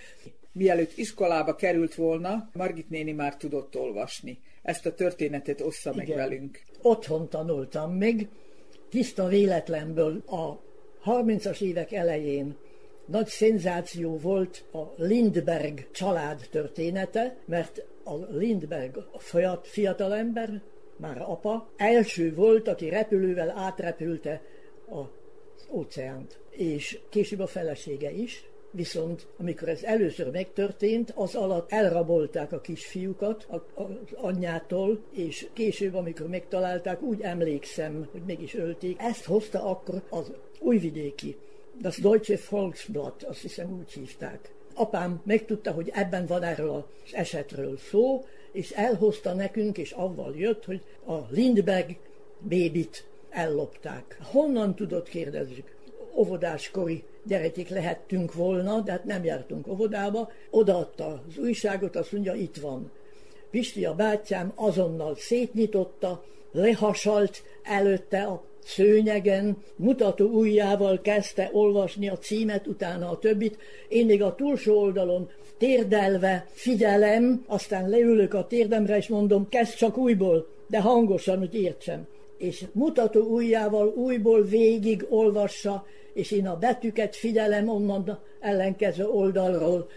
Mielőtt 0.53 0.97
iskolába 0.97 1.55
került 1.55 1.95
volna, 1.95 2.51
Margit 2.53 2.91
néni 2.91 3.13
már 3.13 3.37
tudott 3.37 3.77
olvasni. 3.77 4.39
Ezt 4.63 4.87
a 4.87 4.95
történetet 4.95 5.61
ossza 5.61 5.93
meg 5.95 6.09
velünk. 6.09 6.63
Otthon 6.83 7.29
tanultam 7.29 7.93
meg, 7.93 8.29
tiszta 8.89 9.27
véletlenből 9.27 10.23
a 10.27 10.61
30-as 11.05 11.61
évek 11.61 11.93
elején 11.93 12.57
nagy 13.07 13.27
szenzáció 13.27 14.17
volt 14.17 14.65
a 14.73 14.79
Lindberg 14.97 15.91
család 15.91 16.49
története, 16.51 17.37
mert 17.45 17.85
a 18.05 18.15
Lindberg 18.31 19.05
fiatalember, 19.63 20.63
már 20.97 21.21
apa, 21.21 21.69
első 21.77 22.35
volt, 22.35 22.69
aki 22.69 22.89
repülővel 22.89 23.51
átrepülte 23.51 24.43
az 24.89 25.07
óceánt, 25.71 26.39
és 26.51 26.99
később 27.09 27.41
a 27.41 27.47
felesége 27.47 28.11
is, 28.11 28.51
Viszont 28.73 29.27
amikor 29.39 29.69
ez 29.69 29.83
először 29.83 30.31
megtörtént, 30.31 31.13
az 31.15 31.35
alatt 31.35 31.73
elrabolták 31.73 32.53
a 32.53 32.61
kisfiúkat 32.61 33.47
az 33.75 33.87
anyjától, 34.15 35.05
és 35.13 35.49
később, 35.53 35.95
amikor 35.95 36.29
megtalálták, 36.29 37.03
úgy 37.03 37.21
emlékszem, 37.21 38.09
hogy 38.13 38.23
meg 38.27 38.43
is 38.43 38.55
ölték. 38.55 39.01
Ezt 39.01 39.25
hozta 39.25 39.65
akkor 39.65 40.03
az 40.11 40.33
újvidéki, 40.59 41.37
das 41.81 41.97
Deutsche 41.97 42.39
Volksblatt, 42.51 43.23
azt 43.23 43.41
hiszem 43.41 43.79
úgy 43.79 43.93
hívták. 43.93 44.53
Apám 44.75 45.21
megtudta, 45.25 45.73
hogy 45.73 45.91
ebben 45.95 46.27
van 46.27 46.43
erről 46.43 46.71
az 46.71 47.15
esetről 47.15 47.79
szó, 47.91 48.25
és 48.53 48.71
elhozta 48.71 49.35
nekünk, 49.35 49.79
és 49.79 49.91
avval 49.91 50.35
jött, 50.37 50.65
hogy 50.65 50.83
a 51.07 51.15
Lindberg 51.31 51.97
bébit 52.39 53.05
ellopták. 53.31 54.19
Honnan 54.23 54.75
tudott, 54.75 55.09
kérdezzük. 55.09 55.75
Óvodáskori 56.15 57.05
gyerekek 57.25 57.69
lehettünk 57.69 58.35
volna, 58.35 58.81
de 58.81 58.91
hát 58.91 59.05
nem 59.05 59.25
jártunk 59.25 59.67
óvodába. 59.69 60.31
Odaadta 60.51 61.23
az 61.29 61.39
újságot, 61.39 61.97
azt 61.97 62.13
mondja, 62.13 62.35
itt 62.35 62.57
van. 62.57 62.91
Pisti 63.51 63.85
a 63.85 63.95
bátyám 63.95 64.53
azonnal 64.55 65.17
szétnyitotta, 65.17 66.25
lehasalt 66.53 67.43
előtte 67.63 68.23
a 68.23 68.43
szőnyegen, 68.65 69.57
mutató 69.77 70.27
ujjával 70.27 71.01
kezdte 71.01 71.51
olvasni 71.53 72.09
a 72.09 72.19
címet, 72.19 72.67
utána 72.67 73.11
a 73.11 73.19
többit. 73.19 73.59
Én 73.89 74.07
még 74.07 74.23
a 74.23 74.35
túlsó 74.35 74.81
oldalon 74.81 75.31
térdelve 75.59 76.47
figyelem, 76.53 77.45
aztán 77.47 77.89
leülök 77.89 78.35
a 78.35 78.47
térdemre, 78.47 78.97
és 78.97 79.09
mondom, 79.09 79.49
kezd 79.49 79.75
csak 79.75 79.97
újból, 79.97 80.49
de 80.67 80.81
hangosan, 80.81 81.39
hogy 81.39 81.55
értsem. 81.55 82.07
És 82.39 82.65
mutató 82.73 83.21
ujjával 83.21 83.89
újból 83.89 84.43
végig 84.43 85.07
olvassa, 85.09 85.87
és 86.13 86.31
én 86.31 86.47
a 86.47 86.57
betűket 86.57 87.17
figyelem 87.17 87.69
onnan 87.69 88.19
ellenkező 88.41 89.07
oldalról, 89.07 89.89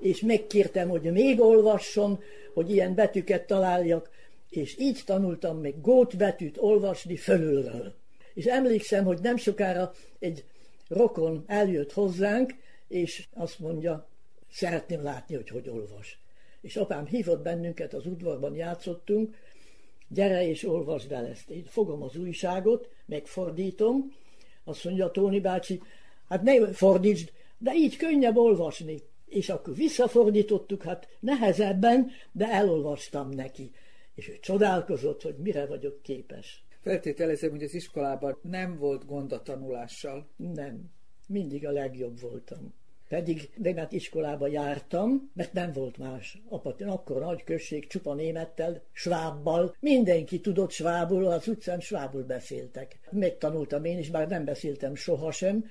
és 0.00 0.20
megkértem, 0.20 0.88
hogy 0.88 1.02
még 1.02 1.40
olvasson, 1.40 2.18
hogy 2.54 2.70
ilyen 2.70 2.94
betűket 2.94 3.46
találjak, 3.46 4.10
és 4.50 4.78
így 4.78 5.02
tanultam 5.04 5.58
meg 5.60 5.80
gót 5.80 6.16
betűt 6.16 6.56
olvasni 6.58 7.16
fölülről. 7.16 7.94
És 8.34 8.44
emlékszem, 8.44 9.04
hogy 9.04 9.18
nem 9.20 9.36
sokára 9.36 9.92
egy 10.18 10.44
rokon 10.88 11.44
eljött 11.46 11.92
hozzánk, 11.92 12.54
és 12.88 13.26
azt 13.34 13.58
mondja, 13.58 14.08
szeretném 14.50 15.02
látni, 15.02 15.34
hogy 15.34 15.48
hogy 15.48 15.68
olvas. 15.68 16.18
És 16.60 16.76
apám 16.76 17.06
hívott 17.06 17.42
bennünket, 17.42 17.94
az 17.94 18.06
udvarban 18.06 18.54
játszottunk, 18.54 19.36
gyere 20.08 20.48
és 20.48 20.64
olvasd 20.64 21.12
el 21.12 21.26
ezt. 21.26 21.50
Én 21.50 21.64
fogom 21.64 22.02
az 22.02 22.16
újságot, 22.16 22.88
megfordítom, 23.06 24.12
azt 24.64 24.84
mondja 24.84 25.10
Tóni 25.10 25.40
bácsi, 25.40 25.82
hát 26.28 26.42
ne 26.42 26.72
fordítsd, 26.72 27.32
de 27.58 27.74
így 27.74 27.96
könnyebb 27.96 28.36
olvasni. 28.36 29.02
És 29.26 29.48
akkor 29.48 29.74
visszafordítottuk, 29.74 30.82
hát 30.82 31.08
nehezebben, 31.20 32.10
de 32.32 32.46
elolvastam 32.46 33.30
neki. 33.30 33.72
És 34.16 34.28
ő 34.28 34.38
csodálkozott, 34.40 35.22
hogy 35.22 35.36
mire 35.36 35.66
vagyok 35.66 36.02
képes. 36.02 36.64
Feltételezem, 36.80 37.50
hogy 37.50 37.62
az 37.62 37.74
iskolában 37.74 38.38
nem 38.42 38.78
volt 38.78 39.06
gond 39.06 39.32
a 39.32 39.42
tanulással. 39.42 40.28
Nem. 40.36 40.90
Mindig 41.26 41.66
a 41.66 41.70
legjobb 41.70 42.20
voltam. 42.20 42.74
Pedig 43.08 43.50
német 43.56 43.92
iskolába 43.92 44.46
jártam, 44.46 45.30
mert 45.34 45.52
nem 45.52 45.72
volt 45.72 45.98
más. 45.98 46.42
Apatin 46.48 46.86
akkor 46.86 47.20
nagy 47.20 47.44
község, 47.44 47.86
csupa 47.86 48.14
némettel, 48.14 48.82
svábbal. 48.92 49.76
Mindenki 49.80 50.40
tudott 50.40 50.70
svábul, 50.70 51.26
az 51.26 51.48
utcán 51.48 51.80
svábul 51.80 52.22
beszéltek. 52.22 52.98
Megtanultam 53.10 53.84
én 53.84 53.98
is, 53.98 54.10
bár 54.10 54.28
nem 54.28 54.44
beszéltem 54.44 54.94
sohasem, 54.94 55.64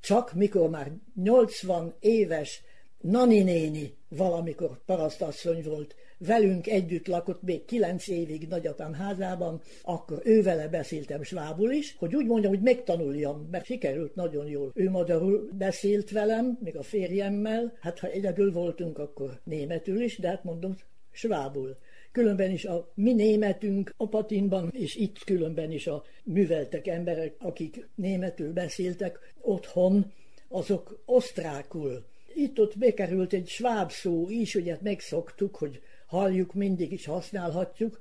csak 0.00 0.32
mikor 0.32 0.70
már 0.70 0.92
80 1.14 1.94
éves 2.00 2.62
Nani 3.02 3.42
néni 3.42 3.96
valamikor 4.08 4.84
parasztasszony 4.84 5.62
volt, 5.62 5.94
velünk 6.26 6.66
együtt 6.66 7.06
lakott 7.06 7.42
még 7.42 7.64
kilenc 7.64 8.08
évig 8.08 8.46
nagyapám 8.48 8.92
házában, 8.92 9.60
akkor 9.82 10.20
ővele 10.24 10.68
beszéltem 10.68 11.22
svábul 11.22 11.70
is, 11.70 11.96
hogy 11.98 12.14
úgy 12.14 12.26
mondjam, 12.26 12.52
hogy 12.52 12.62
megtanuljam, 12.62 13.48
mert 13.50 13.64
sikerült 13.64 14.14
nagyon 14.14 14.46
jól. 14.46 14.70
Ő 14.74 14.90
magyarul 14.90 15.48
beszélt 15.58 16.10
velem, 16.10 16.58
még 16.60 16.76
a 16.76 16.82
férjemmel, 16.82 17.72
hát 17.80 17.98
ha 17.98 18.06
egyedül 18.06 18.52
voltunk, 18.52 18.98
akkor 18.98 19.40
németül 19.44 20.00
is, 20.00 20.18
de 20.18 20.28
hát 20.28 20.44
mondom, 20.44 20.74
svábul. 21.10 21.76
Különben 22.12 22.50
is 22.50 22.64
a 22.64 22.92
mi 22.94 23.12
németünk 23.12 23.94
a 23.96 24.08
patinban, 24.08 24.70
és 24.72 24.94
itt 24.94 25.18
különben 25.18 25.70
is 25.70 25.86
a 25.86 26.04
műveltek 26.24 26.86
emberek, 26.86 27.34
akik 27.38 27.88
németül 27.94 28.52
beszéltek 28.52 29.18
otthon, 29.40 30.12
azok 30.48 31.02
osztrákul. 31.04 32.04
Itt-ott 32.34 32.78
bekerült 32.78 33.32
egy 33.32 33.48
sváb 33.48 33.90
szó 33.90 34.26
is, 34.30 34.54
ugye 34.54 34.78
megszoktuk, 34.82 35.56
hogy 35.56 35.80
halljuk, 36.12 36.54
mindig 36.54 36.92
is 36.92 37.04
használhatjuk, 37.04 37.98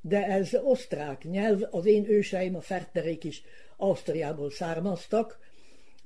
de 0.00 0.26
ez 0.26 0.54
osztrák 0.62 1.24
nyelv, 1.24 1.62
az 1.70 1.86
én 1.86 2.08
őseim, 2.08 2.56
a 2.56 2.60
ferterék 2.60 3.24
is 3.24 3.42
Ausztriából 3.76 4.50
származtak, 4.50 5.38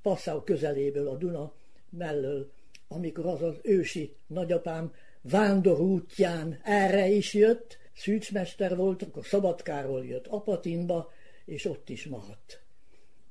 Passau 0.03 0.43
közeléből, 0.43 1.09
a 1.09 1.17
Duna 1.17 1.53
mellől, 1.91 2.51
amikor 2.89 3.27
az 3.27 3.43
az 3.43 3.55
ősi 3.63 4.17
nagyapám 4.27 4.93
vándorútján 5.21 6.61
erre 6.65 7.09
is 7.09 7.35
jött, 7.35 7.79
szűcsmester 7.95 8.77
volt, 8.77 9.03
akkor 9.03 9.25
Szabadkáról 9.25 10.05
jött 10.05 10.27
Apatinba, 10.27 11.13
és 11.45 11.65
ott 11.65 11.89
is 11.89 12.07
maradt 12.07 12.63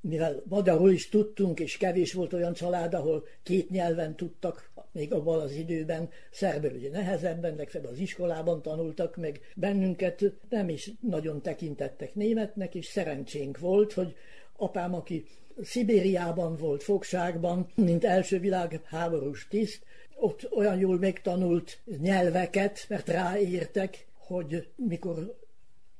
mivel 0.07 0.43
magyarul 0.45 0.91
is 0.91 1.09
tudtunk, 1.09 1.59
és 1.59 1.77
kevés 1.77 2.13
volt 2.13 2.33
olyan 2.33 2.53
család, 2.53 2.93
ahol 2.93 3.25
két 3.43 3.69
nyelven 3.69 4.15
tudtak, 4.15 4.71
még 4.91 5.13
abban 5.13 5.39
az 5.39 5.51
időben, 5.51 6.09
szerből 6.31 6.71
ugye 6.71 6.89
nehezebben, 6.89 7.55
legfeljebb 7.55 7.89
az 7.91 7.99
iskolában 7.99 8.61
tanultak, 8.61 9.15
meg 9.15 9.39
bennünket 9.55 10.23
nem 10.49 10.69
is 10.69 10.91
nagyon 11.01 11.41
tekintettek 11.41 12.15
németnek, 12.15 12.75
és 12.75 12.85
szerencsénk 12.85 13.59
volt, 13.59 13.93
hogy 13.93 14.15
apám, 14.55 14.93
aki 14.93 15.25
Szibériában 15.61 16.55
volt 16.55 16.83
fogságban, 16.83 17.67
mint 17.75 18.05
első 18.05 18.39
világháborús 18.39 19.47
tiszt, 19.47 19.83
ott 20.15 20.51
olyan 20.51 20.77
jól 20.77 20.97
megtanult 20.97 21.79
nyelveket, 22.01 22.85
mert 22.89 23.07
ráértek, 23.07 24.07
hogy 24.17 24.67
mikor 24.75 25.37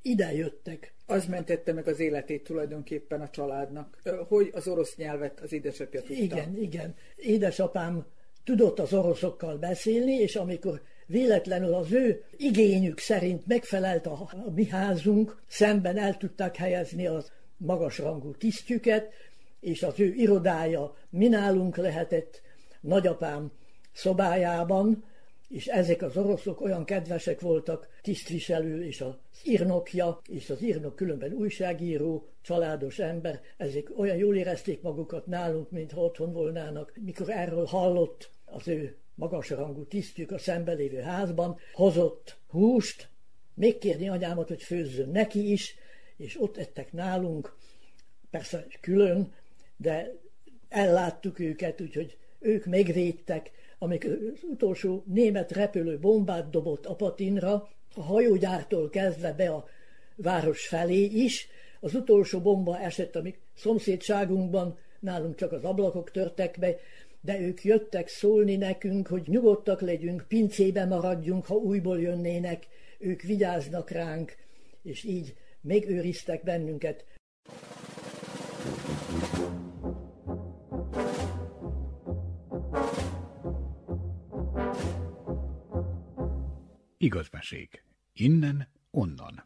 idejöttek 0.02 0.94
az 1.08 1.26
mentette 1.26 1.74
meg 1.74 1.88
az 1.88 2.00
életét 2.00 2.44
tulajdonképpen 2.44 3.22
a 3.22 3.30
családnak, 3.30 3.98
hogy 4.28 4.50
az 4.54 4.68
orosz 4.68 4.96
nyelvet 4.96 5.40
az 5.40 5.54
édesapja 5.54 6.02
tudta. 6.02 6.24
Igen, 6.24 6.58
igen. 6.58 6.96
Édesapám 7.16 8.06
tudott 8.44 8.80
az 8.80 8.94
oroszokkal 8.94 9.58
beszélni, 9.58 10.14
és 10.14 10.36
amikor 10.36 10.82
véletlenül 11.06 11.74
az 11.74 11.92
ő 11.92 12.24
igényük 12.38 13.00
szerint 13.00 13.48
megfelelt 13.48 14.06
a, 14.06 14.30
mi 14.56 14.66
házunk, 14.66 15.42
szemben 15.48 15.98
el 15.98 16.18
tudták 16.18 16.56
helyezni 16.56 17.08
az 17.08 17.32
magasrangú 17.58 18.32
tisztjüket, 18.32 19.14
és 19.60 19.84
az 19.84 20.00
ő 20.00 20.14
irodája 20.14 20.96
mi 21.10 21.28
nálunk 21.28 21.78
lehetett, 21.78 22.42
nagyapám 22.82 23.52
szobájában, 23.94 25.04
és 25.50 25.68
ezek 25.68 26.02
az 26.02 26.18
oroszok 26.18 26.62
olyan 26.62 26.86
kedvesek 26.86 27.42
voltak, 27.42 27.88
tisztviselő 28.02 28.86
és 28.86 29.02
az 29.02 29.16
írnokja, 29.44 30.22
és 30.30 30.50
az 30.50 30.62
írnok 30.62 30.96
különben 30.96 31.34
újságíró, 31.34 32.28
családos 32.42 33.00
ember, 33.00 33.42
ezek 33.58 34.00
olyan 34.00 34.18
jól 34.18 34.36
érezték 34.36 34.82
magukat 34.82 35.26
nálunk, 35.26 35.72
mintha 35.72 36.02
otthon 36.02 36.34
volnának. 36.34 36.94
Mikor 37.02 37.30
erről 37.30 37.66
hallott 37.66 38.30
az 38.46 38.68
ő 38.68 38.96
magasrangú 39.16 39.84
tisztjük 39.86 40.32
a 40.32 40.38
szembelévő 40.38 41.00
házban, 41.00 41.58
hozott 41.74 42.38
húst, 42.48 43.10
még 43.54 43.78
kérni 43.78 44.10
anyámat, 44.10 44.48
hogy 44.48 44.64
főzzön 44.64 45.10
neki 45.10 45.52
is, 45.52 45.76
és 46.18 46.42
ott 46.42 46.58
ettek 46.58 46.92
nálunk, 46.92 47.56
persze 48.30 48.66
külön, 48.82 49.34
de 49.78 50.14
elláttuk 50.70 51.40
őket, 51.40 51.82
úgyhogy 51.82 52.18
ők 52.40 52.66
megvédtek, 52.66 53.52
amikor 53.80 54.12
az 54.34 54.40
utolsó 54.44 55.04
német 55.06 55.52
repülő 55.52 56.00
bombát 56.00 56.50
dobott 56.50 56.86
Apatinra, 56.86 57.70
a 57.96 58.02
hajógyártól 58.02 58.90
kezdve 58.90 59.34
be 59.34 59.50
a 59.50 59.68
város 60.16 60.68
felé 60.68 61.04
is, 61.04 61.48
az 61.80 61.96
utolsó 61.96 62.40
bomba 62.40 62.80
esett 62.80 63.16
a 63.16 63.22
mi 63.22 63.36
szomszédságunkban, 63.56 64.78
nálunk 65.00 65.36
csak 65.36 65.52
az 65.52 65.64
ablakok 65.64 66.12
törtek 66.12 66.58
be, 66.60 66.76
de 67.22 67.40
ők 67.40 67.64
jöttek 67.64 68.08
szólni 68.08 68.56
nekünk, 68.56 69.08
hogy 69.08 69.24
nyugodtak 69.28 69.82
legyünk, 69.82 70.26
pincébe 70.28 70.86
maradjunk, 70.86 71.46
ha 71.46 71.56
újból 71.56 72.02
jönnének, 72.02 72.68
ők 73.00 73.22
vigyáznak 73.22 73.90
ránk, 73.90 74.36
és 74.84 75.04
így 75.04 75.36
megőriztek 75.62 76.44
bennünket. 76.44 77.06
Igazmesék. 87.00 87.84
Innen, 88.14 88.68
onnan. 88.92 89.44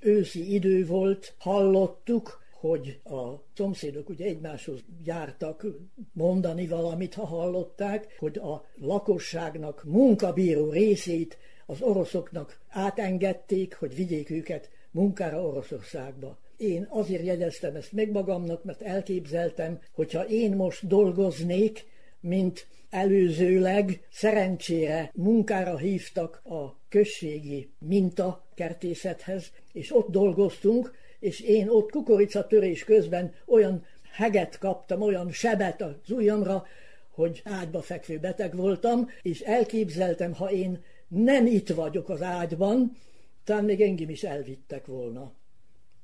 Őszi 0.00 0.52
idő 0.54 0.86
volt, 0.86 1.34
hallottuk, 1.38 2.40
hogy 2.52 3.00
a 3.04 3.44
szomszédok 3.54 4.08
ugye 4.08 4.24
egymáshoz 4.24 4.80
jártak 5.04 5.66
mondani 6.12 6.66
valamit, 6.66 7.14
ha 7.14 7.26
hallották, 7.26 8.16
hogy 8.18 8.38
a 8.38 8.64
lakosságnak 8.74 9.84
munkabíró 9.84 10.70
részét 10.70 11.38
az 11.66 11.82
oroszoknak 11.82 12.58
átengedték, 12.68 13.74
hogy 13.74 13.94
vigyék 13.94 14.30
őket 14.30 14.70
munkára 14.90 15.46
Oroszországba. 15.46 16.38
Én 16.56 16.86
azért 16.88 17.24
jegyeztem 17.24 17.76
ezt 17.76 17.92
meg 17.92 18.10
magamnak, 18.10 18.64
mert 18.64 18.82
elképzeltem, 18.82 19.80
hogyha 19.92 20.26
én 20.28 20.56
most 20.56 20.86
dolgoznék, 20.86 21.86
mint 22.20 22.66
előzőleg 22.90 24.06
szerencsére 24.10 25.10
munkára 25.14 25.76
hívtak 25.76 26.42
a 26.44 26.76
községi 26.88 27.70
minta 27.78 28.44
kertészethez, 28.54 29.50
és 29.72 29.94
ott 29.94 30.10
dolgoztunk, 30.10 30.92
és 31.20 31.40
én 31.40 31.68
ott 31.68 31.90
kukoricatörés 31.90 32.84
közben 32.84 33.34
olyan 33.46 33.84
heget 34.12 34.58
kaptam, 34.58 35.02
olyan 35.02 35.32
sebet 35.32 35.82
az 35.82 36.10
ujjamra, 36.10 36.66
hogy 37.10 37.42
ágyba 37.44 37.82
fekvő 37.82 38.18
beteg 38.18 38.56
voltam, 38.56 39.08
és 39.22 39.40
elképzeltem, 39.40 40.34
ha 40.34 40.50
én 40.50 40.82
nem 41.14 41.46
itt 41.46 41.68
vagyok 41.68 42.08
az 42.08 42.22
ágyban, 42.22 42.96
talán 43.44 43.64
még 43.64 43.80
engem 43.80 44.08
is 44.08 44.22
elvittek 44.22 44.86
volna. 44.86 45.32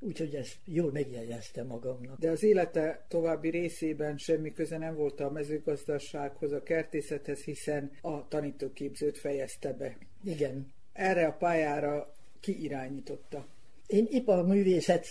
Úgyhogy 0.00 0.34
ezt 0.34 0.56
jól 0.64 0.92
megjegyeztem 0.92 1.66
magamnak. 1.66 2.18
De 2.18 2.30
az 2.30 2.42
élete 2.42 3.04
további 3.09 3.48
részében 3.48 4.18
semmi 4.18 4.52
köze 4.52 4.78
nem 4.78 4.94
volt 4.94 5.20
a 5.20 5.30
mezőgazdasághoz, 5.30 6.52
a 6.52 6.62
kertészethez, 6.62 7.40
hiszen 7.40 7.90
a 8.00 8.28
tanítóképzőt 8.28 9.18
fejezte 9.18 9.72
be. 9.72 9.96
Igen. 10.24 10.72
Erre 10.92 11.26
a 11.26 11.32
pályára 11.32 12.14
ki 12.40 12.62
irányította? 12.62 13.46
Én 13.86 14.06
iparművészet 14.11 15.06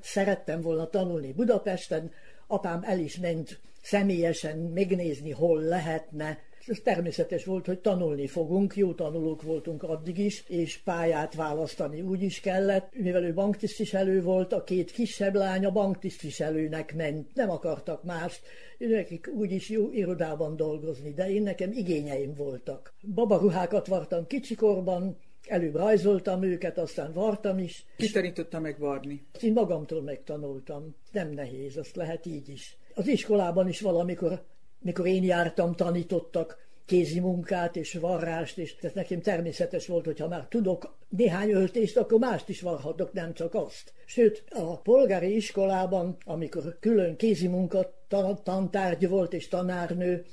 szerettem 0.00 0.60
volna 0.60 0.88
tanulni 0.88 1.32
Budapesten, 1.32 2.10
apám 2.46 2.82
el 2.82 2.98
is 2.98 3.18
ment 3.18 3.60
személyesen 3.82 4.58
megnézni, 4.58 5.30
hol 5.30 5.60
lehetne. 5.62 6.38
Ez 6.66 6.78
természetes 6.82 7.44
volt, 7.44 7.66
hogy 7.66 7.78
tanulni 7.78 8.26
fogunk, 8.26 8.76
jó 8.76 8.92
tanulók 8.92 9.42
voltunk 9.42 9.82
addig 9.82 10.18
is, 10.18 10.44
és 10.48 10.78
pályát 10.78 11.34
választani 11.34 12.00
úgy 12.00 12.22
is 12.22 12.40
kellett. 12.40 12.92
Mivel 12.96 13.24
ő 13.24 13.34
banktisztviselő 13.34 14.22
volt, 14.22 14.52
a 14.52 14.64
két 14.64 14.90
kisebb 14.90 15.34
lánya 15.34 15.70
banktisztviselőnek 15.70 16.94
ment, 16.94 17.34
nem 17.34 17.50
akartak 17.50 18.04
mást, 18.04 18.40
nekik 18.78 19.30
úgyis 19.34 19.68
jó 19.68 19.90
irodában 19.92 20.56
dolgozni, 20.56 21.12
de 21.12 21.30
én 21.30 21.42
nekem 21.42 21.72
igényeim 21.72 22.34
voltak. 22.34 22.94
Babaruhákat 23.14 23.86
vartam 23.86 24.26
kicsikorban, 24.26 25.16
Előbb 25.46 25.74
rajzoltam 25.74 26.42
őket, 26.42 26.78
aztán 26.78 27.12
vartam 27.12 27.58
is. 27.58 27.84
Ki 27.96 28.10
tanította 28.10 28.60
meg 28.60 28.78
varni? 28.78 29.26
Én 29.40 29.52
magamtól 29.52 30.02
megtanultam. 30.02 30.94
Nem 31.12 31.30
nehéz, 31.30 31.76
azt 31.76 31.96
lehet 31.96 32.26
így 32.26 32.48
is. 32.48 32.76
Az 32.94 33.06
iskolában 33.06 33.68
is 33.68 33.80
valamikor, 33.80 34.42
mikor 34.82 35.06
én 35.06 35.24
jártam, 35.24 35.74
tanítottak 35.74 36.62
kézi 36.86 37.20
munkát 37.20 37.76
és 37.76 37.94
varrást, 37.94 38.58
és 38.58 38.74
ez 38.80 38.92
nekem 38.92 39.20
természetes 39.20 39.86
volt, 39.86 40.04
hogy 40.04 40.18
ha 40.18 40.28
már 40.28 40.46
tudok 40.48 40.96
néhány 41.08 41.50
öltést, 41.50 41.96
akkor 41.96 42.18
mást 42.18 42.48
is 42.48 42.60
varhatok, 42.60 43.12
nem 43.12 43.34
csak 43.34 43.54
azt. 43.54 43.92
Sőt, 44.04 44.44
a 44.50 44.76
polgári 44.76 45.36
iskolában, 45.36 46.16
amikor 46.24 46.76
külön 46.80 47.16
kézi 47.16 47.46
munka 47.46 47.94
tantárgy 48.42 49.08
volt 49.08 49.32
és 49.32 49.48
tanárnő, 49.48 50.24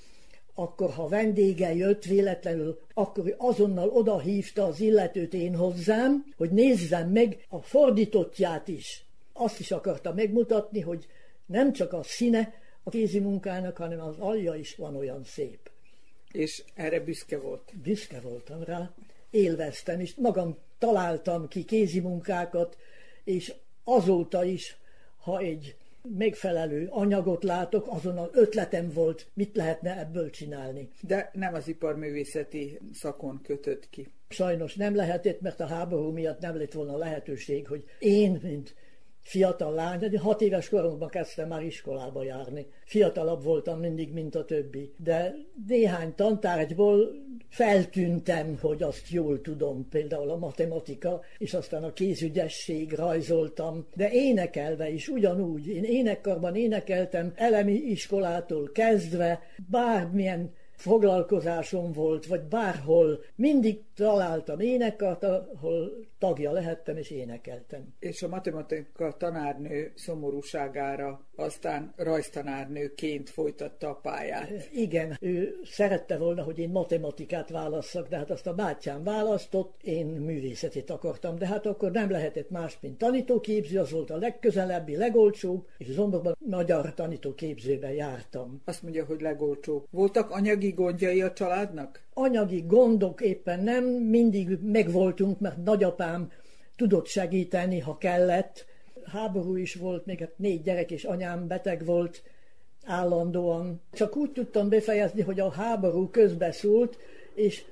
akkor 0.54 0.90
ha 0.90 1.08
vendége 1.08 1.76
jött 1.76 2.04
véletlenül, 2.04 2.80
akkor 2.94 3.36
azonnal 3.38 3.90
oda 3.90 4.20
hívta 4.20 4.66
az 4.66 4.80
illetőt 4.80 5.34
én 5.34 5.56
hozzám, 5.56 6.26
hogy 6.38 6.52
nézzem 6.52 7.10
meg 7.10 7.46
a 7.50 7.62
fordítottját 7.62 8.68
is. 8.68 9.06
Azt 9.34 9.60
is 9.60 9.72
akarta 9.72 10.14
megmutatni, 10.14 10.80
hogy 10.80 11.06
nem 11.46 11.74
csak 11.74 11.94
a 11.94 12.04
színe 12.04 12.54
a 12.90 12.92
kézi 12.92 13.20
munkának, 13.20 13.78
hanem 13.78 14.02
az 14.02 14.16
alja 14.20 14.56
is 14.56 14.76
van 14.76 14.96
olyan 14.96 15.24
szép. 15.24 15.70
És 16.32 16.64
erre 16.74 17.00
büszke 17.00 17.40
volt? 17.40 17.72
Büszke 17.84 18.20
voltam 18.20 18.64
rá. 18.64 18.94
Élveztem, 19.30 20.00
és 20.00 20.16
magam 20.16 20.58
találtam 20.78 21.48
ki 21.48 21.66
kézi 21.66 22.00
munkákat, 22.00 22.78
és 23.24 23.54
azóta 23.84 24.44
is, 24.44 24.78
ha 25.18 25.40
egy 25.40 25.76
megfelelő 26.18 26.88
anyagot 26.90 27.44
látok, 27.44 27.88
azonnal 27.88 28.30
ötletem 28.34 28.92
volt, 28.94 29.28
mit 29.34 29.56
lehetne 29.56 30.00
ebből 30.00 30.30
csinálni. 30.30 30.90
De 31.02 31.30
nem 31.34 31.54
az 31.54 31.68
iparművészeti 31.68 32.80
szakon 32.94 33.42
kötött 33.44 33.90
ki. 33.90 34.08
Sajnos 34.30 34.76
nem 34.76 34.96
lehetett, 34.96 35.42
mert 35.42 35.60
a 35.60 35.68
háború 35.68 36.12
miatt 36.12 36.40
nem 36.40 36.58
lett 36.58 36.74
volna 36.74 36.98
lehetőség, 36.98 37.68
hogy 37.68 37.84
én, 38.00 38.40
mint 38.44 38.76
fiatal 39.30 39.74
lány, 39.74 40.00
de 40.00 40.20
hat 40.20 40.42
éves 40.42 40.70
koromban 40.70 41.10
kezdtem 41.10 41.48
már 41.48 41.64
iskolába 41.64 42.24
járni. 42.24 42.68
Fiatalabb 42.86 43.44
voltam 43.44 43.80
mindig, 43.80 44.14
mint 44.14 44.36
a 44.36 44.46
többi. 44.46 44.94
De 44.98 45.36
néhány 45.68 46.16
tantárgyból 46.16 47.12
feltűntem, 47.50 48.58
hogy 48.62 48.84
azt 48.84 49.10
jól 49.10 49.42
tudom, 49.42 49.88
például 49.90 50.30
a 50.30 50.38
matematika, 50.38 51.22
és 51.38 51.54
aztán 51.54 51.84
a 51.84 51.94
kézügyesség 51.94 52.94
rajzoltam, 52.94 53.88
de 53.96 54.12
énekelve 54.12 54.90
is 54.90 55.08
ugyanúgy. 55.08 55.68
Én 55.68 55.84
énekkarban 55.84 56.56
énekeltem 56.56 57.32
elemi 57.36 57.74
iskolától 57.74 58.70
kezdve, 58.72 59.42
bármilyen 59.70 60.54
foglalkozásom 60.80 61.92
volt, 61.92 62.26
vagy 62.26 62.42
bárhol, 62.42 63.24
mindig 63.36 63.82
találtam 63.96 64.60
énekart, 64.60 65.24
ahol 65.24 66.08
tagja 66.20 66.52
lehettem 66.52 66.98
és 66.98 67.10
énekeltem. 67.10 67.94
És 68.00 68.24
a 68.24 68.28
matematika 68.28 69.18
tanárnő 69.18 69.92
szomorúságára 69.96 71.28
aztán 71.36 71.94
rajztanárnőként 71.96 73.30
folytatta 73.30 73.90
a 73.90 73.96
pályát. 73.96 74.70
Igen, 74.72 75.18
ő 75.22 75.60
szerette 75.64 76.18
volna, 76.18 76.44
hogy 76.44 76.60
én 76.60 76.70
matematikát 76.70 77.50
válasszak, 77.50 78.08
de 78.08 78.18
hát 78.18 78.32
azt 78.32 78.48
a 78.48 78.54
bátyám 78.54 79.04
választott, 79.04 79.80
én 79.84 80.06
művészetét 80.06 80.90
akartam, 80.90 81.36
de 81.36 81.48
hát 81.48 81.66
akkor 81.66 81.92
nem 81.92 82.12
lehetett 82.12 82.50
más, 82.50 82.78
mint 82.82 82.98
tanítóképző, 82.98 83.80
az 83.80 83.92
volt 83.92 84.10
a 84.10 84.18
legközelebbi, 84.18 84.96
legolcsóbb, 84.96 85.68
és 85.78 85.88
Zomborban 85.88 86.38
magyar 86.40 86.94
tanítóképzőben 86.94 87.92
jártam. 87.92 88.62
Azt 88.66 88.84
mondja, 88.84 89.06
hogy 89.06 89.22
legolcsóbb. 89.22 89.86
Voltak 89.92 90.30
anyagi 90.32 90.69
gondjai 90.72 91.22
a 91.22 91.34
családnak? 91.34 92.04
Anyagi 92.14 92.64
gondok 92.68 93.22
éppen 93.22 93.60
nem, 93.60 93.84
mindig 93.86 94.58
megvoltunk, 94.64 95.40
mert 95.40 95.64
nagyapám 95.64 96.32
tudott 96.76 97.06
segíteni, 97.06 97.80
ha 97.80 97.98
kellett, 97.98 98.66
háború 99.06 99.56
is 99.56 99.76
volt, 99.76 100.06
még 100.06 100.20
hát 100.20 100.38
négy 100.38 100.62
gyerek 100.62 100.92
és 100.92 101.04
anyám 101.04 101.48
beteg 101.48 101.86
volt 101.86 102.24
állandóan. 102.86 103.82
Csak 103.92 104.16
úgy 104.16 104.32
tudtam 104.32 104.70
befejezni, 104.70 105.22
hogy 105.22 105.40
a 105.40 105.52
háború 105.52 106.10
közbeszúlt, 106.10 106.98
és 107.34 107.64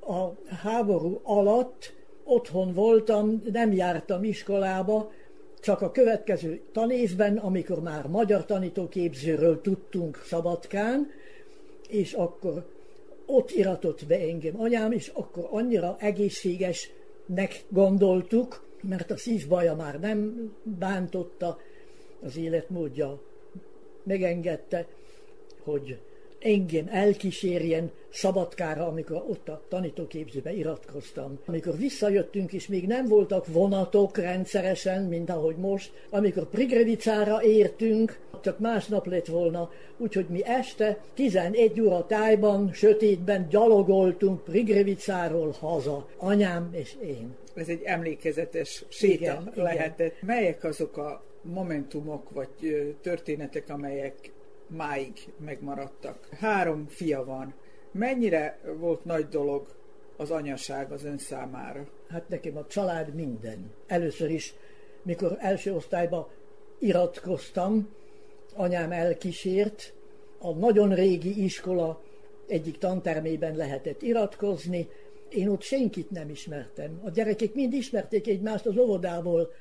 a 0.00 0.54
háború 0.54 1.20
alatt 1.22 1.92
otthon 2.24 2.72
voltam, 2.72 3.42
nem 3.52 3.72
jártam 3.72 4.24
iskolába, 4.24 5.10
csak 5.60 5.82
a 5.82 5.90
következő 5.90 6.62
tanévben, 6.72 7.36
amikor 7.36 7.82
már 7.82 8.06
magyar 8.06 8.44
tanítóképzőről 8.44 9.60
tudtunk 9.60 10.22
Szabadkán, 10.24 11.10
és 11.94 12.12
akkor 12.12 12.66
ott 13.26 13.50
iratott 13.50 14.06
be 14.06 14.18
engem 14.18 14.60
anyám, 14.60 14.92
és 14.92 15.08
akkor 15.08 15.48
annyira 15.50 15.96
egészségesnek 15.98 17.64
gondoltuk, 17.68 18.66
mert 18.82 19.10
a 19.10 19.16
szívbaja 19.16 19.74
már 19.74 20.00
nem 20.00 20.52
bántotta, 20.62 21.58
az 22.22 22.36
életmódja 22.36 23.22
megengedte, 24.02 24.86
hogy 25.62 25.98
engem 26.44 26.88
elkísérjen 26.90 27.90
Szabadkára, 28.10 28.86
amikor 28.86 29.24
ott 29.28 29.48
a 29.48 29.62
tanítóképzőbe 29.68 30.52
iratkoztam. 30.52 31.38
Amikor 31.46 31.76
visszajöttünk, 31.76 32.52
és 32.52 32.66
még 32.66 32.86
nem 32.86 33.06
voltak 33.06 33.46
vonatok 33.46 34.18
rendszeresen, 34.18 35.02
mint 35.02 35.30
ahogy 35.30 35.56
most, 35.56 35.92
amikor 36.10 36.48
Prigrevicára 36.48 37.42
értünk, 37.42 38.18
csak 38.42 38.58
másnap 38.58 39.06
lett 39.06 39.26
volna, 39.26 39.70
úgyhogy 39.96 40.26
mi 40.28 40.44
este 40.44 40.98
11 41.14 41.80
óra 41.80 42.06
tájban, 42.06 42.72
sötétben 42.72 43.48
gyalogoltunk 43.48 44.44
Prigrevicáról 44.44 45.54
haza, 45.58 46.08
anyám 46.16 46.68
és 46.72 46.96
én. 47.02 47.34
Ez 47.54 47.68
egy 47.68 47.82
emlékezetes 47.84 48.84
séta 48.88 49.14
Igen, 49.14 49.52
lehetett. 49.54 50.14
Igen. 50.22 50.36
Melyek 50.36 50.64
azok 50.64 50.96
a 50.96 51.24
momentumok 51.42 52.30
vagy 52.30 52.48
történetek, 53.02 53.68
amelyek 53.68 54.32
máig 54.66 55.12
megmaradtak? 55.38 56.28
Három 56.38 56.86
fia 56.86 57.24
van. 57.24 57.54
Mennyire 57.92 58.60
volt 58.78 59.04
nagy 59.04 59.28
dolog 59.28 59.66
az 60.16 60.30
anyaság 60.30 60.92
az 60.92 61.04
ön 61.04 61.18
számára? 61.18 61.86
Hát 62.08 62.28
nekem 62.28 62.56
a 62.56 62.66
család 62.66 63.14
minden. 63.14 63.70
Először 63.86 64.30
is, 64.30 64.54
mikor 65.02 65.36
első 65.40 65.74
osztályba 65.74 66.30
iratkoztam, 66.78 67.88
anyám 68.54 68.92
elkísért, 68.92 69.92
a 70.38 70.52
nagyon 70.52 70.94
régi 70.94 71.44
iskola 71.44 72.02
egyik 72.46 72.78
tantermében 72.78 73.56
lehetett 73.56 74.02
iratkozni, 74.02 74.88
én 75.28 75.48
ott 75.48 75.62
senkit 75.62 76.10
nem 76.10 76.28
ismertem. 76.28 77.00
A 77.04 77.10
gyerekek 77.10 77.54
mind 77.54 77.72
ismerték 77.72 78.28
egymást 78.28 78.66
az 78.66 78.76
óvodából, 78.76 79.52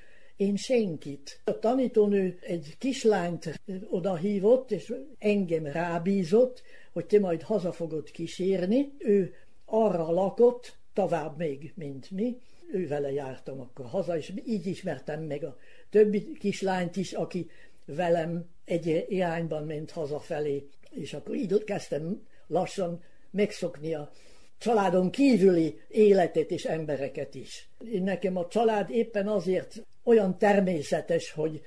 én 0.43 0.55
senkit. 0.55 1.41
A 1.43 1.59
tanítónő 1.59 2.37
egy 2.41 2.75
kislányt 2.77 3.61
odahívott, 3.89 4.71
és 4.71 4.93
engem 5.17 5.65
rábízott, 5.65 6.63
hogy 6.91 7.05
te 7.05 7.19
majd 7.19 7.41
haza 7.41 7.71
fogod 7.71 8.11
kísérni. 8.11 8.93
Ő 8.97 9.33
arra 9.65 10.11
lakott, 10.11 10.77
tovább 10.93 11.37
még, 11.37 11.73
mint 11.75 12.11
mi. 12.11 12.37
Ő 12.71 12.87
vele 12.87 13.11
jártam 13.11 13.59
akkor 13.59 13.85
haza, 13.85 14.17
és 14.17 14.33
így 14.45 14.65
ismertem 14.65 15.23
meg 15.23 15.43
a 15.43 15.57
többi 15.89 16.31
kislányt 16.39 16.95
is, 16.95 17.13
aki 17.13 17.49
velem 17.85 18.45
egy 18.65 19.05
irányban 19.09 19.63
ment 19.63 19.91
hazafelé. 19.91 20.67
És 20.89 21.13
akkor 21.13 21.35
így 21.35 21.63
kezdtem 21.63 22.27
lassan 22.47 23.03
megszokni 23.31 23.93
a 23.93 24.11
családon 24.57 25.11
kívüli 25.11 25.79
életet 25.87 26.51
és 26.51 26.65
embereket 26.65 27.35
is. 27.35 27.69
Én 27.91 28.03
nekem 28.03 28.37
a 28.37 28.47
család 28.47 28.89
éppen 28.89 29.27
azért 29.27 29.85
olyan 30.04 30.38
természetes, 30.38 31.32
hogy, 31.32 31.62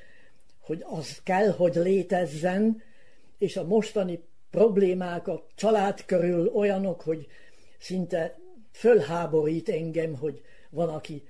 hogy 0.61 0.85
az 0.87 1.21
kell, 1.23 1.51
hogy 1.51 1.75
létezzen, 1.75 2.83
és 3.39 3.57
a 3.57 3.67
mostani 3.67 4.23
problémák 4.51 5.29
a 5.29 5.47
család 5.55 6.05
körül 6.05 6.49
olyanok, 6.49 7.01
hogy 7.01 7.27
szinte 7.79 8.39
fölháborít 8.73 9.69
engem, 9.69 10.15
hogy 10.15 10.43
van, 10.71 10.89
aki 10.89 11.23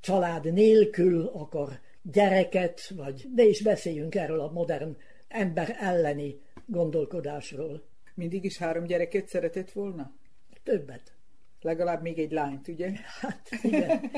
család 0.00 0.52
nélkül 0.52 1.26
akar 1.26 1.80
gyereket, 2.02 2.88
vagy 2.88 3.28
ne 3.34 3.44
is 3.44 3.62
beszéljünk 3.62 4.14
erről 4.14 4.40
a 4.40 4.50
modern 4.50 4.96
ember 5.28 5.76
elleni 5.80 6.40
gondolkodásról. 6.66 7.82
Mindig 8.14 8.44
is 8.44 8.58
három 8.58 8.84
gyereket 8.84 9.28
szeretett 9.28 9.72
volna? 9.72 10.12
Többet. 10.62 11.15
Legalább 11.60 12.02
még 12.02 12.18
egy 12.18 12.32
lányt, 12.32 12.68
ugye? 12.68 12.90
Hát 13.20 13.48
igen. 13.62 14.10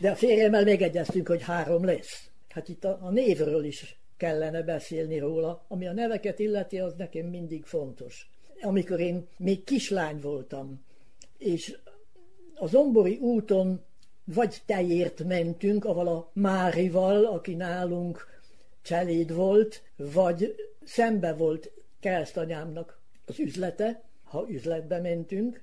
De 0.00 0.10
a 0.10 0.14
férjemmel 0.14 0.64
megegyeztünk, 0.64 1.28
hogy 1.28 1.42
három 1.42 1.84
lesz. 1.84 2.30
Hát 2.48 2.68
itt 2.68 2.84
a, 2.84 2.98
a 3.02 3.10
névről 3.10 3.64
is 3.64 3.98
kellene 4.16 4.62
beszélni 4.62 5.18
róla. 5.18 5.64
Ami 5.68 5.86
a 5.86 5.92
neveket 5.92 6.38
illeti, 6.38 6.78
az 6.78 6.94
nekem 6.94 7.26
mindig 7.26 7.64
fontos. 7.64 8.30
Amikor 8.60 9.00
én 9.00 9.26
még 9.36 9.64
kislány 9.64 10.20
voltam, 10.20 10.84
és 11.38 11.78
a 12.54 12.66
Zombori 12.66 13.16
úton 13.16 13.84
vagy 14.24 14.62
tejért 14.66 15.24
mentünk, 15.24 15.84
aval 15.84 16.08
a 16.08 16.30
Márival, 16.32 17.24
aki 17.24 17.54
nálunk 17.54 18.26
cseléd 18.82 19.34
volt, 19.34 19.82
vagy 19.96 20.54
szembe 20.84 21.32
volt 21.32 21.72
keresztanyámnak 22.00 23.00
az 23.26 23.38
üzlete, 23.38 24.02
ha 24.22 24.46
üzletbe 24.48 25.00
mentünk, 25.00 25.62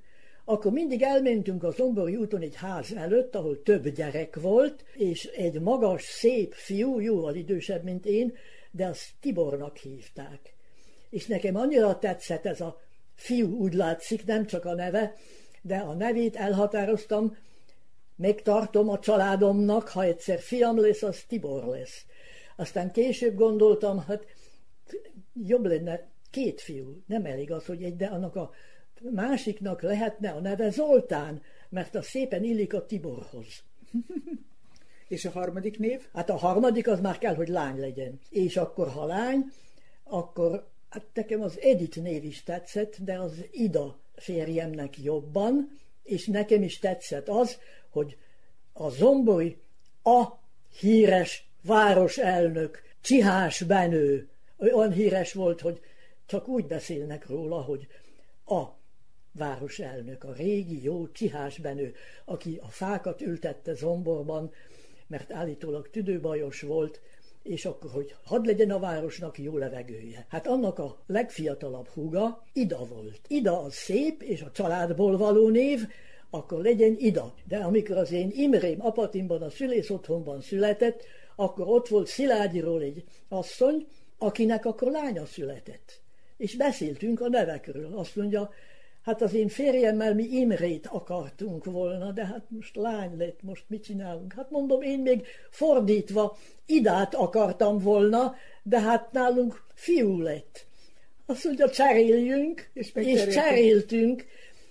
akkor 0.50 0.72
mindig 0.72 1.02
elmentünk 1.02 1.64
a 1.64 1.72
Zombori 1.72 2.16
úton 2.16 2.42
egy 2.42 2.56
ház 2.56 2.94
előtt, 2.94 3.36
ahol 3.36 3.62
több 3.62 3.88
gyerek 3.88 4.36
volt, 4.36 4.84
és 4.94 5.26
egy 5.26 5.62
magas, 5.62 6.04
szép 6.04 6.54
fiú, 6.54 7.00
jóval 7.00 7.36
idősebb, 7.36 7.84
mint 7.84 8.06
én, 8.06 8.34
de 8.72 8.86
azt 8.86 9.10
Tibornak 9.20 9.78
hívták. 9.78 10.54
És 11.10 11.26
nekem 11.26 11.56
annyira 11.56 12.00
tetszett 12.00 12.46
ez 12.46 12.62
a 12.62 12.82
fiú, 13.16 13.58
úgy 13.58 13.74
látszik, 13.74 14.26
nem 14.26 14.46
csak 14.46 14.66
a 14.66 14.74
neve, 14.74 15.16
de 15.62 15.78
a 15.78 15.94
nevét 15.94 16.36
elhatároztam, 16.36 17.38
megtartom 18.16 18.90
a 18.90 19.00
családomnak, 19.00 19.88
ha 19.88 20.04
egyszer 20.04 20.40
fiam 20.40 20.80
lesz, 20.80 21.04
az 21.04 21.24
Tibor 21.28 21.66
lesz. 21.66 22.06
Aztán 22.56 22.92
később 22.92 23.36
gondoltam, 23.36 24.00
hát 24.00 24.26
jobb 25.34 25.66
lenne 25.66 26.08
két 26.32 26.62
fiú, 26.62 27.04
nem 27.06 27.26
elég 27.26 27.52
az, 27.52 27.66
hogy 27.66 27.84
egy, 27.84 27.96
de 27.96 28.06
annak 28.06 28.36
a 28.36 28.52
másiknak 29.12 29.82
lehetne 29.82 30.30
a 30.30 30.40
neve 30.40 30.70
Zoltán, 30.70 31.42
mert 31.70 31.96
a 31.96 32.02
szépen 32.02 32.44
illik 32.44 32.74
a 32.74 32.86
Tiborhoz. 32.86 33.64
És 35.08 35.26
a 35.26 35.32
harmadik 35.32 35.80
név? 35.80 36.08
Hát 36.14 36.30
a 36.30 36.38
harmadik 36.38 36.88
az 36.88 37.00
már 37.00 37.18
kell, 37.18 37.36
hogy 37.36 37.48
lány 37.48 37.80
legyen. 37.80 38.20
És 38.30 38.58
akkor, 38.58 38.88
ha 38.90 39.06
lány, 39.06 39.46
akkor 40.04 40.68
hát 40.90 41.06
nekem 41.14 41.42
az 41.42 41.60
Edith 41.60 41.98
név 41.98 42.24
is 42.24 42.44
tetszett, 42.44 42.98
de 43.04 43.20
az 43.20 43.46
Ida 43.52 44.00
férjemnek 44.16 44.98
jobban, 44.98 45.78
és 46.04 46.26
nekem 46.26 46.64
is 46.64 46.80
tetszett 46.80 47.28
az, 47.28 47.58
hogy 47.90 48.18
a 48.74 48.90
Zombori 48.90 49.58
a 50.04 50.26
híres 50.80 51.50
városelnök, 51.64 52.82
Csihás 53.02 53.64
Benő, 53.64 54.30
olyan 54.58 54.92
híres 54.92 55.34
volt, 55.34 55.62
hogy 55.62 55.82
csak 56.26 56.48
úgy 56.48 56.66
beszélnek 56.66 57.28
róla, 57.28 57.62
hogy 57.62 57.88
a 58.46 58.77
városelnök, 59.38 60.24
a 60.24 60.34
régi 60.34 60.84
jó 60.84 61.08
Csihás 61.12 61.58
Benő, 61.58 61.94
aki 62.26 62.60
a 62.62 62.70
fákat 62.70 63.22
ültette 63.22 63.74
Zomborban, 63.74 64.52
mert 65.08 65.32
állítólag 65.32 65.90
tüdőbajos 65.90 66.62
volt, 66.62 67.02
és 67.44 67.66
akkor, 67.66 67.92
hogy 67.92 68.16
hadd 68.24 68.46
legyen 68.46 68.72
a 68.72 68.80
városnak 68.80 69.38
jó 69.38 69.58
levegője. 69.58 70.26
Hát 70.30 70.48
annak 70.48 70.80
a 70.80 70.98
legfiatalabb 71.06 71.88
húga 71.88 72.44
Ida 72.54 72.86
volt. 72.86 73.20
Ida 73.28 73.62
az 73.62 73.74
szép, 73.74 74.22
és 74.22 74.42
a 74.42 74.52
családból 74.52 75.18
való 75.18 75.50
név, 75.50 75.88
akkor 76.30 76.62
legyen 76.62 76.96
Ida. 76.98 77.34
De 77.48 77.58
amikor 77.58 77.98
az 77.98 78.12
én 78.12 78.32
Imrém 78.34 78.86
Apatimban, 78.86 79.42
a 79.42 79.50
szülész 79.50 79.90
otthonban 79.90 80.42
született, 80.42 81.04
akkor 81.36 81.68
ott 81.68 81.88
volt 81.88 82.08
Szilágyiról 82.08 82.82
egy 82.82 83.04
asszony, 83.30 83.88
akinek 84.18 84.66
akkor 84.66 84.92
lánya 84.92 85.26
született. 85.26 86.02
És 86.38 86.56
beszéltünk 86.56 87.22
a 87.22 87.30
nevekről. 87.30 87.98
Azt 87.98 88.16
mondja, 88.16 88.50
Hát 89.08 89.22
az 89.22 89.34
én 89.34 89.48
férjemmel 89.48 90.14
mi 90.14 90.24
Imrét 90.24 90.88
akartunk 90.88 91.66
volna, 91.66 92.12
de 92.12 92.26
hát 92.26 92.46
most 92.48 92.76
lány 92.76 93.18
lett, 93.18 93.44
most 93.44 93.64
mit 93.68 93.84
csinálunk? 93.84 94.34
Hát 94.34 94.50
mondom, 94.50 94.82
én 94.82 95.00
még 95.00 95.26
fordítva 95.50 96.38
idát 96.66 97.16
akartam 97.16 97.80
volna, 97.80 98.36
de 98.64 98.80
hát 98.80 99.12
nálunk 99.12 99.64
fiú 99.74 100.22
lett. 100.22 100.66
Azt 101.26 101.44
mondja, 101.44 101.70
cseréljünk, 101.70 102.70
és, 102.74 102.92
és 102.94 103.28
cseréltünk, 103.28 104.26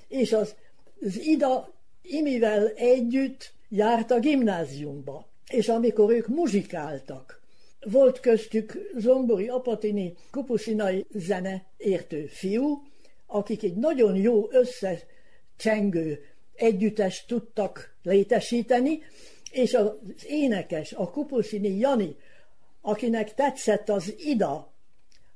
és 0.08 0.32
az, 0.32 0.54
az 1.00 1.18
Ida 1.26 1.72
Imivel 2.02 2.68
együtt 2.68 3.52
járt 3.68 4.10
a 4.10 4.18
gimnáziumba. 4.18 5.26
És 5.48 5.68
amikor 5.68 6.12
ők 6.12 6.26
muzsikáltak, 6.26 7.40
volt 7.80 8.20
köztük 8.20 8.90
Zombori 8.96 9.48
Apatini 9.48 10.14
kupuszinai 10.30 11.06
zene 11.10 11.64
értő 11.76 12.26
fiú, 12.26 12.82
akik 13.26 13.62
egy 13.62 13.74
nagyon 13.74 14.16
jó 14.16 14.48
összecsengő 14.50 16.24
együttest 16.54 17.26
tudtak 17.26 17.96
létesíteni, 18.02 19.02
és 19.50 19.74
az 19.74 19.92
énekes, 20.26 20.92
a 20.92 21.10
Kupuszini 21.10 21.78
Jani, 21.78 22.16
akinek 22.80 23.34
tetszett 23.34 23.88
az 23.88 24.14
ida, 24.18 24.72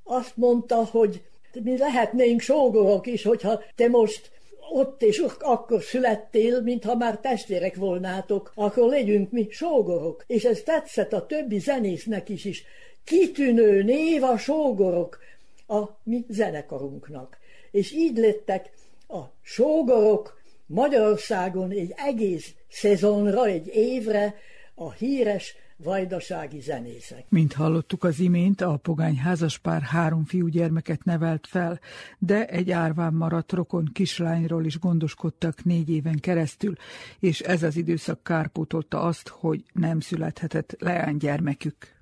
azt 0.03 0.37
mondta, 0.37 0.85
hogy 0.85 1.23
mi 1.63 1.77
lehetnénk 1.77 2.41
sógorok 2.41 3.07
is, 3.07 3.23
hogyha 3.23 3.63
te 3.75 3.89
most 3.89 4.31
ott 4.73 5.03
és 5.03 5.25
akkor 5.39 5.83
születtél, 5.83 6.61
mintha 6.61 6.95
már 6.95 7.19
testvérek 7.19 7.77
volnátok, 7.77 8.53
akkor 8.55 8.89
legyünk 8.89 9.31
mi 9.31 9.47
sógorok. 9.51 10.25
És 10.27 10.45
ez 10.45 10.63
tetszett 10.63 11.13
a 11.13 11.27
többi 11.27 11.59
zenésznek 11.59 12.29
is, 12.29 12.45
is. 12.45 12.65
Kitűnő 13.05 13.83
név 13.83 14.23
a 14.23 14.39
sógorok 14.39 15.19
a 15.67 15.83
mi 16.03 16.25
zenekarunknak. 16.29 17.39
És 17.71 17.93
így 17.93 18.17
lettek 18.17 18.71
a 19.09 19.21
sógorok 19.43 20.41
Magyarországon 20.67 21.71
egy 21.71 21.95
egész 21.97 22.55
szezonra, 22.69 23.45
egy 23.45 23.67
évre 23.75 24.35
a 24.75 24.93
híres 24.93 25.55
vajdasági 25.83 26.61
zenészek. 26.61 27.25
Mint 27.29 27.53
hallottuk 27.53 28.05
az 28.05 28.19
imént, 28.21 28.61
a 28.61 28.77
pogány 28.77 29.17
házaspár 29.17 29.83
három 29.83 30.25
fiúgyermeket 30.25 31.05
nevelt 31.05 31.47
fel, 31.47 31.81
de 32.19 32.47
egy 32.47 32.71
árván 32.71 33.13
maradt 33.13 33.53
rokon 33.53 33.91
kislányról 33.93 34.65
is 34.65 34.79
gondoskodtak 34.79 35.65
négy 35.65 35.91
éven 35.91 36.19
keresztül, 36.21 36.75
és 37.21 37.41
ez 37.41 37.63
az 37.63 37.77
időszak 37.77 38.23
kárpótolta 38.23 39.01
azt, 39.01 39.29
hogy 39.29 39.65
nem 39.73 40.01
születhetett 40.01 40.77
leánygyermekük. 40.79 41.99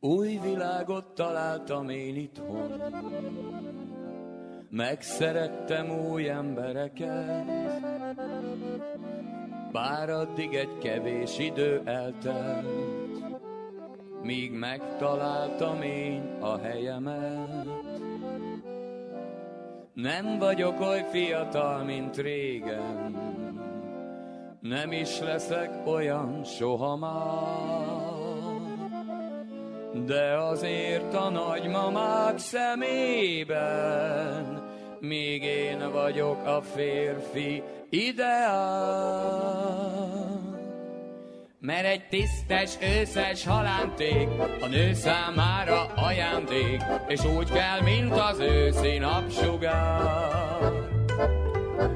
Új 0.00 0.38
világot 0.42 1.14
találtam 1.14 1.88
én 1.88 2.16
itthon, 2.16 2.82
megszerettem 4.70 5.90
új 5.90 6.28
embereket, 6.28 7.44
bár 9.72 10.10
addig 10.10 10.54
egy 10.54 10.78
kevés 10.78 11.38
idő 11.38 11.82
eltelt, 11.84 12.66
míg 14.22 14.52
megtaláltam 14.52 15.82
én 15.82 16.38
a 16.40 16.58
helyemet. 16.58 17.83
Nem 19.94 20.38
vagyok 20.38 20.80
oly 20.80 21.04
fiatal, 21.10 21.84
mint 21.84 22.16
régen, 22.16 23.16
nem 24.60 24.92
is 24.92 25.20
leszek 25.20 25.70
olyan 25.86 26.44
soha 26.44 26.96
már. 26.96 28.02
De 30.06 30.38
azért 30.38 31.14
a 31.14 31.28
nagymamák 31.28 32.38
szemében 32.38 33.82
még 35.00 35.42
én 35.42 35.90
vagyok 35.92 36.46
a 36.46 36.62
férfi 36.62 37.62
ideál. 37.88 39.24
Mert 41.66 41.86
egy 41.86 42.08
tisztes, 42.08 42.70
őszes 42.80 43.44
halánték 43.44 44.28
a 44.60 44.66
nő 44.66 44.92
számára 44.92 45.84
ajándék, 45.84 46.82
és 47.08 47.24
úgy 47.24 47.50
kell, 47.50 47.80
mint 47.80 48.12
az 48.12 48.38
őszi 48.38 48.98
napsugár. 48.98 50.72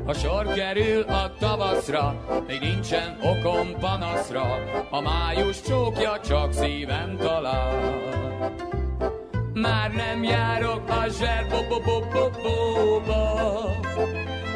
Ha 0.07 0.15
sor 0.15 0.53
kerül 0.53 1.03
a 1.03 1.35
tavaszra, 1.39 2.25
még 2.47 2.61
nincsen 2.61 3.19
okom 3.23 3.79
panaszra, 3.81 4.55
a 4.91 5.01
május 5.01 5.63
csókja 5.63 6.21
csak 6.21 6.53
szívem 6.53 7.17
talál. 7.17 8.03
Már 9.55 9.93
nem 9.93 10.23
járok 10.23 10.89
a 10.89 11.07
zserbobobobobóba, 11.09 13.71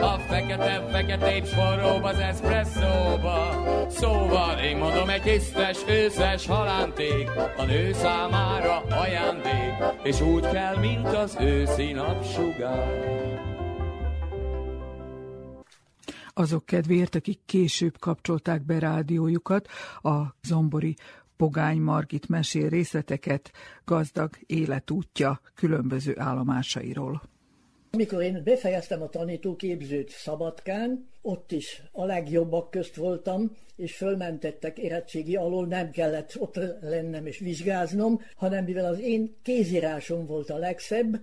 a 0.02 0.18
fekete-feketép 0.18 1.44
forróba 1.44 2.08
az 2.08 2.18
eszpresszóba. 2.18 3.64
Szóval 3.88 4.58
én 4.58 4.76
mondom 4.76 5.08
egy 5.08 5.22
tisztes, 5.22 5.78
őszes 5.88 6.46
halánték, 6.46 7.30
a 7.56 7.64
nő 7.64 7.92
számára 7.92 8.78
ajándék, 8.80 9.74
és 10.02 10.20
úgy 10.20 10.50
kell, 10.50 10.76
mint 10.76 11.06
az 11.06 11.36
őszi 11.40 11.92
napsugár 11.92 13.40
azok 16.34 16.66
kedvéért, 16.66 17.14
akik 17.14 17.40
később 17.46 17.98
kapcsolták 17.98 18.64
be 18.64 18.78
rádiójukat, 18.78 19.68
a 20.02 20.20
zombori 20.42 20.96
Pogány 21.36 21.80
Margit 21.80 22.28
mesél 22.28 22.68
részleteket 22.68 23.52
gazdag 23.84 24.30
életútja 24.46 25.40
különböző 25.54 26.14
állomásairól. 26.18 27.31
Amikor 27.94 28.22
én 28.22 28.42
befejeztem 28.44 29.02
a 29.02 29.08
tanítóképzőt 29.08 30.10
Szabadkán, 30.10 31.08
ott 31.22 31.52
is 31.52 31.82
a 31.92 32.04
legjobbak 32.04 32.70
közt 32.70 32.96
voltam, 32.96 33.56
és 33.76 33.96
fölmentettek 33.96 34.78
érettségi 34.78 35.36
alól, 35.36 35.66
nem 35.66 35.90
kellett 35.90 36.34
ott 36.38 36.54
lennem 36.80 37.26
és 37.26 37.38
vizsgáznom, 37.38 38.20
hanem 38.36 38.64
mivel 38.64 38.84
az 38.84 39.00
én 39.00 39.34
kézírásom 39.42 40.26
volt 40.26 40.50
a 40.50 40.56
legszebb, 40.56 41.20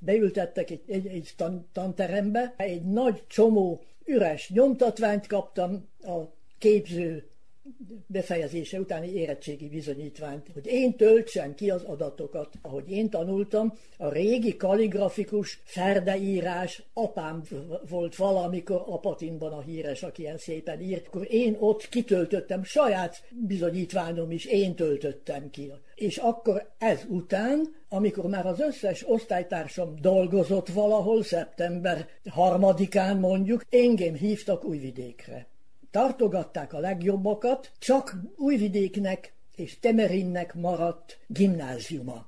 beültettek 0.00 0.70
egy, 0.70 0.82
egy, 0.86 1.06
egy 1.06 1.32
tan, 1.36 1.68
tanterembe, 1.72 2.54
egy 2.56 2.82
nagy 2.82 3.22
csomó 3.26 3.82
üres 4.04 4.50
nyomtatványt 4.50 5.26
kaptam 5.26 5.88
a 6.00 6.18
képző 6.58 7.28
befejezése 8.06 8.80
utáni 8.80 9.12
érettségi 9.12 9.68
bizonyítványt, 9.68 10.50
hogy 10.54 10.66
én 10.66 10.96
töltsem 10.96 11.54
ki 11.54 11.70
az 11.70 11.82
adatokat. 11.82 12.54
Ahogy 12.62 12.90
én 12.90 13.10
tanultam, 13.10 13.72
a 13.96 14.08
régi 14.08 14.56
kaligrafikus 14.56 15.60
ferdeírás, 15.64 16.82
apám 16.92 17.42
volt 17.88 18.16
valamikor 18.16 18.84
Apatinban 18.86 19.52
a 19.52 19.60
híres, 19.60 20.02
aki 20.02 20.22
ilyen 20.22 20.38
szépen 20.38 20.80
írt, 20.80 21.06
akkor 21.06 21.26
én 21.30 21.56
ott 21.58 21.88
kitöltöttem, 21.88 22.62
saját 22.62 23.22
bizonyítványom 23.46 24.30
is 24.30 24.44
én 24.44 24.74
töltöttem 24.74 25.50
ki. 25.50 25.72
És 25.94 26.16
akkor 26.16 26.70
ez 26.78 27.04
után, 27.08 27.76
amikor 27.88 28.24
már 28.24 28.46
az 28.46 28.60
összes 28.60 29.08
osztálytársam 29.08 29.94
dolgozott 30.00 30.68
valahol, 30.68 31.22
szeptember 31.22 32.08
harmadikán 32.30 33.16
mondjuk, 33.16 33.64
engem 33.70 34.14
hívtak 34.14 34.64
Újvidékre 34.64 35.46
tartogatták 35.98 36.72
a 36.72 36.78
legjobbakat, 36.78 37.70
csak 37.78 38.16
Újvidéknek 38.36 39.34
és 39.56 39.78
Temerinnek 39.78 40.54
maradt 40.54 41.18
gimnáziuma. 41.26 42.26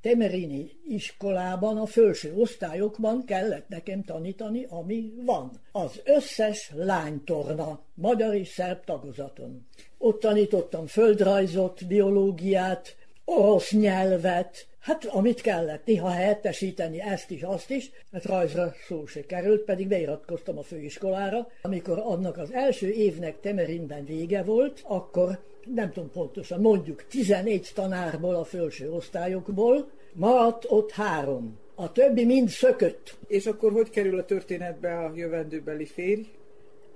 Temerini 0.00 0.70
iskolában 0.88 1.78
a 1.78 1.86
felső 1.86 2.34
osztályokban 2.34 3.24
kellett 3.24 3.68
nekem 3.68 4.02
tanítani, 4.02 4.66
ami 4.68 5.12
van. 5.24 5.50
Az 5.72 6.00
összes 6.04 6.72
lánytorna, 6.74 7.80
magyar 7.94 8.34
és 8.34 8.48
szerb 8.48 8.84
tagozaton. 8.84 9.66
Ott 9.98 10.20
tanítottam 10.20 10.86
földrajzot, 10.86 11.86
biológiát, 11.86 12.96
orosz 13.24 13.72
nyelvet, 13.72 14.68
Hát, 14.80 15.04
amit 15.04 15.40
kellett, 15.40 15.86
néha 15.86 16.08
helyettesíteni 16.08 17.00
ezt 17.00 17.30
is, 17.30 17.42
azt 17.42 17.70
is, 17.70 17.90
mert 18.10 18.24
rajzra 18.24 18.74
szó 18.86 19.06
se 19.06 19.26
került, 19.26 19.64
pedig 19.64 19.88
beiratkoztam 19.88 20.58
a 20.58 20.62
főiskolára. 20.62 21.48
Amikor 21.62 21.98
annak 21.98 22.38
az 22.38 22.52
első 22.52 22.90
évnek 22.90 23.40
Temerinben 23.40 24.04
vége 24.04 24.42
volt, 24.42 24.80
akkor 24.86 25.38
nem 25.74 25.92
tudom 25.92 26.10
pontosan, 26.10 26.60
mondjuk 26.60 27.06
11 27.08 27.70
tanárból 27.74 28.34
a 28.34 28.44
felső 28.44 28.92
osztályokból, 28.92 29.90
maradt 30.12 30.64
ott 30.68 30.90
három. 30.90 31.58
A 31.74 31.92
többi 31.92 32.24
mind 32.24 32.48
szökött. 32.48 33.16
És 33.26 33.46
akkor 33.46 33.72
hogy 33.72 33.90
kerül 33.90 34.18
a 34.18 34.24
történetbe 34.24 34.98
a 34.98 35.12
jövendőbeli 35.14 35.86
férj? 35.86 36.22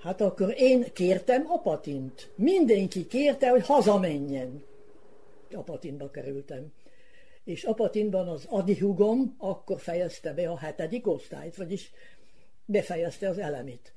Hát 0.01 0.21
akkor 0.21 0.55
én 0.57 0.85
kértem 0.93 1.45
apatint. 1.49 2.31
Mindenki 2.35 3.07
kérte, 3.07 3.49
hogy 3.49 3.67
hazamenjen. 3.67 4.63
Apatinba 5.55 6.11
kerültem 6.11 6.73
és 7.45 7.65
Apatinban 7.65 8.29
az 8.29 8.45
adihugom 8.49 9.35
akkor 9.39 9.81
fejezte 9.81 10.33
be 10.33 10.49
a 10.49 10.59
hetedik 10.59 11.07
osztályt, 11.07 11.57
vagyis 11.57 11.93
befejezte 12.65 13.29
az 13.29 13.39
elemit. 13.39 13.93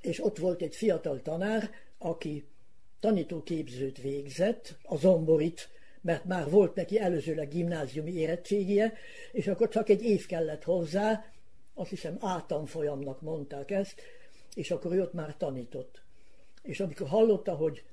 És 0.00 0.24
ott 0.24 0.38
volt 0.38 0.62
egy 0.62 0.76
fiatal 0.76 1.22
tanár, 1.22 1.70
aki 1.98 2.44
tanítóképzőt 3.00 4.00
végzett, 4.00 4.76
a 4.82 4.96
zomborit, 4.96 5.68
mert 6.00 6.24
már 6.24 6.50
volt 6.50 6.74
neki 6.74 6.98
előzőleg 6.98 7.48
gimnáziumi 7.48 8.12
érettségie, 8.12 8.92
és 9.32 9.46
akkor 9.46 9.68
csak 9.68 9.88
egy 9.88 10.02
év 10.02 10.26
kellett 10.26 10.64
hozzá, 10.64 11.24
azt 11.74 11.90
hiszem 11.90 12.16
átanfolyamnak 12.20 13.20
mondták 13.20 13.70
ezt, 13.70 14.00
és 14.54 14.70
akkor 14.70 14.92
ő 14.92 15.00
ott 15.02 15.12
már 15.12 15.36
tanított. 15.36 16.02
És 16.62 16.80
amikor 16.80 17.08
hallotta, 17.08 17.54
hogy 17.54 17.84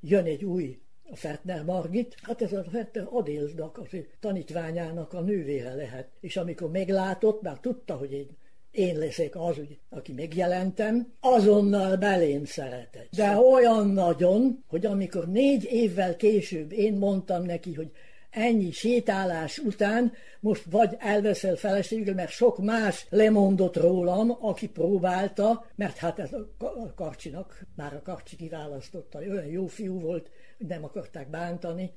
jön 0.00 0.24
egy 0.24 0.44
új 0.44 0.80
a 1.10 1.16
Fertner 1.16 1.64
Margit, 1.64 2.16
hát 2.22 2.42
ez 2.42 2.52
a 2.52 2.64
Fertner 2.70 3.06
Adélnak, 3.10 3.78
az 3.78 3.96
tanítványának 4.20 5.12
a 5.12 5.20
nővére 5.20 5.74
lehet. 5.74 6.08
És 6.20 6.36
amikor 6.36 6.70
meglátott, 6.70 7.42
már 7.42 7.58
tudta, 7.58 7.96
hogy 7.96 8.12
én, 8.12 8.28
én 8.70 8.98
leszek 8.98 9.36
az, 9.36 9.60
aki 9.88 10.12
megjelentem, 10.12 11.12
azonnal 11.20 11.96
belém 11.96 12.44
szeretett. 12.44 13.08
De 13.16 13.36
olyan 13.36 13.88
nagyon, 13.88 14.64
hogy 14.68 14.86
amikor 14.86 15.28
négy 15.28 15.64
évvel 15.64 16.16
később 16.16 16.72
én 16.72 16.94
mondtam 16.94 17.42
neki, 17.42 17.74
hogy 17.74 17.90
ennyi 18.30 18.70
sétálás 18.70 19.58
után 19.58 20.12
most 20.40 20.64
vagy 20.64 20.96
elveszel 20.98 21.56
feleségül, 21.56 22.14
mert 22.14 22.30
sok 22.30 22.58
más 22.58 23.06
lemondott 23.10 23.76
rólam, 23.76 24.36
aki 24.40 24.68
próbálta, 24.68 25.66
mert 25.74 25.96
hát 25.96 26.18
ez 26.18 26.32
a 26.32 26.94
karcsinak, 26.94 27.66
már 27.76 27.94
a 27.94 28.02
karcsi 28.02 28.36
kiválasztotta, 28.36 29.18
olyan 29.18 29.46
jó 29.46 29.66
fiú 29.66 30.00
volt, 30.00 30.30
hogy 30.58 30.66
nem 30.66 30.84
akarták 30.84 31.30
bántani, 31.30 31.90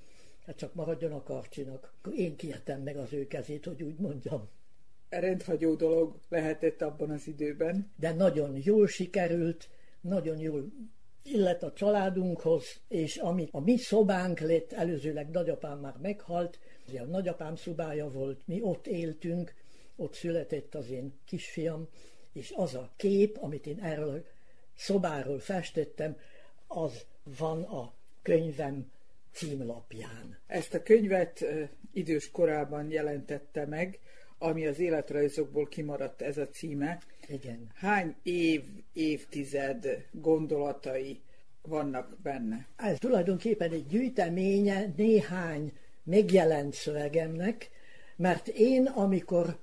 hát 0.46 0.56
csak 0.56 0.74
maradjon 0.74 1.12
a 1.12 1.24
karcsinak. 1.24 1.94
Én 2.16 2.36
kértem 2.36 2.82
meg 2.82 2.98
az 2.98 3.14
ő 3.14 3.28
kezét, 3.28 3.66
hogy 3.66 3.84
úgy 3.84 4.00
mondjam. 4.00 4.50
Rendhagyó 5.10 5.76
dolog 5.76 6.16
lehetett 6.30 6.82
abban 6.82 7.10
az 7.10 7.28
időben. 7.28 7.92
De 7.96 8.14
nagyon 8.14 8.60
jól 8.64 8.88
sikerült, 8.88 9.70
nagyon 10.02 10.38
jól 10.38 10.72
illet 11.24 11.64
a 11.64 11.74
családunkhoz, 11.74 12.82
és 12.88 13.18
ami 13.18 13.48
a 13.52 13.60
mi 13.60 13.78
szobánk 13.78 14.40
lett, 14.40 14.74
előzőleg 14.74 15.30
nagyapám 15.30 15.80
már 15.80 15.96
meghalt, 16.02 16.60
a 17.00 17.04
nagyapám 17.04 17.56
szobája 17.56 18.10
volt, 18.10 18.42
mi 18.46 18.62
ott 18.62 18.88
éltünk, 18.88 19.54
ott 19.96 20.14
született 20.14 20.76
az 20.76 20.90
én 20.90 21.14
kisfiam, 21.26 21.88
és 22.34 22.54
az 22.56 22.76
a 22.76 22.92
kép, 22.96 23.38
amit 23.42 23.68
én 23.68 23.80
erről 23.80 24.16
a 24.16 24.22
szobáról 24.76 25.40
festettem, 25.40 26.18
az 26.68 27.06
van 27.38 27.64
a 27.64 27.94
könyvem 28.22 28.92
címlapján. 29.32 30.38
Ezt 30.48 30.74
a 30.74 30.84
könyvet 30.84 31.46
idős 31.92 32.32
korában 32.32 32.92
jelentette 32.92 33.66
meg, 33.66 34.00
ami 34.38 34.66
az 34.66 34.80
életrajzokból 34.80 35.68
kimaradt 35.68 36.22
ez 36.22 36.38
a 36.38 36.48
címe. 36.48 37.02
Igen. 37.28 37.70
Hány 37.76 38.16
év, 38.24 38.62
évtized 38.94 40.08
gondolatai 40.12 41.22
vannak 41.62 42.18
benne? 42.24 42.68
Ez 42.76 42.98
tulajdonképpen 42.98 43.72
egy 43.72 43.88
gyűjteménye 43.88 44.94
néhány 44.96 45.72
megjelent 46.04 46.74
szövegemnek, 46.74 47.70
mert 48.16 48.48
én, 48.48 48.86
amikor 48.86 49.58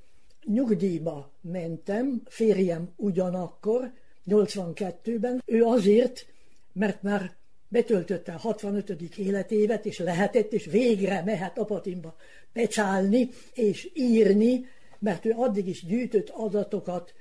nyugdíjba 0.45 1.33
mentem, 1.41 2.23
férjem 2.27 2.93
ugyanakkor, 2.97 3.93
82-ben, 4.27 5.43
ő 5.47 5.65
azért, 5.65 6.27
mert 6.73 7.03
már 7.03 7.39
betöltötte 7.69 8.33
a 8.33 8.39
65. 8.39 9.19
életévet, 9.19 9.87
és 9.87 9.99
lehetett, 9.99 10.53
és 10.53 10.65
végre 10.65 11.23
mehet 11.25 11.59
apatimba 11.59 12.17
pecsálni 12.53 13.29
és 13.55 13.91
írni, 13.95 14.67
mert 14.99 15.25
ő 15.25 15.33
addig 15.37 15.69
is 15.69 15.85
gyűjtött 15.85 16.29
adatokat 16.29 17.15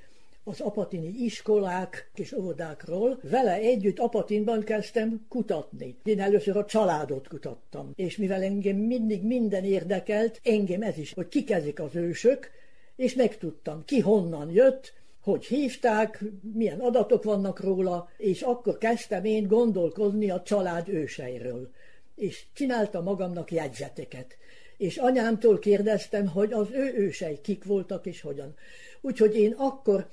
az 0.43 0.59
apatini 0.59 1.07
iskolák 1.07 2.09
és 2.15 2.31
óvodákról. 2.31 3.19
Vele 3.21 3.53
együtt 3.53 3.99
Apatinban 3.99 4.63
kezdtem 4.63 5.25
kutatni. 5.29 5.95
Én 6.03 6.19
először 6.19 6.57
a 6.57 6.65
családot 6.65 7.27
kutattam, 7.27 7.91
és 7.95 8.17
mivel 8.17 8.43
engem 8.43 8.75
mindig 8.75 9.23
minden 9.23 9.63
érdekelt, 9.63 10.39
engem 10.43 10.81
ez 10.81 10.97
is, 10.97 11.13
hogy 11.13 11.27
kik 11.27 11.51
ezek 11.51 11.79
az 11.79 11.95
ősök, 11.95 12.49
és 12.95 13.13
megtudtam, 13.13 13.85
ki 13.85 13.99
honnan 13.99 14.51
jött, 14.51 14.93
hogy 15.21 15.45
hívták, 15.45 16.23
milyen 16.53 16.79
adatok 16.79 17.23
vannak 17.23 17.59
róla, 17.59 18.09
és 18.17 18.41
akkor 18.41 18.77
kezdtem 18.77 19.25
én 19.25 19.47
gondolkozni 19.47 20.29
a 20.29 20.41
család 20.41 20.89
őseiről. 20.89 21.69
És 22.15 22.45
csináltam 22.53 23.03
magamnak 23.03 23.51
jegyzeteket. 23.51 24.37
És 24.79 24.97
anyámtól 24.97 25.59
kérdeztem, 25.59 26.27
hogy 26.27 26.53
az 26.53 26.67
ő 26.71 26.93
ősei 26.97 27.41
kik 27.41 27.63
voltak 27.63 28.05
és 28.05 28.21
hogyan. 28.21 28.55
Úgyhogy 29.01 29.35
én 29.35 29.51
akkor 29.51 30.07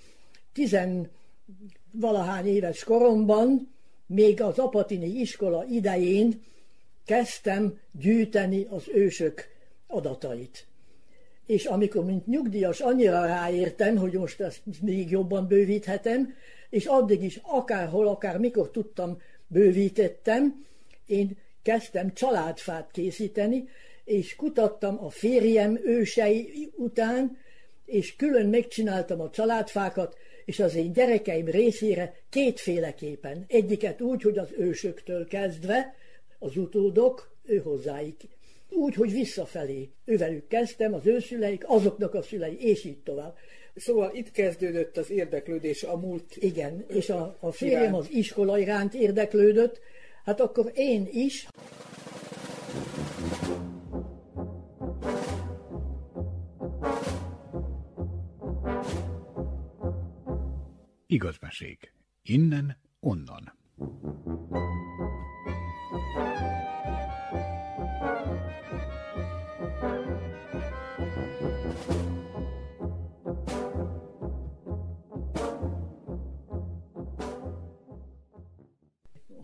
tizen 0.52 1.10
valahány 1.90 2.46
éves 2.46 2.84
koromban, 2.84 3.74
még 4.06 4.42
az 4.42 4.58
apatini 4.58 5.06
iskola 5.06 5.64
idején 5.70 6.42
kezdtem 7.04 7.78
gyűjteni 7.92 8.66
az 8.70 8.82
ősök 8.94 9.48
adatait 9.86 10.66
és 11.46 11.64
amikor, 11.64 12.04
mint 12.04 12.26
nyugdíjas, 12.26 12.80
annyira 12.80 13.26
ráértem, 13.26 13.96
hogy 13.96 14.12
most 14.12 14.40
ezt 14.40 14.62
még 14.80 15.10
jobban 15.10 15.46
bővíthetem, 15.46 16.34
és 16.70 16.86
addig 16.86 17.22
is 17.22 17.40
akárhol, 17.42 18.08
akár 18.08 18.38
mikor 18.38 18.70
tudtam, 18.70 19.20
bővítettem, 19.46 20.64
én 21.06 21.36
kezdtem 21.62 22.14
családfát 22.14 22.90
készíteni, 22.92 23.68
és 24.06 24.36
kutattam 24.36 25.04
a 25.04 25.10
férjem 25.10 25.78
ősei 25.84 26.70
után, 26.76 27.38
és 27.84 28.16
külön 28.16 28.48
megcsináltam 28.48 29.20
a 29.20 29.30
családfákat, 29.30 30.16
és 30.44 30.60
az 30.60 30.74
én 30.74 30.92
gyerekeim 30.92 31.46
részére 31.46 32.14
kétféleképpen. 32.30 33.44
Egyiket 33.48 34.00
úgy, 34.00 34.22
hogy 34.22 34.38
az 34.38 34.48
ősöktől 34.58 35.26
kezdve, 35.26 35.94
az 36.38 36.56
utódok, 36.56 37.30
ő 37.44 37.56
hozzáik 37.58 38.22
úgy, 38.70 38.94
hogy 38.94 39.12
visszafelé. 39.12 39.90
Ővelük 40.04 40.48
kezdtem, 40.48 40.94
az 40.94 41.06
ő 41.06 41.20
szüleik, 41.20 41.64
azoknak 41.66 42.14
a 42.14 42.22
szülei, 42.22 42.56
és 42.60 42.84
így 42.84 42.98
tovább. 42.98 43.36
Szóval 43.74 44.10
itt 44.14 44.30
kezdődött 44.30 44.96
az 44.96 45.10
érdeklődés 45.10 45.82
a 45.82 45.96
múlt. 45.96 46.36
Igen, 46.36 46.84
és 46.88 47.10
a, 47.10 47.36
a 47.40 47.52
férjem 47.52 47.94
az 47.94 48.10
iskola 48.10 48.58
iránt 48.58 48.94
érdeklődött, 48.94 49.80
hát 50.24 50.40
akkor 50.40 50.70
én 50.74 51.08
is. 51.12 51.48
Igazmesék. 61.06 61.92
Innen, 62.22 62.76
onnan. 63.00 63.54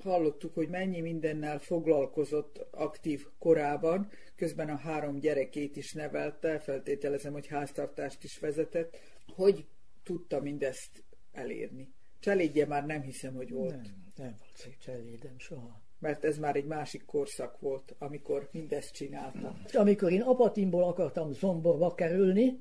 hallottuk, 0.03 0.55
hogy 0.55 0.69
mennyi 0.69 1.01
mindennel 1.01 1.59
foglalkozott 1.59 2.67
aktív 2.71 3.27
korában, 3.39 4.11
közben 4.37 4.69
a 4.69 4.77
három 4.77 5.19
gyerekét 5.19 5.77
is 5.77 5.93
nevelte, 5.93 6.59
feltételezem, 6.59 7.33
hogy 7.33 7.47
háztartást 7.47 8.25
is 8.25 8.39
vezetett. 8.39 8.99
Hogy 9.35 9.67
tudta 10.03 10.41
mindezt 10.41 11.05
elérni? 11.33 11.93
Cselédje 12.21 12.67
már 12.67 12.87
nem 12.87 13.03
hiszem, 13.03 13.35
hogy 13.35 13.51
volt. 13.51 13.71
Nem, 13.71 14.05
nem 14.17 14.35
volt 14.39 14.77
cselédem 14.85 15.39
soha. 15.39 15.81
Mert 15.99 16.25
ez 16.25 16.39
már 16.39 16.57
egy 16.57 16.67
másik 16.67 17.05
korszak 17.05 17.61
volt, 17.61 17.95
amikor 17.99 18.49
mindezt 18.53 18.95
csinálta. 18.95 19.57
Amikor 19.73 20.13
én 20.13 20.21
Apatinból 20.21 20.85
akartam 20.85 21.33
Zomborba 21.33 21.95
kerülni, 21.95 22.61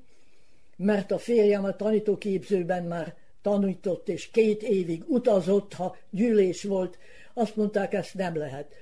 mert 0.76 1.10
a 1.10 1.18
férjem 1.18 1.64
a 1.64 1.76
tanítóképzőben 1.76 2.84
már 2.84 3.16
tanított, 3.42 4.08
és 4.08 4.30
két 4.30 4.62
évig 4.62 5.04
utazott, 5.06 5.72
ha 5.72 5.96
gyűlés 6.10 6.62
volt, 6.62 6.98
azt 7.34 7.56
mondták, 7.56 7.92
ezt 7.92 8.14
nem 8.14 8.36
lehet. 8.36 8.74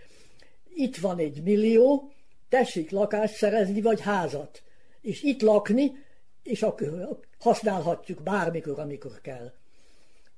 Itt 0.75 0.97
van 0.97 1.19
egy 1.19 1.43
millió, 1.43 2.13
tessék 2.49 2.91
lakást 2.91 3.35
szerezni, 3.35 3.81
vagy 3.81 4.01
házat, 4.01 4.63
és 5.01 5.23
itt 5.23 5.41
lakni, 5.41 5.93
és 6.43 6.63
akkor 6.63 7.19
használhatjuk 7.39 8.23
bármikor, 8.23 8.79
amikor 8.79 9.21
kell. 9.21 9.53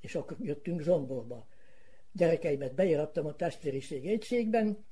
És 0.03 0.15
akkor 0.15 0.37
jöttünk 0.41 0.81
Zomborba. 0.83 1.47
Gyerekeimet 2.12 2.74
beírattam 2.74 3.27
a 3.27 3.37
testvériség 3.37 4.07
egységben, 4.07 4.85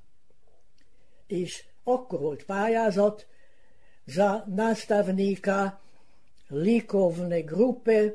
és 1.27 1.65
akkor 1.85 2.21
volt 2.21 2.45
pályázat, 2.45 3.27
za 4.07 4.45
nastavnika 4.55 5.81
likovne 6.49 7.41
grupe 7.41 8.15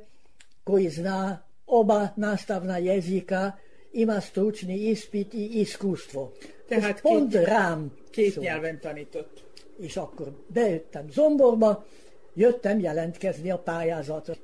koji 0.64 0.88
zna 0.90 1.46
oba 1.66 2.14
nastavna 2.16 2.78
jezika 2.78 3.60
ima 3.92 4.20
stručni 4.20 4.76
ispit 4.90 5.34
i 5.34 5.60
iskustvo. 5.60 6.32
Tehát 6.68 7.02
pont 7.02 7.32
két, 7.32 7.44
rám 7.44 7.94
Két 8.10 8.32
szól. 8.32 8.44
nyelven 8.44 8.80
tanított. 8.80 9.44
És 9.80 9.98
akkor 9.98 10.32
bejöttem 10.48 11.10
Zomborba, 11.12 11.86
jöttem 12.34 12.80
jelentkezni 12.80 13.52
a 13.52 13.58
pályázatra. 13.58 14.36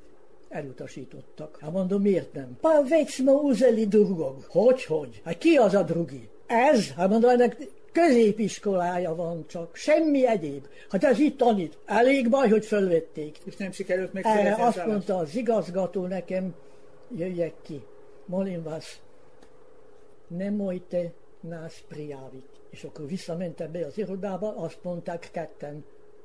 Elutasítottak. 0.52 1.58
Hát 1.60 1.72
mondom, 1.72 2.02
miért 2.02 2.32
nem? 2.32 2.56
Pa 2.60 2.82
vecmo 2.88 3.32
uzeli 3.32 3.86
drugog. 3.86 4.44
Hogy, 4.48 4.84
hogy? 4.84 5.20
Hát 5.24 5.38
ki 5.38 5.56
az 5.56 5.74
a 5.74 5.82
drugi? 5.82 6.28
Ez? 6.46 6.90
Hát 6.90 7.08
mondom, 7.08 7.30
ennek 7.30 7.56
középiskolája 7.92 9.14
van 9.14 9.44
csak, 9.46 9.76
semmi 9.76 10.26
egyéb. 10.26 10.66
Hát 10.90 11.04
ez 11.04 11.18
itt 11.18 11.36
tanít. 11.36 11.78
Elég 11.86 12.30
baj, 12.30 12.48
hogy 12.48 12.66
fölvették. 12.66 13.38
És 13.44 13.56
nem 13.56 13.72
sikerült 13.72 14.12
meg 14.12 14.26
Erre 14.26 14.54
azt 14.58 14.86
mondta 14.86 15.16
az 15.16 15.36
igazgató 15.36 16.06
nekem, 16.06 16.54
jöjjek 17.16 17.54
ki. 17.62 17.84
Molim 18.26 18.62
vas, 18.62 19.00
nemojte 20.26 21.12
nás 21.40 21.84
prijavit. 21.88 22.48
És 22.70 22.84
akkor 22.84 23.06
visszamentem 23.06 23.72
be 23.72 23.86
az 23.86 23.98
irodába, 23.98 24.56
azt 24.56 24.78
mondták 24.82 25.28
ketten, 25.32 25.84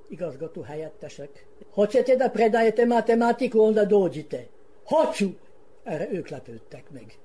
igazgató 0.10 0.62
helyettesek. 0.62 1.46
Hoćete 1.74 2.16
da 2.16 2.30
predajete 2.30 2.86
matematiku, 2.86 3.60
onda 3.60 3.86
dođite. 3.86 4.48
Hoću! 4.86 5.30
Erre 5.84 6.08
ők 6.12 6.28
lepődtek 6.30 6.84
meg. 6.92 7.18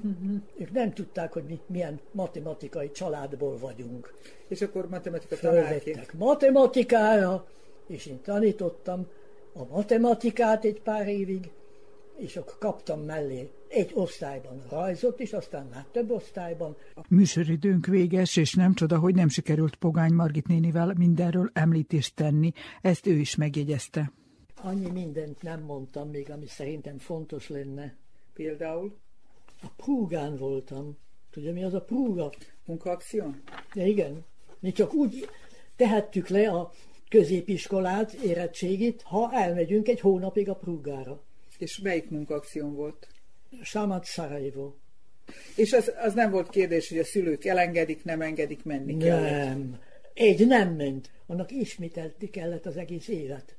ők 0.60 0.70
nem 0.70 0.92
tudták, 0.92 1.32
hogy 1.32 1.44
mi 1.48 1.60
milyen 1.66 2.00
matematikai 2.10 2.90
családból 2.90 3.58
vagyunk. 3.58 4.14
És 4.48 4.62
akkor 4.62 4.88
matematika 4.88 5.36
tanárként. 5.36 6.12
matematikára, 6.12 7.46
és 7.86 8.06
én 8.06 8.20
tanítottam 8.22 9.06
a 9.52 9.64
matematikát 9.70 10.64
egy 10.64 10.80
pár 10.80 11.08
évig, 11.08 11.50
és 12.16 12.36
akkor 12.36 12.58
kaptam 12.58 13.00
mellé 13.00 13.50
egy 13.68 13.90
osztályban 13.94 14.62
rajzot, 14.70 15.20
és 15.20 15.32
aztán 15.32 15.66
már 15.66 15.86
több 15.92 16.10
osztályban. 16.10 16.76
Műsoridőnk 17.08 17.86
véges, 17.86 18.36
és 18.36 18.54
nem 18.54 18.74
csoda, 18.74 18.98
hogy 18.98 19.14
nem 19.14 19.28
sikerült 19.28 19.76
Pogány 19.76 20.12
Margit 20.12 20.46
nénivel 20.46 20.94
mindenről 20.96 21.50
említést 21.52 22.14
tenni. 22.14 22.52
Ezt 22.82 23.06
ő 23.06 23.12
is 23.12 23.36
megjegyezte. 23.36 24.12
Annyi 24.62 24.90
mindent 24.90 25.42
nem 25.42 25.60
mondtam 25.60 26.10
még, 26.10 26.30
ami 26.30 26.46
szerintem 26.46 26.98
fontos 26.98 27.48
lenne. 27.48 27.94
Például? 28.34 28.96
A 29.62 29.66
prúgán 29.76 30.36
voltam. 30.36 30.96
Tudja, 31.30 31.52
mi 31.52 31.64
az 31.64 31.74
a 31.74 31.80
prúga? 31.80 32.32
Munkaakció? 32.66 33.34
De 33.74 33.86
igen. 33.86 34.24
Mi 34.60 34.72
csak 34.72 34.94
úgy 34.94 35.28
tehettük 35.76 36.28
le 36.28 36.50
a 36.50 36.72
középiskolát, 37.08 38.12
érettségit, 38.12 39.02
ha 39.02 39.32
elmegyünk 39.32 39.88
egy 39.88 40.00
hónapig 40.00 40.48
a 40.48 40.54
prúgára. 40.54 41.20
És 41.58 41.78
melyik 41.78 42.10
munkaakción 42.10 42.74
volt? 42.74 43.08
Samat 43.62 44.04
Sarajevo. 44.04 44.72
És 45.56 45.72
az, 45.72 45.92
az 45.96 46.14
nem 46.14 46.30
volt 46.30 46.48
kérdés, 46.48 46.88
hogy 46.88 46.98
a 46.98 47.04
szülők 47.04 47.44
elengedik, 47.44 48.04
nem 48.04 48.20
engedik, 48.20 48.64
menni 48.64 48.96
kellett. 48.96 49.46
Nem. 49.46 49.80
Egy 50.14 50.46
nem 50.46 50.74
ment. 50.74 51.10
Annak 51.26 51.50
ismételni 51.50 52.30
kellett 52.30 52.66
az 52.66 52.76
egész 52.76 53.08
élet. 53.08 53.56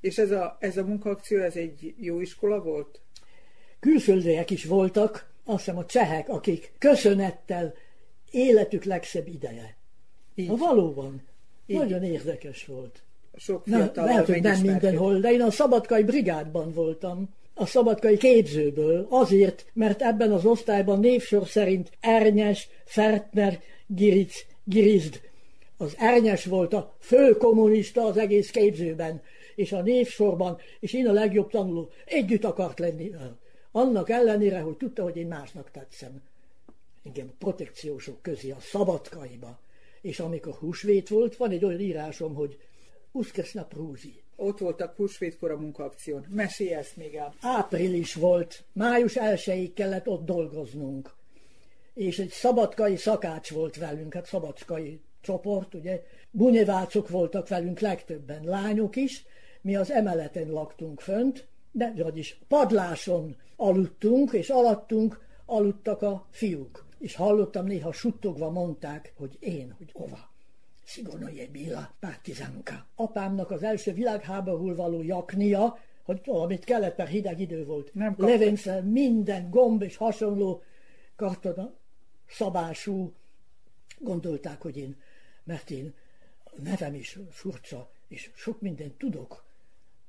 És 0.00 0.18
ez 0.18 0.30
a, 0.30 0.56
ez 0.60 0.76
a 0.76 0.84
munkaakció, 0.84 1.40
ez 1.40 1.56
egy 1.56 1.94
jó 1.98 2.20
iskola 2.20 2.62
volt? 2.62 3.00
Külföldiek 3.80 4.50
is 4.50 4.64
voltak, 4.64 5.30
azt 5.44 5.58
hiszem 5.58 5.78
a 5.78 5.86
csehek, 5.86 6.28
akik 6.28 6.72
köszönettel 6.78 7.74
életük 8.30 8.84
legszebb 8.84 9.28
ideje. 9.28 9.76
Így. 10.34 10.48
Na 10.48 10.56
valóban. 10.56 11.22
Így. 11.66 11.76
Nagyon 11.76 12.02
érdekes 12.02 12.64
volt. 12.66 13.02
Sok 13.36 13.66
Na, 13.66 13.90
lehet, 13.94 14.26
hogy 14.26 14.42
nem 14.42 14.60
mindenhol, 14.60 15.20
de 15.20 15.32
én 15.32 15.40
a 15.40 15.50
szabadkai 15.50 16.04
brigádban 16.04 16.72
voltam, 16.72 17.34
a 17.58 17.66
szabadkai 17.66 18.16
képzőből, 18.16 19.06
azért, 19.10 19.66
mert 19.72 20.02
ebben 20.02 20.32
az 20.32 20.44
osztályban 20.44 21.00
névsor 21.00 21.48
szerint 21.48 21.90
Ernyes, 22.00 22.68
Fertner, 22.84 23.60
Giric, 23.86 24.46
Girizd. 24.64 25.20
Az 25.76 25.94
Ernyes 25.98 26.44
volt 26.44 26.72
a 26.72 26.96
fő 27.00 27.36
kommunista 27.36 28.04
az 28.04 28.16
egész 28.16 28.50
képzőben, 28.50 29.22
és 29.54 29.72
a 29.72 29.82
névsorban, 29.82 30.58
és 30.80 30.92
én 30.92 31.08
a 31.08 31.12
legjobb 31.12 31.50
tanuló, 31.50 31.90
együtt 32.04 32.44
akart 32.44 32.78
lenni. 32.78 33.10
Annak 33.72 34.10
ellenére, 34.10 34.60
hogy 34.60 34.76
tudta, 34.76 35.02
hogy 35.02 35.16
én 35.16 35.26
másnak 35.26 35.70
tetszem. 35.70 36.22
Engem 37.04 37.32
protekciósok 37.38 38.22
közé 38.22 38.50
a 38.50 38.60
szabadkaiba. 38.60 39.58
És 40.00 40.20
amikor 40.20 40.54
húsvét 40.54 41.08
volt, 41.08 41.36
van 41.36 41.50
egy 41.50 41.64
olyan 41.64 41.80
írásom, 41.80 42.34
hogy 42.34 42.58
Uszkeszna 43.16 43.64
Prúzi. 43.64 44.22
Ott 44.36 44.58
voltak 44.58 44.96
húsvétkor 44.96 45.50
a 45.50 45.56
munkaakción. 45.56 46.26
Mesélj 46.28 46.74
ezt 46.74 46.96
még 46.96 47.14
el. 47.14 47.34
Április 47.40 48.14
volt, 48.14 48.64
május 48.72 49.16
1 49.16 49.72
kellett 49.72 50.08
ott 50.08 50.24
dolgoznunk. 50.24 51.14
És 51.94 52.18
egy 52.18 52.28
szabadkai 52.28 52.96
szakács 52.96 53.50
volt 53.50 53.76
velünk, 53.76 54.14
hát 54.14 54.26
szabadkai 54.26 55.00
csoport, 55.20 55.74
ugye. 55.74 56.02
Bunyevácok 56.30 57.08
voltak 57.08 57.48
velünk 57.48 57.80
legtöbben, 57.80 58.44
lányok 58.44 58.96
is. 58.96 59.24
Mi 59.60 59.76
az 59.76 59.90
emeleten 59.90 60.50
laktunk 60.50 61.00
fönt, 61.00 61.46
de 61.70 61.92
vagyis 61.96 62.40
padláson 62.48 63.36
aludtunk, 63.56 64.32
és 64.32 64.50
alattunk 64.50 65.20
aludtak 65.46 66.02
a 66.02 66.26
fiúk. 66.30 66.86
És 66.98 67.14
hallottam 67.14 67.66
néha 67.66 67.92
suttogva 67.92 68.50
mondták, 68.50 69.12
hogy 69.16 69.36
én, 69.40 69.74
hogy 69.78 69.90
ova. 69.92 70.34
Szigonoje 70.86 71.46
Béla, 71.46 71.94
Pártizánka. 72.00 72.86
Apámnak 72.94 73.50
az 73.50 73.62
első 73.62 73.92
világháborúból 73.92 74.74
való 74.74 75.02
jaknia, 75.02 75.78
hogy 76.02 76.20
valamit 76.24 76.64
kellett, 76.64 76.96
mert 76.96 77.10
hideg 77.10 77.40
idő 77.40 77.64
volt. 77.64 77.94
Nem. 77.94 78.14
Levenszel 78.18 78.82
minden 78.82 79.50
gomb 79.50 79.82
és 79.82 79.96
hasonló 79.96 80.62
kartona 81.16 81.74
szabású. 82.28 83.12
Gondolták, 83.98 84.62
hogy 84.62 84.76
én, 84.76 84.96
mert 85.44 85.70
én 85.70 85.94
a 86.44 86.50
nevem 86.62 86.94
is 86.94 87.18
furcsa, 87.30 87.90
és 88.08 88.30
sok 88.34 88.60
mindent 88.60 88.98
tudok. 88.98 89.44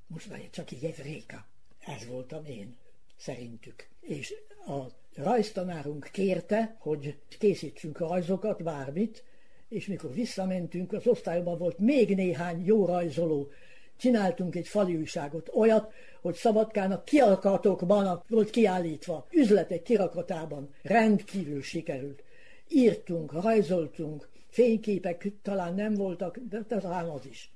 Most 0.07 0.29
már 0.29 0.49
csak 0.49 0.71
egy 0.71 0.83
evréka. 0.83 1.45
Ez 1.79 2.07
voltam 2.07 2.45
én, 2.45 2.77
szerintük. 3.15 3.87
És 3.99 4.33
a 4.67 4.85
rajztanárunk 5.15 6.09
kérte, 6.11 6.75
hogy 6.79 7.19
készítsünk 7.39 7.97
rajzokat, 7.97 8.63
bármit, 8.63 9.23
és 9.69 9.88
mikor 9.88 10.14
visszamentünk, 10.14 10.94
az 10.94 11.07
osztályban 11.07 11.57
volt 11.57 11.80
még 11.80 12.15
néhány 12.15 12.65
jó 12.65 12.85
rajzoló. 12.85 13.49
Csináltunk 13.98 14.56
egy 14.56 14.68
fali 14.68 14.95
újságot, 14.95 15.49
olyat, 15.53 15.94
hogy 16.22 16.35
Szabadkának 16.35 17.06
kirakatokban 17.06 18.23
volt 18.27 18.49
kiállítva, 18.49 19.27
üzletek 19.31 19.81
kirakatában. 19.81 20.69
Rendkívül 20.81 21.61
sikerült. 21.61 22.23
Írtunk, 22.69 23.31
rajzoltunk, 23.31 24.30
fényképek 24.49 25.27
talán 25.41 25.76
nem 25.76 25.94
voltak, 25.94 26.39
de 26.49 26.64
talán 26.64 27.10
az 27.10 27.26
is. 27.26 27.52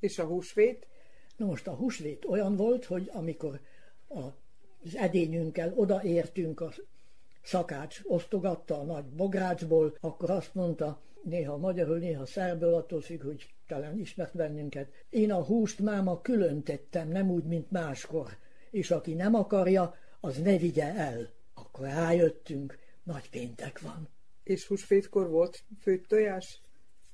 És 0.00 0.18
a 0.18 0.24
húsvét? 0.24 0.86
Na 1.36 1.46
most 1.46 1.66
a 1.66 1.74
húsvét 1.74 2.24
olyan 2.24 2.56
volt, 2.56 2.84
hogy 2.84 3.10
amikor 3.12 3.60
a, 4.08 4.20
az 4.84 4.96
edényünkkel 4.96 5.72
odaértünk, 5.76 6.60
a 6.60 6.72
szakács 7.42 8.00
osztogatta 8.04 8.80
a 8.80 8.84
nagy 8.84 9.04
bográcsból, 9.04 9.96
akkor 10.00 10.30
azt 10.30 10.54
mondta, 10.54 11.00
néha 11.22 11.56
magyarul, 11.56 11.98
néha 11.98 12.26
szerből, 12.26 12.74
attól 12.74 13.00
függ, 13.00 13.22
hogy 13.22 13.48
talán 13.66 13.98
ismert 13.98 14.36
bennünket. 14.36 14.88
Én 15.10 15.32
a 15.32 15.44
húst 15.44 15.78
máma 15.78 16.20
külön 16.20 16.62
tettem, 16.62 17.08
nem 17.08 17.30
úgy, 17.30 17.44
mint 17.44 17.70
máskor, 17.70 18.36
és 18.70 18.90
aki 18.90 19.14
nem 19.14 19.34
akarja, 19.34 19.94
az 20.20 20.36
ne 20.36 20.56
vigye 20.56 20.94
el. 20.94 21.28
Akkor 21.54 21.86
rájöttünk, 21.86 22.78
nagy 23.02 23.30
péntek 23.30 23.80
van. 23.80 24.08
És 24.42 24.66
húsvétkor 24.66 25.28
volt 25.28 25.62
főtt 25.80 26.06
tojás? 26.06 26.60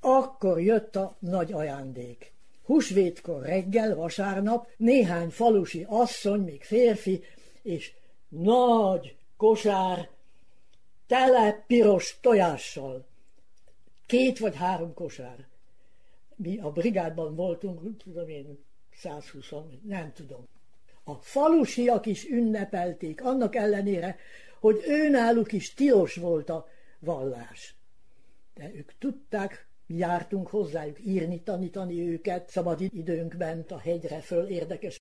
Akkor 0.00 0.60
jött 0.60 0.96
a 0.96 1.16
nagy 1.18 1.52
ajándék. 1.52 2.32
Húsvétkor 2.64 3.42
reggel, 3.42 3.94
vasárnap 3.94 4.68
néhány 4.76 5.28
falusi 5.28 5.86
asszony, 5.88 6.40
még 6.40 6.62
férfi, 6.62 7.22
és 7.62 7.92
nagy 8.28 9.16
kosár 9.36 10.08
tele 11.06 11.64
piros 11.66 12.18
tojással. 12.20 13.06
Két 14.06 14.38
vagy 14.38 14.54
három 14.54 14.94
kosár. 14.94 15.46
Mi 16.36 16.58
a 16.58 16.70
brigádban 16.72 17.34
voltunk, 17.34 17.96
tudom 17.96 18.28
én, 18.28 18.58
120, 18.94 19.50
nem 19.82 20.12
tudom. 20.12 20.48
A 21.04 21.14
falusiak 21.14 22.06
is 22.06 22.24
ünnepelték, 22.24 23.24
annak 23.24 23.54
ellenére, 23.54 24.16
hogy 24.60 24.82
őnáluk 24.86 25.52
is 25.52 25.74
tilos 25.74 26.16
volt 26.16 26.50
a 26.50 26.68
vallás. 26.98 27.74
De 28.54 28.70
ők 28.74 28.92
tudták, 28.98 29.68
jártunk 29.86 30.48
hozzájuk 30.48 31.04
írni, 31.04 31.42
tanítani 31.42 32.08
őket, 32.08 32.50
szabad 32.50 32.80
időnkben 32.80 33.64
a 33.68 33.78
hegyre 33.78 34.20
föl 34.20 34.46
érdekes 34.46 35.00